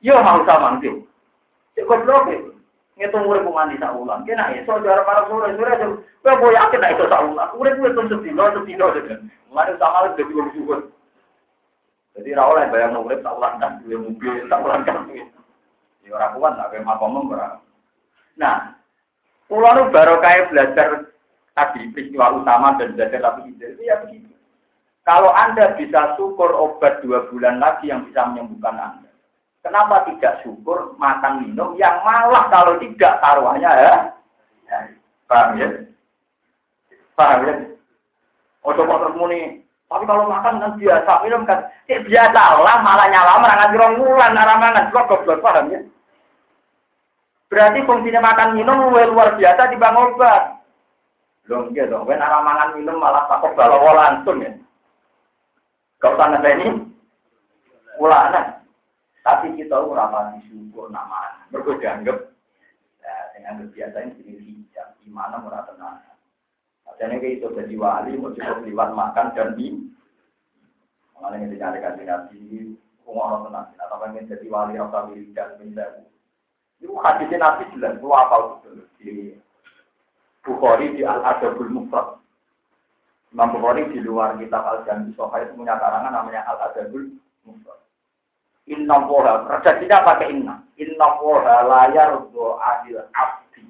Iya 0.00 0.24
mau 0.24 0.40
sama 0.48 0.80
gitu. 0.80 1.09
Cukup 1.80 2.04
blok 2.04 2.24
itu. 2.28 2.52
Ngitung 3.00 3.24
urip 3.24 3.48
nganti 3.48 3.80
saulan. 3.80 4.28
Kena 4.28 4.52
iso 4.52 4.76
jarak 4.84 5.08
para 5.08 5.24
sore 5.26 5.56
sore 5.56 5.70
aja. 5.72 5.86
Kowe 6.20 6.36
mau 6.36 6.52
yakin 6.52 6.80
nek 6.84 6.94
iso 6.94 7.04
saulan. 7.08 7.48
Urip 7.56 7.74
kuwi 7.80 7.90
itu 7.96 8.02
sedino 8.12 8.44
sedino 8.52 8.84
aja. 8.92 9.14
Mulane 9.48 9.72
sama 9.80 9.98
lagi 10.04 10.20
jadi 10.20 10.32
wong 10.36 10.48
suwun. 10.52 10.80
Jadi 12.14 12.36
ra 12.36 12.44
oleh 12.44 12.68
bayang 12.68 13.00
urip 13.00 13.24
saulan 13.24 13.56
kan 13.56 13.80
duwe 13.80 13.96
mobil, 13.96 14.44
saulan 14.52 14.84
kan. 14.84 15.08
Ya 16.04 16.10
ora 16.12 16.36
kuat 16.36 16.52
lah 16.60 16.68
kowe 16.68 16.80
makom 16.84 17.32
ora. 17.32 17.56
Nah, 18.36 18.80
Pulau 19.50 19.74
nu 19.74 19.90
baru 19.90 20.22
kayak 20.22 20.54
belajar 20.54 21.10
tadi 21.58 21.90
peristiwa 21.90 22.38
utama 22.38 22.78
dan 22.78 22.94
belajar 22.94 23.18
tapi 23.18 23.50
itu 23.50 23.82
ya 23.82 23.98
begitu. 23.98 24.30
Kalau 25.02 25.34
Anda 25.34 25.74
bisa 25.74 26.14
syukur 26.14 26.54
obat 26.54 27.02
dua 27.02 27.26
bulan 27.34 27.58
lagi 27.58 27.90
yang 27.90 28.06
bisa 28.06 28.30
menyembuhkan 28.30 28.78
Anda. 28.78 29.09
Kenapa 29.60 30.08
tidak 30.08 30.40
syukur 30.40 30.96
makan 30.96 31.44
minum 31.44 31.76
yang 31.76 32.00
malah 32.00 32.48
kalau 32.48 32.80
tidak 32.80 33.20
taruhannya 33.20 33.68
ya? 33.68 33.94
ya 34.72 34.78
paham 35.28 35.60
ya? 35.60 35.68
Paham 37.12 37.44
ya? 37.44 37.54
Oh 38.64 38.72
coba 38.72 39.04
terus. 39.04 39.60
Tapi 39.90 40.04
kalau 40.06 40.30
makan 40.30 40.62
kan 40.62 40.72
biasa 40.78 41.12
minum 41.26 41.42
kan 41.44 41.66
eh, 41.90 42.00
biasa 42.00 42.62
lah 42.62 42.78
malah 42.80 43.10
nyala 43.10 43.42
merangat 43.42 43.74
rong 43.74 43.98
bulan 43.98 44.38
arah 44.38 44.56
mangan 44.56 44.88
goblok 44.94 45.42
paham 45.42 45.66
ya? 45.74 45.80
Berarti 47.50 47.82
fungsinya 47.82 48.22
makan 48.22 48.54
minum 48.54 48.94
luar 48.94 49.34
biasa 49.34 49.74
di 49.74 49.76
bang 49.76 49.98
obat. 49.98 50.62
Belum 51.50 51.74
gitu 51.74 51.90
dong, 51.90 52.06
when 52.06 52.22
arah 52.22 52.46
mangan 52.46 52.78
minum 52.78 53.02
malah 53.02 53.26
takut 53.26 53.58
balawa 53.58 53.90
langsung 54.06 54.38
ya. 54.38 54.54
Kau 55.98 56.14
tanya 56.14 56.38
ini, 56.46 56.86
ulana. 57.98 58.59
Tapi 59.20 59.56
kita 59.56 59.76
ora 59.76 60.08
di 60.36 60.48
syukur 60.48 60.88
nama. 60.88 61.44
Mergo 61.52 61.76
dianggap 61.76 62.18
ya, 63.04 63.14
dengan 63.36 63.68
biasa 63.68 63.96
ini 64.00 64.22
jadi 64.24 64.42
hijab, 64.44 64.88
gimana 65.04 65.42
murah 65.42 65.66
tenang. 65.68 66.00
Jadi 67.00 67.16
kayak 67.16 67.34
itu 67.40 67.48
jadi 67.56 67.74
wali, 67.80 68.12
mau 68.20 68.32
cukup 68.36 68.60
liwat 68.60 68.90
makan 68.92 69.32
dan 69.32 69.56
di. 69.56 69.72
Mengenai 71.16 71.40
yang 71.44 71.52
dicarikan 71.52 71.96
di 71.96 72.04
nabi, 72.04 72.40
kumah 73.08 73.44
tenang. 73.48 73.72
Atau 73.76 73.96
pengen 74.04 74.28
jadi 74.28 74.46
wali, 74.52 74.76
rasa 74.76 75.08
wiridan, 75.08 75.56
minta 75.60 75.84
itu 76.80 76.96
hadisnya 76.96 77.36
Nabi 77.36 77.68
jelas, 77.76 78.00
lu 78.00 78.08
apa 78.08 78.56
itu 78.64 78.70
di 78.96 79.12
Bukhari 80.40 80.96
di 80.96 81.04
Al 81.04 81.20
Adabul 81.20 81.68
Mufrad. 81.68 82.16
Imam 83.30 83.52
Bukhari 83.52 83.84
di 83.92 84.00
luar 84.00 84.40
kitab 84.40 84.64
Al 84.64 84.82
Jami 84.88 85.12
Soha 85.12 85.44
itu 85.44 85.52
punya 85.54 85.76
karangan 85.76 86.08
namanya 86.08 86.48
Al 86.48 86.72
Adabul 86.72 87.20
Mufrad. 87.44 87.79
Inna 88.68 88.96
woha, 89.08 89.48
redaksinya 89.48 90.04
pakai 90.04 90.36
inna. 90.36 90.60
Inna 90.76 91.06
woha 91.22 91.56
layar 91.64 92.28
do 92.34 92.60
adil 92.60 93.00
abdi. 93.16 93.64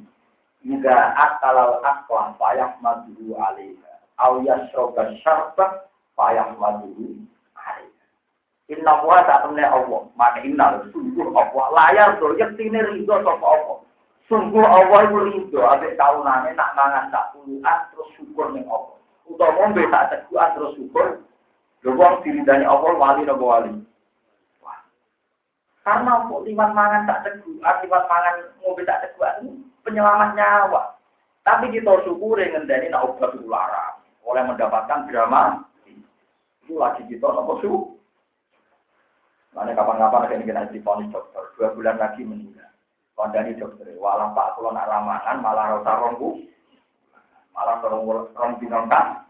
Jika 0.67 1.15
akalal 1.15 1.79
akwa 1.85 2.35
payah 2.41 2.75
maduru 2.83 3.39
alaiha. 3.39 3.93
Au 4.19 4.43
yasroga 4.43 5.15
syarbah 5.23 5.87
payah 6.17 6.51
maduru 6.59 7.21
Inna 8.71 9.03
wa 9.03 9.27
satemene 9.27 9.67
Allah, 9.67 10.07
maka 10.15 10.47
inna 10.47 10.79
sungguh 10.95 11.35
Allah 11.35 11.67
layar 11.75 12.23
to 12.23 12.39
yektine 12.39 12.79
rido 12.79 13.19
sapa 13.27 13.43
Allah. 13.43 13.83
Sungguh 14.31 14.63
Allah 14.63 15.11
iku 15.11 15.19
rido 15.27 15.59
ambek 15.67 15.99
kaunane 15.99 16.55
nak 16.55 16.79
mangan 16.79 17.11
tak 17.11 17.35
puluhan 17.35 17.79
terus 17.91 18.07
syukur 18.15 18.55
ning 18.55 18.63
Allah. 18.71 18.95
Utawa 19.27 19.59
ngombe 19.59 19.83
tak 19.91 20.15
teguhan 20.15 20.55
terus 20.55 20.79
syukur. 20.79 21.19
Lho 21.83 21.91
wong 21.99 22.23
diridani 22.23 22.63
Allah 22.63 22.95
wali 22.95 23.27
napa 23.27 23.43
wali? 23.43 23.75
Karena 25.91 26.23
kok 26.23 26.47
liwat 26.47 26.71
mangan 26.71 27.03
tak 27.03 27.27
teguhan, 27.27 27.83
liwat 27.83 28.05
mangan 28.07 28.35
ngombe 28.63 28.87
tak 28.87 29.03
teguhan 29.03 29.59
penyelamat 29.83 30.39
nyawa. 30.39 30.95
Tapi 31.43 31.67
kita 31.75 32.07
syukuri 32.07 32.47
ngendani 32.47 32.95
nak 32.95 33.11
obat 33.11 33.35
ulara 33.35 33.99
oleh 34.23 34.39
mendapatkan 34.47 35.11
drama. 35.11 35.67
Itu 36.63 36.79
lagi 36.79 37.03
kita 37.11 37.27
nopo 37.27 37.59
syukur. 37.59 37.99
Mana 39.51 39.75
kapan-kapan 39.75 40.31
akan 40.31 40.47
kita 40.47 40.71
diponis 40.71 41.11
dokter, 41.11 41.43
dua 41.59 41.75
bulan 41.75 41.99
lagi 41.99 42.23
meninggal. 42.23 42.71
Kondani 43.19 43.59
dokter, 43.59 43.91
walau 43.99 44.31
pak 44.31 44.55
kalau 44.55 44.71
nak 44.71 44.87
ramangan 44.87 45.43
malah 45.43 45.75
rasa 45.75 45.91
rongku, 46.07 46.39
malah 47.51 47.83
rong 47.83 48.31
rong 48.31 48.53
binongkan. 48.63 49.27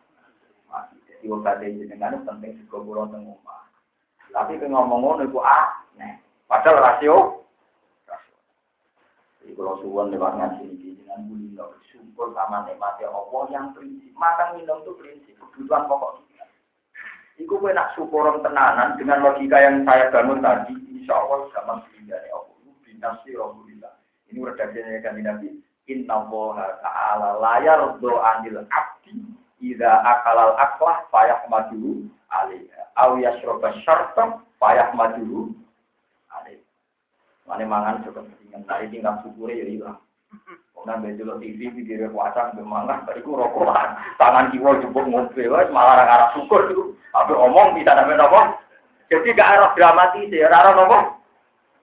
Masih 0.69 1.01
jadi 1.09 1.24
obat 1.32 1.65
ini 1.65 1.89
dengan 1.89 2.20
penting 2.28 2.53
juga 2.61 2.85
pulau 2.85 3.09
tengumah. 3.09 3.65
Tapi 4.28 4.61
ngomong-ngomong 4.61 5.24
itu 5.24 5.41
ah, 5.41 5.89
nih. 5.97 6.20
Padahal 6.51 6.82
rasio. 6.82 7.47
Jadi 9.39 9.55
kalau 9.55 9.78
suwon 9.78 10.10
lewat 10.10 10.35
ngaji 10.35 10.66
ini 10.66 10.98
dengan 10.98 11.31
buli 11.31 11.55
bersyukur 11.55 12.35
sama 12.35 12.66
nikmatnya 12.66 13.06
Allah 13.06 13.43
yang 13.55 13.70
prinsip. 13.70 14.10
Makan 14.18 14.59
minum 14.59 14.82
itu 14.82 14.93
prinsip 14.98 15.35
kebutuhan 15.39 15.86
pokok. 15.86 16.27
Iku 17.40 17.56
kowe 17.56 17.72
nak 17.72 17.97
syukuran 17.97 18.44
tenanan 18.44 19.01
dengan 19.01 19.24
logika 19.24 19.56
yang 19.56 19.81
saya 19.89 20.12
bangun 20.12 20.44
tadi, 20.44 20.77
insya 20.93 21.16
Allah 21.16 21.48
zaman 21.56 21.81
sehingga 21.89 22.20
Allah 22.36 22.52
binasi 22.85 23.32
Rasulullah. 23.32 23.97
Ini 24.28 24.44
redaksinya 24.44 25.01
kan 25.01 25.16
Nabi. 25.16 25.48
Inna 25.89 26.20
Allah 26.20 26.77
Ta'ala 26.85 27.28
layar 27.40 27.97
do'anil 27.98 28.60
abdi 28.68 29.24
Ida 29.60 29.93
akalal 30.05 30.56
aklah 30.56 31.05
payah 31.12 31.44
maju 31.48 32.09
alaiha. 32.32 32.82
Aw 32.97 33.16
yasroba 33.20 33.77
syartam 33.85 34.44
payah 34.56 34.93
maju. 34.97 35.52
Mana 37.51 37.66
mangan 37.66 38.06
cukup 38.06 38.31
dengan 38.47 38.62
tadi 38.70 38.94
tinggal 38.94 39.18
syukur 39.27 39.51
ya 39.51 39.66
hilang. 39.66 39.98
Kemudian 40.70 41.02
betul 41.02 41.43
TV 41.43 41.60
pikir 41.74 42.06
kuasa 42.14 42.55
bermangan, 42.55 43.05
bariku 43.05 43.35
rokokan, 43.35 43.98
tangan 44.16 44.55
kiwal 44.55 44.78
jemput 44.78 45.05
ngobrol, 45.10 45.66
malah 45.74 46.06
arah 46.06 46.31
syukur 46.32 46.70
itu. 46.70 46.94
Tapi 47.10 47.35
omong 47.35 47.74
bisa 47.74 47.98
namanya 47.98 48.31
apa? 48.31 48.55
Jadi 49.10 49.35
gak 49.35 49.51
arah 49.51 49.70
dramatis 49.74 50.31
ya, 50.31 50.47
arah 50.47 50.78
apa? 50.78 50.98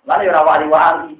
Lalu 0.07 0.31
ya 0.31 0.41
wali 0.41 0.65
wali. 0.71 1.13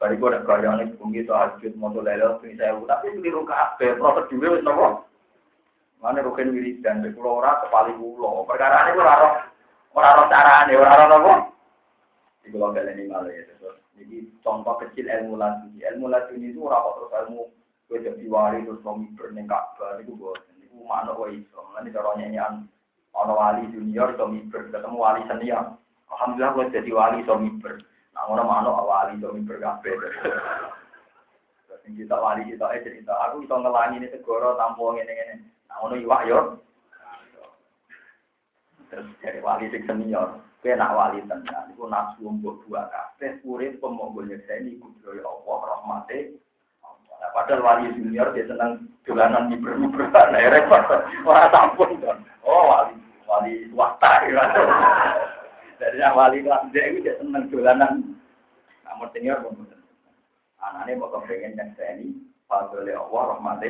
Bariku 0.00 0.32
ada 0.32 0.40
gaya 0.40 0.80
nih, 0.80 0.96
itu 0.96 1.28
hajut, 1.30 1.76
mau 1.76 1.92
tuh 1.92 2.00
lelo, 2.00 2.40
saya 2.40 2.72
tapi 2.72 3.12
keliru 3.20 3.44
kafe, 3.44 3.92
prosedur 4.00 4.56
itu 4.56 4.72
apa? 4.72 5.04
Mana 6.00 6.24
rukin 6.24 6.56
wiridan, 6.56 7.04
di 7.04 7.12
pulau 7.12 7.44
ora 7.44 7.60
kepali 7.60 7.92
pulau. 8.00 8.48
Perkara 8.48 8.88
ini 8.88 8.96
ora 8.96 9.20
roh, 9.20 9.32
ora 9.92 10.16
roh 10.16 10.26
carane, 10.32 10.72
ora 10.72 10.96
roh 10.96 11.06
nopo. 11.12 11.32
Di 12.40 12.48
pulau 12.48 12.72
kalian 12.72 13.04
ini 13.04 13.12
ya, 13.12 13.42
Jadi 14.00 14.16
contoh 14.40 14.80
kecil 14.80 15.04
ilmu 15.04 15.36
laduni. 15.36 15.84
Ilmu 15.84 16.06
laduni 16.08 16.52
itu 16.52 16.64
kok 16.64 16.96
terus 16.96 17.12
ilmu 17.24 17.42
gue 17.90 18.06
jadi 18.06 18.24
wali 18.30 18.62
terus 18.62 18.78
suami 18.86 19.10
berning 19.18 19.50
itu 19.98 20.14
gue, 20.14 20.34
itu 20.62 20.78
mana 20.86 21.10
gue 21.10 21.42
itu. 21.42 21.58
Nanti 21.74 21.90
cara 21.90 22.14
nyanyian, 22.14 22.70
ono 23.10 23.34
wali 23.34 23.66
junior, 23.74 24.14
suami 24.14 24.46
ber, 24.46 24.70
ketemu 24.70 24.94
wali 24.94 25.26
senior. 25.26 25.74
Alhamdulillah 26.06 26.54
gue 26.54 26.66
jadi 26.70 26.90
wali 26.94 27.26
suami 27.26 27.50
ber. 27.58 27.82
Nah, 28.14 28.30
ono 28.30 28.46
mana 28.46 28.70
wali 28.70 29.18
suami 29.18 29.42
ber 29.42 29.58
kabeh. 29.58 29.90
Terus 31.66 31.82
kita 31.82 32.14
wali 32.14 32.46
kita 32.46 32.70
eh 32.78 32.82
cerita, 32.86 33.10
aku 33.26 33.42
itu 33.42 33.54
ngelangi 33.58 33.98
ini 33.98 34.08
segoro 34.14 34.54
tampung 34.54 34.94
ini 34.94 35.10
ini. 35.10 35.34
Nah, 35.66 35.82
ono 35.82 35.98
iwak 35.98 36.22
yo. 36.30 36.62
Terus 38.86 39.10
dari 39.18 39.42
wali 39.42 39.66
senior, 39.66 40.38
kowe 40.60 40.76
nak 40.76 40.92
wali 40.92 41.24
tenan 41.24 41.72
iku 41.72 41.88
nafsu 41.88 42.28
mbok 42.28 42.60
buah 42.68 42.92
kabeh 42.92 43.40
urip 43.48 43.80
pemonggo 43.80 44.20
nyekseni 44.28 44.76
kudroyo 44.76 45.24
Allah 45.24 45.58
rahmate. 45.72 46.36
Nah, 47.20 47.30
padahal 47.32 47.64
wali 47.64 47.92
junior 47.96 48.32
dia 48.32 48.48
senang 48.48 48.88
dolanan 49.04 49.48
miber-miber, 49.52 50.08
nah 50.32 50.40
repot. 50.40 50.84
Ora 51.24 51.48
sampun 51.52 52.00
to. 52.00 52.12
Oh, 52.44 52.68
wali 52.68 52.96
wali 53.24 53.52
swasta 53.72 54.28
ya. 54.28 54.44
Dari 55.80 55.96
wali 55.96 56.44
kelas 56.44 56.68
dia 56.72 56.92
itu 56.92 57.08
dia 57.08 57.16
senang 57.20 57.48
dolanan. 57.48 57.92
Namun 58.84 59.08
senior 59.16 59.40
pun 59.40 59.64
Anaknya 60.60 61.00
mau 61.00 61.08
kepengen 61.08 61.56
nyekseni, 61.56 62.20
padahal 62.44 63.08
Allah 63.08 63.22
rahmate. 63.32 63.68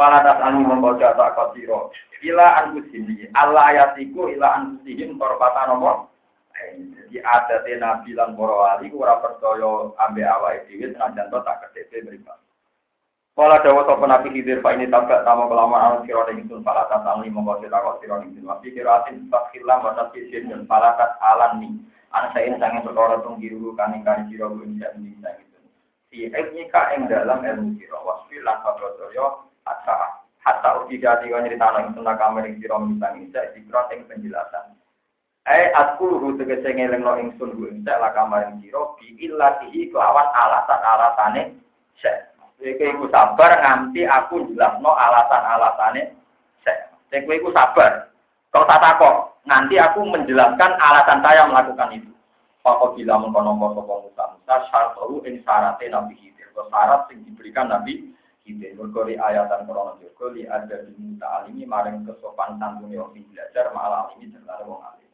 Pala 0.00 0.24
tas 0.24 0.40
anu 0.40 0.64
membaca 0.64 1.12
tak 1.12 1.36
kotiro. 1.36 1.92
Ila 2.24 2.64
anfusihim. 2.64 3.28
Allah 3.36 3.68
ayatiku 3.68 4.32
ila 4.32 4.56
anfusihim 4.56 5.20
korpata 5.20 5.68
nomor. 5.68 6.08
Jadi 6.56 7.20
ada 7.20 7.60
nabi 7.76 8.16
lan 8.16 8.32
para 8.32 8.80
ora 8.80 9.20
percaya 9.20 9.92
ambek 10.00 10.24
awake 10.24 10.72
dhewe 10.72 10.96
senajan 10.96 11.28
to 11.28 11.36
tak 11.44 11.68
kedepe 11.68 12.00
mripat. 12.08 12.40
Kala 13.36 13.60
dawa 13.60 13.84
sapa 13.84 14.04
nabi 14.08 14.40
hidir 14.40 14.64
fa 14.64 14.72
ini 14.72 14.88
tabak 14.88 15.20
tama 15.20 15.52
kelama 15.52 15.76
anu 15.76 16.08
sira 16.08 16.32
ning 16.32 16.48
sun 16.48 16.64
pala 16.64 16.88
tas 16.88 17.04
anu 17.04 17.28
membaca 17.28 17.68
tak 17.68 17.84
kotiro 17.84 18.24
ning 18.24 18.32
sun. 18.40 18.48
Wabi 18.48 18.72
kiratin 18.72 19.28
fakhillam 19.28 19.84
wa 19.84 19.92
tafisin 20.00 20.48
dan 20.48 20.64
pala 20.64 20.96
tas 20.96 21.12
alan 21.20 21.60
ni. 21.60 21.76
Ana 22.08 22.32
saen 22.32 22.56
sange 22.56 22.80
perkara 22.88 23.20
tung 23.20 23.36
giru 23.36 23.76
kaning 23.76 24.00
kan 24.00 24.24
sira 24.32 24.48
kuwi 24.48 24.64
ing 24.64 24.80
itu. 24.80 25.60
Si 26.08 26.24
eknika 26.32 26.96
ing 26.96 27.04
dalam 27.04 27.44
ilmu 27.44 27.76
sira 27.76 28.00
wasfi 28.00 28.40
hatta. 29.70 30.18
Hatta 30.42 30.68
jadi 30.90 31.30
kan 31.30 31.46
cerita 31.46 31.66
nang 31.70 31.94
sunnah 31.94 32.16
kamar 32.18 32.48
yang 32.48 32.58
sira 32.58 32.76
misang 32.82 33.22
isa 33.22 33.54
dikron 33.54 33.92
ing 33.94 34.00
penjelasan. 34.10 34.74
Eh 35.46 35.70
aku 35.78 36.18
ru 36.18 36.34
tegese 36.34 36.74
ngelingno 36.74 37.16
ingsun 37.22 37.54
ku 37.54 37.70
insa 37.70 38.00
la 38.02 38.10
kamar 38.10 38.50
yang 38.50 38.58
sira 38.58 38.82
bi 38.98 39.14
illatihi 39.20 39.94
kelawan 39.94 40.28
alasan-alasane 40.34 41.54
sek 42.02 42.30
Kowe 42.60 42.84
iku 42.92 43.08
sabar 43.08 43.56
nganti 43.56 44.04
aku 44.04 44.52
jelasno 44.52 44.92
alasan-alasane 44.92 46.12
sek. 46.60 46.92
Kowe 47.08 47.32
iku 47.32 47.48
sabar. 47.56 48.12
Kau 48.52 48.66
tak 48.68 48.82
takok, 48.82 49.40
nanti 49.48 49.78
aku 49.80 50.02
menjelaskan 50.04 50.74
alasan 50.76 51.22
saya 51.24 51.46
melakukan 51.46 51.94
itu. 51.96 52.10
Pokok 52.60 52.98
bila 52.98 53.16
mengkono 53.16 53.56
sapa 53.72 53.94
Musa 54.04 54.24
Musa 54.36 54.54
syaratu 54.68 55.24
ing 55.24 55.40
syarate 55.40 55.88
Nabi 55.88 56.12
Khidir. 56.20 56.52
Syarat 56.52 57.08
yang 57.08 57.24
diberikan 57.24 57.72
Nabi 57.72 58.12
Gitu, 58.40 58.72
mergo 58.72 59.04
li 59.04 59.20
ayatan 59.20 59.68
krono 59.68 60.00
juga 60.00 60.32
li 60.32 60.48
ada 60.48 60.80
di 60.82 60.92
muta 60.96 61.44
alimi 61.44 61.68
maring 61.68 62.08
kesopan 62.08 62.56
santune 62.56 62.96
wong 62.96 63.12
belajar 63.12 63.68
malah 63.76 64.08
ini 64.16 64.32
jelas 64.32 64.64
wong 64.64 64.80
alim. 64.80 65.08